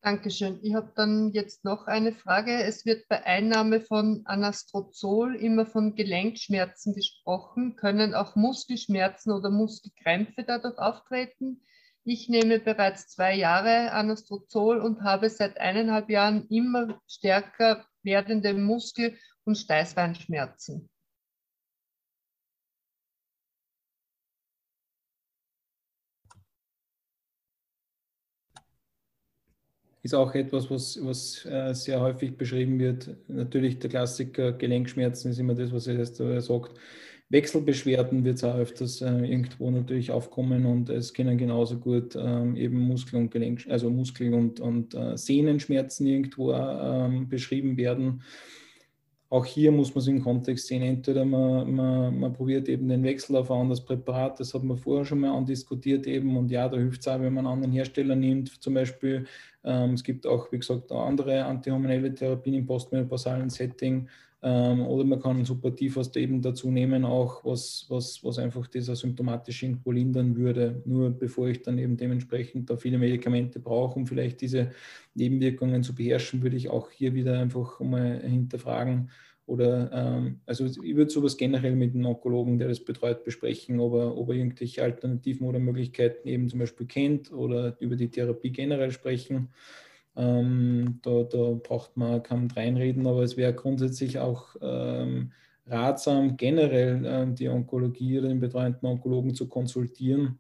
Dankeschön. 0.04 0.60
Ich 0.64 0.74
habe 0.74 0.92
dann 0.96 1.30
jetzt 1.30 1.64
noch 1.64 1.86
eine 1.86 2.12
Frage. 2.12 2.64
Es 2.64 2.88
wird 2.88 3.08
bei 3.08 3.24
Einnahme 3.24 3.82
von 3.82 4.24
Anastrozol 4.26 5.36
immer 5.36 5.68
von 5.68 5.94
Gelenkschmerzen 5.94 6.96
gesprochen. 6.96 7.76
Können 7.76 8.16
auch 8.16 8.36
Muskelschmerzen 8.36 9.32
oder 9.32 9.52
Muskelkrämpfe 9.52 10.44
dadurch 10.44 10.80
auftreten? 10.80 11.62
Ich 12.04 12.30
nehme 12.30 12.60
bereits 12.60 13.10
zwei 13.10 13.36
Jahre 13.36 13.92
Anastrozol 13.92 14.80
und 14.80 15.04
habe 15.04 15.30
seit 15.30 15.60
eineinhalb 15.60 16.10
Jahren 16.10 16.48
immer 16.50 17.00
stärker 17.08 17.86
werdende 18.02 18.56
Muskel- 18.56 19.16
und 19.44 19.56
Steißbeinschmerzen. 19.56 20.90
Ist 30.04 30.16
auch 30.16 30.34
etwas, 30.34 30.70
was, 30.72 31.00
was 31.04 31.46
äh, 31.46 31.74
sehr 31.74 32.02
häufig 32.02 32.38
beschrieben 32.38 32.80
wird. 32.80 33.10
Natürlich 33.28 33.80
der 33.80 33.90
Klassiker 33.90 34.52
Gelenkschmerzen 34.52 35.32
ist 35.32 35.40
immer 35.40 35.54
das, 35.54 35.72
was 35.72 35.88
er 35.88 36.42
sagt. 36.42 36.80
Wechselbeschwerden 37.30 38.26
wird 38.26 38.38
es 38.38 38.44
auch 38.44 38.58
öfters 38.58 39.02
äh, 39.02 39.08
irgendwo 39.08 39.72
natürlich 39.72 40.12
aufkommen 40.12 40.66
und 40.66 40.90
es 40.90 41.14
können 41.14 41.38
genauso 41.38 41.78
gut 41.78 42.16
ähm, 42.18 42.58
eben 42.58 42.78
Muskel- 42.78 43.20
und 43.20 43.32
Gelenk, 43.32 43.68
also 43.70 43.90
Muskel- 43.90 44.34
und, 44.34 44.60
und 44.60 44.94
äh, 44.96 45.16
Sehnenschmerzen 45.18 46.08
irgendwo 46.08 46.52
ähm, 46.52 47.30
beschrieben 47.30 47.78
werden 47.78 48.22
auch 49.32 49.46
hier 49.46 49.72
muss 49.72 49.96
man 49.96 50.02
es 50.02 50.08
im 50.08 50.22
Kontext 50.22 50.68
sehen. 50.68 50.82
Entweder 50.82 51.24
man, 51.24 51.74
man, 51.74 52.20
man, 52.20 52.34
probiert 52.34 52.68
eben 52.68 52.90
den 52.90 53.02
Wechsel 53.04 53.38
auf 53.38 53.50
ein 53.50 53.62
anderes 53.62 53.80
Präparat, 53.80 54.38
das 54.42 54.54
hat 54.54 54.62
man 54.64 54.76
vorher 54.76 55.06
schon 55.06 55.22
mal 55.22 55.32
andiskutiert 55.32 56.06
eben 56.06 56.36
und 56.36 56.52
ja, 56.52 56.68
da 56.68 56.76
hilft 56.76 57.00
es 57.00 57.08
auch, 57.08 57.22
wenn 57.22 57.34
man 57.34 57.48
einen 57.48 57.54
anderen 57.54 57.72
Hersteller 57.72 58.16
nimmt. 58.16 58.62
Zum 58.62 58.74
Beispiel, 58.74 59.26
ähm, 59.64 59.94
es 59.94 60.04
gibt 60.04 60.28
auch, 60.28 60.52
wie 60.52 60.60
gesagt, 60.60 60.92
andere 60.92 61.46
antihormonelle 61.46 62.14
Therapien 62.14 62.56
im 62.56 62.66
postmenopausalen 62.66 63.50
Setting 63.50 64.10
ähm, 64.44 64.82
oder 64.82 65.04
man 65.04 65.22
kann 65.22 65.46
Supportivas 65.46 66.16
eben 66.16 66.42
dazu 66.42 66.72
nehmen, 66.72 67.06
auch 67.06 67.44
was, 67.46 67.86
was, 67.90 68.24
was 68.24 68.40
einfach 68.40 68.68
dieser 68.68 68.96
symptomatische 68.96 69.66
irgendwo 69.66 69.92
lindern 69.92 70.36
würde. 70.36 70.82
Nur 70.86 71.12
bevor 71.12 71.48
ich 71.48 71.62
dann 71.62 71.78
eben 71.78 71.98
dementsprechend 71.98 72.70
da 72.70 72.78
viele 72.78 72.98
Medikamente 72.98 73.60
brauche, 73.60 74.00
um 74.00 74.08
vielleicht 74.08 74.42
diese 74.42 74.72
Nebenwirkungen 75.14 75.84
zu 75.84 75.94
beherrschen, 75.94 76.42
würde 76.42 76.58
ich 76.58 76.70
auch 76.70 76.90
hier 76.92 77.14
wieder 77.14 77.40
einfach 77.40 77.80
mal 77.80 78.22
hinterfragen, 78.22 79.10
oder 79.52 79.90
ähm, 79.92 80.40
also 80.46 80.66
ich 80.66 80.96
würde 80.96 81.12
sowas 81.12 81.36
generell 81.36 81.76
mit 81.76 81.94
einem 81.94 82.06
Onkologen, 82.06 82.58
der 82.58 82.70
das 82.70 82.80
betreut, 82.80 83.26
besprechen, 83.26 83.82
ob 83.82 83.94
er, 83.96 84.18
ob 84.18 84.30
er 84.30 84.36
irgendwelche 84.36 84.82
Alternativen 84.82 85.46
oder 85.46 85.60
Möglichkeiten 85.60 86.26
eben 86.28 86.48
zum 86.48 86.60
Beispiel 86.60 86.88
kennt 86.88 87.34
oder 87.34 87.76
über 87.82 87.98
die 87.98 88.10
Therapie 88.10 88.52
generell 88.52 88.92
sprechen. 88.92 89.50
Ähm, 90.16 91.00
da, 91.02 91.24
da, 91.24 91.52
braucht 91.64 91.96
man 91.96 92.22
kaum 92.22 92.48
reinreden, 92.54 93.08
aber 93.08 93.24
es 93.24 93.38
wäre 93.38 93.54
grundsätzlich 93.54 94.20
auch 94.20 94.56
ähm, 94.62 95.32
ratsam, 95.66 96.36
generell 96.36 97.04
ähm, 97.06 97.36
die 97.36 97.48
Onkologie 97.48 98.20
oder 98.20 98.28
den 98.28 98.42
betreuenden 98.42 98.88
Onkologen 98.88 99.34
zu 99.34 99.48
konsultieren, 99.48 100.38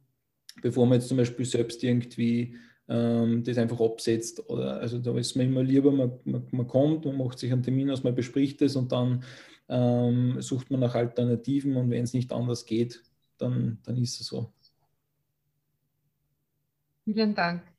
bevor 0.62 0.86
man 0.86 1.00
jetzt 1.00 1.08
zum 1.08 1.18
Beispiel 1.18 1.46
selbst 1.46 1.84
irgendwie 1.84 2.56
ähm, 2.90 3.44
das 3.44 3.58
einfach 3.58 3.80
absetzt. 3.80 4.50
Oder, 4.50 4.82
also 4.82 5.00
da 5.00 5.18
ist 5.18 5.36
mir 5.36 5.44
immer 5.46 5.64
lieber, 5.64 5.92
man, 5.92 6.12
man, 6.26 6.48
man, 6.52 6.68
kommt, 6.68 7.06
man 7.06 7.18
macht 7.18 7.40
sich 7.40 7.52
einen 7.52 7.64
Termin 7.64 7.90
aus, 7.90 8.04
man 8.04 8.16
bespricht 8.16 8.62
es 8.62 8.76
und 8.76 8.92
dann 8.92 9.24
ähm, 9.70 10.42
sucht 10.42 10.70
man 10.70 10.82
nach 10.82 10.96
Alternativen 10.96 11.78
und 11.78 11.90
wenn 11.90 12.04
es 12.04 12.14
nicht 12.14 12.34
anders 12.34 12.66
geht, 12.66 13.02
dann, 13.38 13.80
dann 13.84 13.96
ist 13.96 14.20
es 14.20 14.28
so. 14.28 14.52
Vielen 17.06 17.34
Dank. 17.34 17.71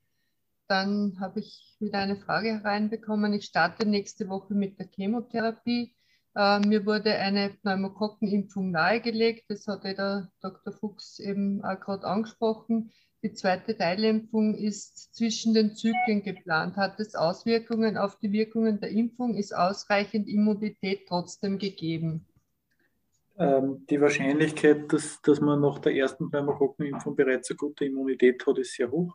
Dann 0.73 1.19
habe 1.21 1.41
ich 1.41 1.77
wieder 1.81 1.99
eine 1.99 2.17
Frage 2.17 2.49
hereinbekommen. 2.49 3.35
Ich 3.35 3.45
starte 3.45 3.87
nächste 3.87 4.31
Woche 4.31 4.55
mit 4.55 4.79
der 4.79 4.89
Chemotherapie. 4.89 5.95
Äh, 6.35 6.61
mir 6.61 6.87
wurde 6.87 7.15
eine 7.15 7.51
Pneumokokkenimpfung 7.61 8.71
nahegelegt. 8.71 9.45
Das 9.51 9.67
hat 9.67 9.85
der 9.85 10.31
Dr. 10.41 10.73
Fuchs 10.73 11.19
eben 11.19 11.63
auch 11.63 11.79
gerade 11.79 12.07
angesprochen. 12.07 12.91
Die 13.23 13.35
zweite 13.35 13.77
Teilimpfung 13.77 14.55
ist 14.55 15.15
zwischen 15.15 15.53
den 15.53 15.75
Zyklen 15.75 16.23
geplant. 16.23 16.79
Hat 16.79 16.99
es 17.01 17.15
Auswirkungen 17.15 17.99
auf 17.99 18.19
die 18.19 18.33
Wirkungen 18.33 18.81
der 18.81 18.93
Impfung? 18.93 19.35
Ist 19.35 19.55
ausreichend 19.55 20.27
Immunität 20.27 21.07
trotzdem 21.07 21.59
gegeben? 21.59 22.25
Ähm, 23.37 23.85
die 23.91 24.01
Wahrscheinlichkeit, 24.01 24.91
dass, 24.91 25.21
dass 25.21 25.39
man 25.39 25.61
nach 25.61 25.81
der 25.81 25.95
ersten 25.95 26.31
Pneumokokkenimpfung 26.31 27.15
bereits 27.15 27.51
eine 27.51 27.59
gute 27.59 27.85
Immunität 27.85 28.47
hat, 28.47 28.57
ist 28.57 28.73
sehr 28.73 28.91
hoch. 28.91 29.15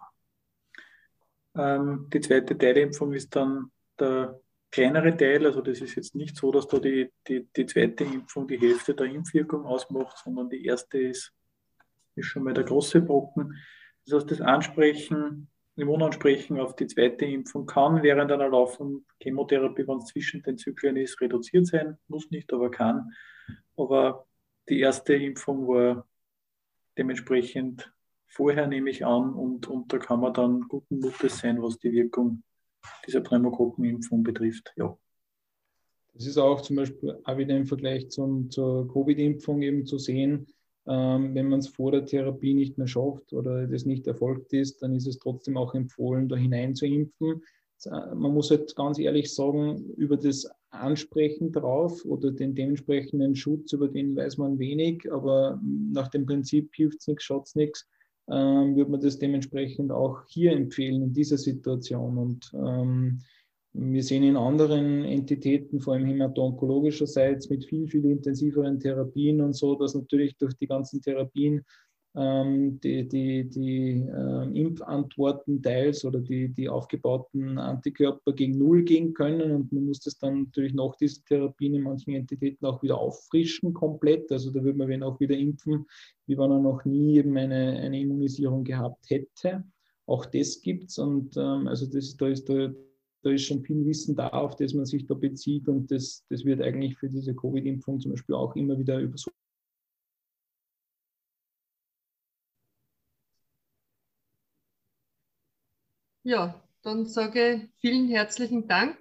Ähm, 1.57 2.07
die 2.13 2.21
zweite 2.21 2.57
Teilimpfung 2.57 3.13
ist 3.13 3.35
dann 3.35 3.71
der 3.99 4.39
kleinere 4.71 5.15
Teil. 5.15 5.45
Also 5.45 5.61
das 5.61 5.81
ist 5.81 5.95
jetzt 5.95 6.15
nicht 6.15 6.35
so, 6.35 6.51
dass 6.51 6.67
da 6.67 6.79
die, 6.79 7.11
die, 7.27 7.47
die 7.55 7.65
zweite 7.65 8.03
Impfung 8.03 8.47
die 8.47 8.59
Hälfte 8.59 8.93
der 8.93 9.07
Impfwirkung 9.07 9.65
ausmacht, 9.65 10.17
sondern 10.17 10.49
die 10.49 10.65
erste 10.65 10.99
ist, 10.99 11.33
ist 12.15 12.25
schon 12.27 12.43
mal 12.43 12.53
der 12.53 12.63
große 12.63 13.01
Brocken. 13.01 13.55
Das 14.05 14.15
heißt, 14.15 14.31
das 14.31 14.41
Ansprechen, 14.41 15.49
Immunansprechen 15.75 16.59
auf 16.59 16.75
die 16.75 16.87
zweite 16.87 17.25
Impfung 17.25 17.67
kann 17.67 18.01
während 18.01 18.31
einer 18.31 18.49
laufenden 18.49 19.05
Chemotherapie, 19.21 19.87
wenn 19.87 19.97
es 19.99 20.05
zwischen 20.05 20.41
den 20.41 20.57
Zyklen 20.57 20.97
ist, 20.97 21.21
reduziert 21.21 21.67
sein. 21.67 21.97
Muss 22.07 22.31
nicht, 22.31 22.51
aber 22.51 22.71
kann. 22.71 23.11
Aber 23.75 24.25
die 24.69 24.79
erste 24.79 25.13
Impfung 25.13 25.67
war 25.67 26.07
dementsprechend 26.97 27.93
vorher, 28.27 28.67
nehme 28.67 28.89
ich 28.89 29.05
an, 29.05 29.33
und, 29.33 29.67
und 29.67 29.91
da 29.91 29.97
kann 29.97 30.19
man 30.19 30.33
dann 30.33 30.61
guten 30.67 30.99
Mutes 30.99 31.39
sein, 31.39 31.61
was 31.61 31.77
die 31.79 31.91
Wirkung 31.91 32.43
dieser 33.05 33.21
Pneumokokkenimpfung 33.21 34.23
betrifft. 34.23 34.73
Ja. 34.75 34.97
Das 36.13 36.25
ist 36.25 36.37
auch 36.37 36.61
zum 36.61 36.77
Beispiel 36.77 37.19
auch 37.23 37.37
wieder 37.37 37.55
im 37.55 37.65
Vergleich 37.65 38.09
zum, 38.09 38.49
zur 38.49 38.91
Covid-Impfung 38.91 39.61
eben 39.61 39.85
zu 39.85 39.97
sehen 39.97 40.47
ähm, 40.87 41.35
wenn 41.35 41.49
man 41.49 41.59
es 41.59 41.67
vor 41.67 41.91
der 41.91 42.05
Therapie 42.05 42.53
nicht 42.53 42.77
mehr 42.77 42.87
schafft 42.87 43.33
oder 43.33 43.67
das 43.67 43.85
nicht 43.85 44.07
erfolgt 44.07 44.53
ist, 44.53 44.81
dann 44.81 44.95
ist 44.95 45.05
es 45.05 45.19
trotzdem 45.19 45.57
auch 45.57 45.75
empfohlen, 45.75 46.29
da 46.29 46.37
hinein 46.37 46.75
zu 46.75 46.85
impfen. 46.85 47.43
Äh, 47.85 48.15
man 48.15 48.33
muss 48.33 48.49
halt 48.49 48.73
ganz 48.75 48.97
ehrlich 48.97 49.33
sagen, 49.33 49.89
über 49.97 50.15
das 50.15 50.49
Ansprechen 50.69 51.51
drauf 51.51 52.05
oder 52.05 52.31
den 52.31 52.55
dementsprechenden 52.55 53.35
Schutz, 53.35 53.73
über 53.73 53.89
den 53.89 54.15
weiß 54.15 54.37
man 54.37 54.59
wenig, 54.59 55.11
aber 55.11 55.59
nach 55.61 56.07
dem 56.07 56.25
Prinzip 56.25 56.73
hilft 56.73 57.01
es 57.01 57.07
nichts, 57.07 57.23
schaut 57.23 57.47
es 57.47 57.55
nichts, 57.55 57.87
ähm, 58.29 58.75
würde 58.75 58.91
man 58.91 59.01
das 59.01 59.17
dementsprechend 59.17 59.91
auch 59.91 60.23
hier 60.27 60.51
empfehlen 60.51 61.01
in 61.01 61.13
dieser 61.13 61.37
Situation. 61.37 62.17
Und 62.17 62.51
ähm, 62.53 63.19
wir 63.73 64.03
sehen 64.03 64.23
in 64.23 64.37
anderen 64.37 65.03
Entitäten, 65.05 65.79
vor 65.79 65.93
allem 65.93 66.05
hämato-onkologischerseits, 66.05 67.49
mit 67.49 67.65
viel, 67.65 67.87
viel 67.87 68.05
intensiveren 68.05 68.79
Therapien 68.79 69.41
und 69.41 69.53
so, 69.53 69.75
dass 69.75 69.93
natürlich 69.93 70.35
durch 70.37 70.55
die 70.55 70.67
ganzen 70.67 71.01
Therapien 71.01 71.63
die, 72.15 73.07
die, 73.07 73.47
die 73.47 74.07
äh, 74.07 74.59
Impfantworten 74.59 75.61
teils 75.61 76.03
oder 76.03 76.19
die, 76.19 76.49
die 76.49 76.67
aufgebauten 76.67 77.59
Antikörper 77.59 78.33
gegen 78.33 78.57
Null 78.57 78.83
gehen 78.83 79.13
können. 79.13 79.51
Und 79.51 79.71
man 79.71 79.85
muss 79.85 79.99
das 79.99 80.17
dann 80.17 80.43
natürlich 80.43 80.73
nach 80.73 80.95
diesen 80.95 81.23
Therapien 81.25 81.75
in 81.75 81.83
manchen 81.83 82.15
Entitäten 82.15 82.65
auch 82.65 82.81
wieder 82.81 82.97
auffrischen 82.97 83.73
komplett. 83.73 84.31
Also 84.31 84.51
da 84.51 84.63
würde 84.63 84.77
man 84.77 84.87
wenn 84.87 85.03
auch 85.03 85.19
wieder 85.19 85.37
impfen, 85.37 85.85
wie 86.25 86.37
wenn 86.37 86.51
er 86.51 86.59
noch 86.59 86.85
nie 86.85 87.17
eben 87.17 87.37
eine, 87.37 87.79
eine 87.79 87.99
Immunisierung 87.99 88.63
gehabt 88.63 89.09
hätte. 89.09 89.63
Auch 90.07 90.25
das 90.25 90.61
gibt 90.61 90.89
es 90.89 90.97
und 90.97 91.35
ähm, 91.37 91.67
also 91.67 91.85
das, 91.85 92.15
da 92.15 92.27
ist 92.27 92.47
der 92.49 92.73
da 93.23 93.31
ist 93.31 93.45
schon 93.45 93.61
viel 93.63 93.85
Wissen 93.85 94.15
da, 94.15 94.29
auf 94.29 94.55
das 94.55 94.73
man 94.73 94.85
sich 94.85 95.05
da 95.05 95.13
bezieht 95.13 95.67
und 95.67 95.91
das, 95.91 96.23
das 96.29 96.45
wird 96.45 96.61
eigentlich 96.61 96.97
für 96.97 97.09
diese 97.09 97.35
Covid-Impfung 97.35 97.99
zum 97.99 98.11
Beispiel 98.11 98.35
auch 98.35 98.55
immer 98.55 98.77
wieder 98.77 98.99
über 98.99 99.17
so 99.17 99.31
Ja, 106.29 106.61
dann 106.83 107.05
sage 107.05 107.53
ich 107.53 107.69
vielen 107.79 108.09
herzlichen 108.09 108.67
Dank. 108.67 108.97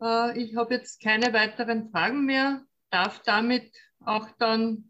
Äh, 0.00 0.38
ich 0.42 0.56
habe 0.56 0.72
jetzt 0.72 1.02
keine 1.02 1.34
weiteren 1.34 1.90
Fragen 1.90 2.24
mehr, 2.24 2.62
darf 2.88 3.20
damit 3.24 3.70
auch 4.02 4.26
dann 4.38 4.88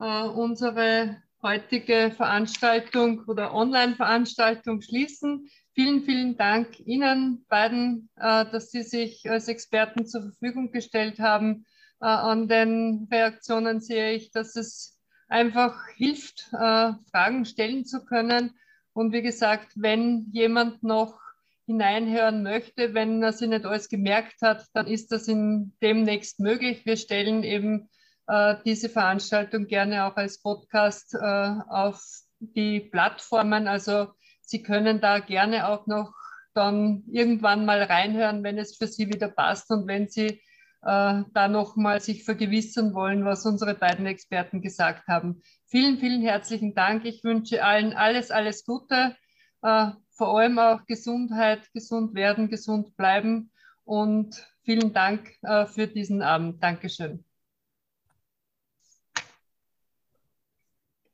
äh, 0.00 0.24
unsere 0.24 1.22
heutige 1.42 2.12
Veranstaltung 2.14 3.24
oder 3.26 3.54
Online-Veranstaltung 3.54 4.82
schließen. 4.82 5.48
Vielen, 5.72 6.02
vielen 6.02 6.36
Dank 6.36 6.78
Ihnen 6.80 7.46
beiden, 7.48 8.10
äh, 8.16 8.44
dass 8.44 8.70
Sie 8.70 8.82
sich 8.82 9.30
als 9.30 9.48
Experten 9.48 10.06
zur 10.06 10.24
Verfügung 10.24 10.72
gestellt 10.72 11.20
haben. 11.20 11.64
An 12.00 12.48
den 12.48 13.08
Reaktionen 13.10 13.80
sehe 13.80 14.12
ich, 14.12 14.30
dass 14.30 14.56
es 14.56 15.00
einfach 15.28 15.88
hilft, 15.94 16.50
Fragen 16.50 17.46
stellen 17.46 17.86
zu 17.86 18.04
können 18.04 18.52
und 18.94 19.12
wie 19.12 19.22
gesagt, 19.22 19.72
wenn 19.74 20.28
jemand 20.32 20.82
noch 20.82 21.20
hineinhören 21.66 22.42
möchte, 22.42 22.94
wenn 22.94 23.22
er 23.22 23.32
sich 23.32 23.48
nicht 23.48 23.66
alles 23.66 23.88
gemerkt 23.88 24.40
hat, 24.42 24.66
dann 24.72 24.86
ist 24.86 25.12
das 25.12 25.28
in 25.28 25.72
demnächst 25.82 26.40
möglich. 26.40 26.84
Wir 26.86 26.96
stellen 26.96 27.42
eben 27.42 27.88
äh, 28.26 28.56
diese 28.64 28.88
Veranstaltung 28.88 29.66
gerne 29.66 30.06
auch 30.06 30.16
als 30.16 30.40
Podcast 30.40 31.14
äh, 31.14 31.54
auf 31.68 32.02
die 32.38 32.80
Plattformen. 32.80 33.66
Also 33.66 34.08
Sie 34.42 34.62
können 34.62 35.00
da 35.00 35.20
gerne 35.20 35.68
auch 35.68 35.86
noch 35.86 36.12
dann 36.52 37.02
irgendwann 37.10 37.64
mal 37.64 37.82
reinhören, 37.82 38.44
wenn 38.44 38.58
es 38.58 38.76
für 38.76 38.86
Sie 38.86 39.08
wieder 39.08 39.28
passt 39.28 39.70
und 39.70 39.86
wenn 39.86 40.08
Sie 40.08 40.40
äh, 40.84 41.24
da 41.32 41.48
nochmal 41.48 42.00
sich 42.00 42.24
vergewissern 42.24 42.94
wollen, 42.94 43.24
was 43.24 43.46
unsere 43.46 43.74
beiden 43.74 44.06
Experten 44.06 44.60
gesagt 44.60 45.08
haben. 45.08 45.42
Vielen, 45.66 45.98
vielen 45.98 46.20
herzlichen 46.22 46.74
Dank. 46.74 47.04
Ich 47.04 47.24
wünsche 47.24 47.64
allen 47.64 47.94
alles, 47.94 48.30
alles 48.30 48.64
Gute, 48.64 49.16
äh, 49.62 49.90
vor 50.10 50.38
allem 50.38 50.58
auch 50.58 50.84
Gesundheit, 50.86 51.72
gesund 51.72 52.14
werden, 52.14 52.48
gesund 52.48 52.96
bleiben 52.96 53.50
und 53.84 54.46
vielen 54.62 54.92
Dank 54.92 55.32
äh, 55.42 55.66
für 55.66 55.86
diesen 55.86 56.22
Abend. 56.22 56.62
Dankeschön. 56.62 57.24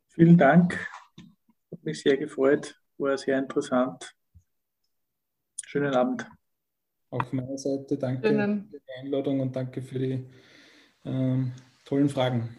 Vielen 0.08 0.36
Dank. 0.36 0.74
Hat 1.70 1.84
mich 1.84 2.02
sehr 2.02 2.16
gefreut. 2.16 2.76
War 2.98 3.16
sehr 3.16 3.38
interessant. 3.38 4.14
Schönen 5.64 5.94
Abend. 5.94 6.26
Auch 7.10 7.24
von 7.26 7.36
meiner 7.36 7.58
Seite 7.58 7.96
danke 7.96 8.28
Schönen. 8.28 8.68
für 8.70 8.78
die 8.78 8.92
Einladung 9.00 9.40
und 9.40 9.54
danke 9.54 9.82
für 9.82 9.98
die 9.98 10.24
ähm, 11.04 11.52
tollen 11.84 12.08
Fragen. 12.08 12.56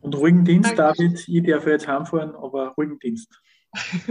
Und 0.00 0.14
ruhigen 0.16 0.44
Dienst, 0.44 0.78
danke. 0.78 0.96
David. 0.98 1.28
Ich 1.28 1.42
darf 1.44 1.66
jetzt 1.66 1.86
heimfahren, 1.86 2.34
aber 2.34 2.68
ruhigen 2.70 2.98
Dienst. 2.98 3.40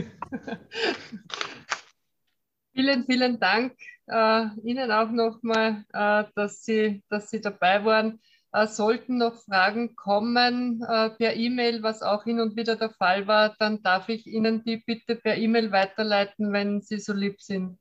vielen, 2.73 3.05
vielen 3.05 3.39
Dank 3.39 3.73
äh, 4.07 4.45
Ihnen 4.63 4.91
auch 4.91 5.09
nochmal, 5.09 5.83
äh, 5.93 6.25
dass, 6.35 6.63
Sie, 6.63 7.03
dass 7.09 7.29
Sie 7.29 7.41
dabei 7.41 7.83
waren. 7.85 8.19
Äh, 8.51 8.67
sollten 8.67 9.17
noch 9.17 9.35
Fragen 9.35 9.95
kommen 9.95 10.81
äh, 10.87 11.09
per 11.11 11.35
E-Mail, 11.35 11.83
was 11.83 12.01
auch 12.01 12.23
hin 12.23 12.39
und 12.39 12.55
wieder 12.55 12.75
der 12.75 12.91
Fall 12.91 13.27
war, 13.27 13.55
dann 13.59 13.81
darf 13.81 14.09
ich 14.09 14.27
Ihnen 14.27 14.63
die 14.63 14.77
bitte 14.77 15.15
per 15.15 15.37
E-Mail 15.37 15.71
weiterleiten, 15.71 16.53
wenn 16.53 16.81
Sie 16.81 16.99
so 16.99 17.13
lieb 17.13 17.41
sind. 17.41 17.77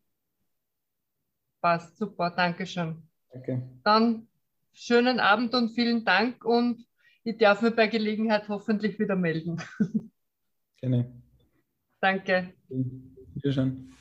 Passt, 1.64 1.96
super, 1.96 2.30
danke 2.30 2.66
schön. 2.66 3.02
Danke. 3.32 3.62
Dann 3.84 4.28
schönen 4.74 5.18
Abend 5.18 5.54
und 5.54 5.70
vielen 5.70 6.04
Dank 6.04 6.44
und 6.44 6.86
ich 7.22 7.38
darf 7.38 7.62
mich 7.62 7.74
bei 7.74 7.86
Gelegenheit 7.86 8.50
hoffentlich 8.50 8.98
wieder 8.98 9.16
melden. 9.16 9.56
Gerne. 10.76 11.10
Danke. 12.02 12.52
Wiederschauen. 12.68 13.96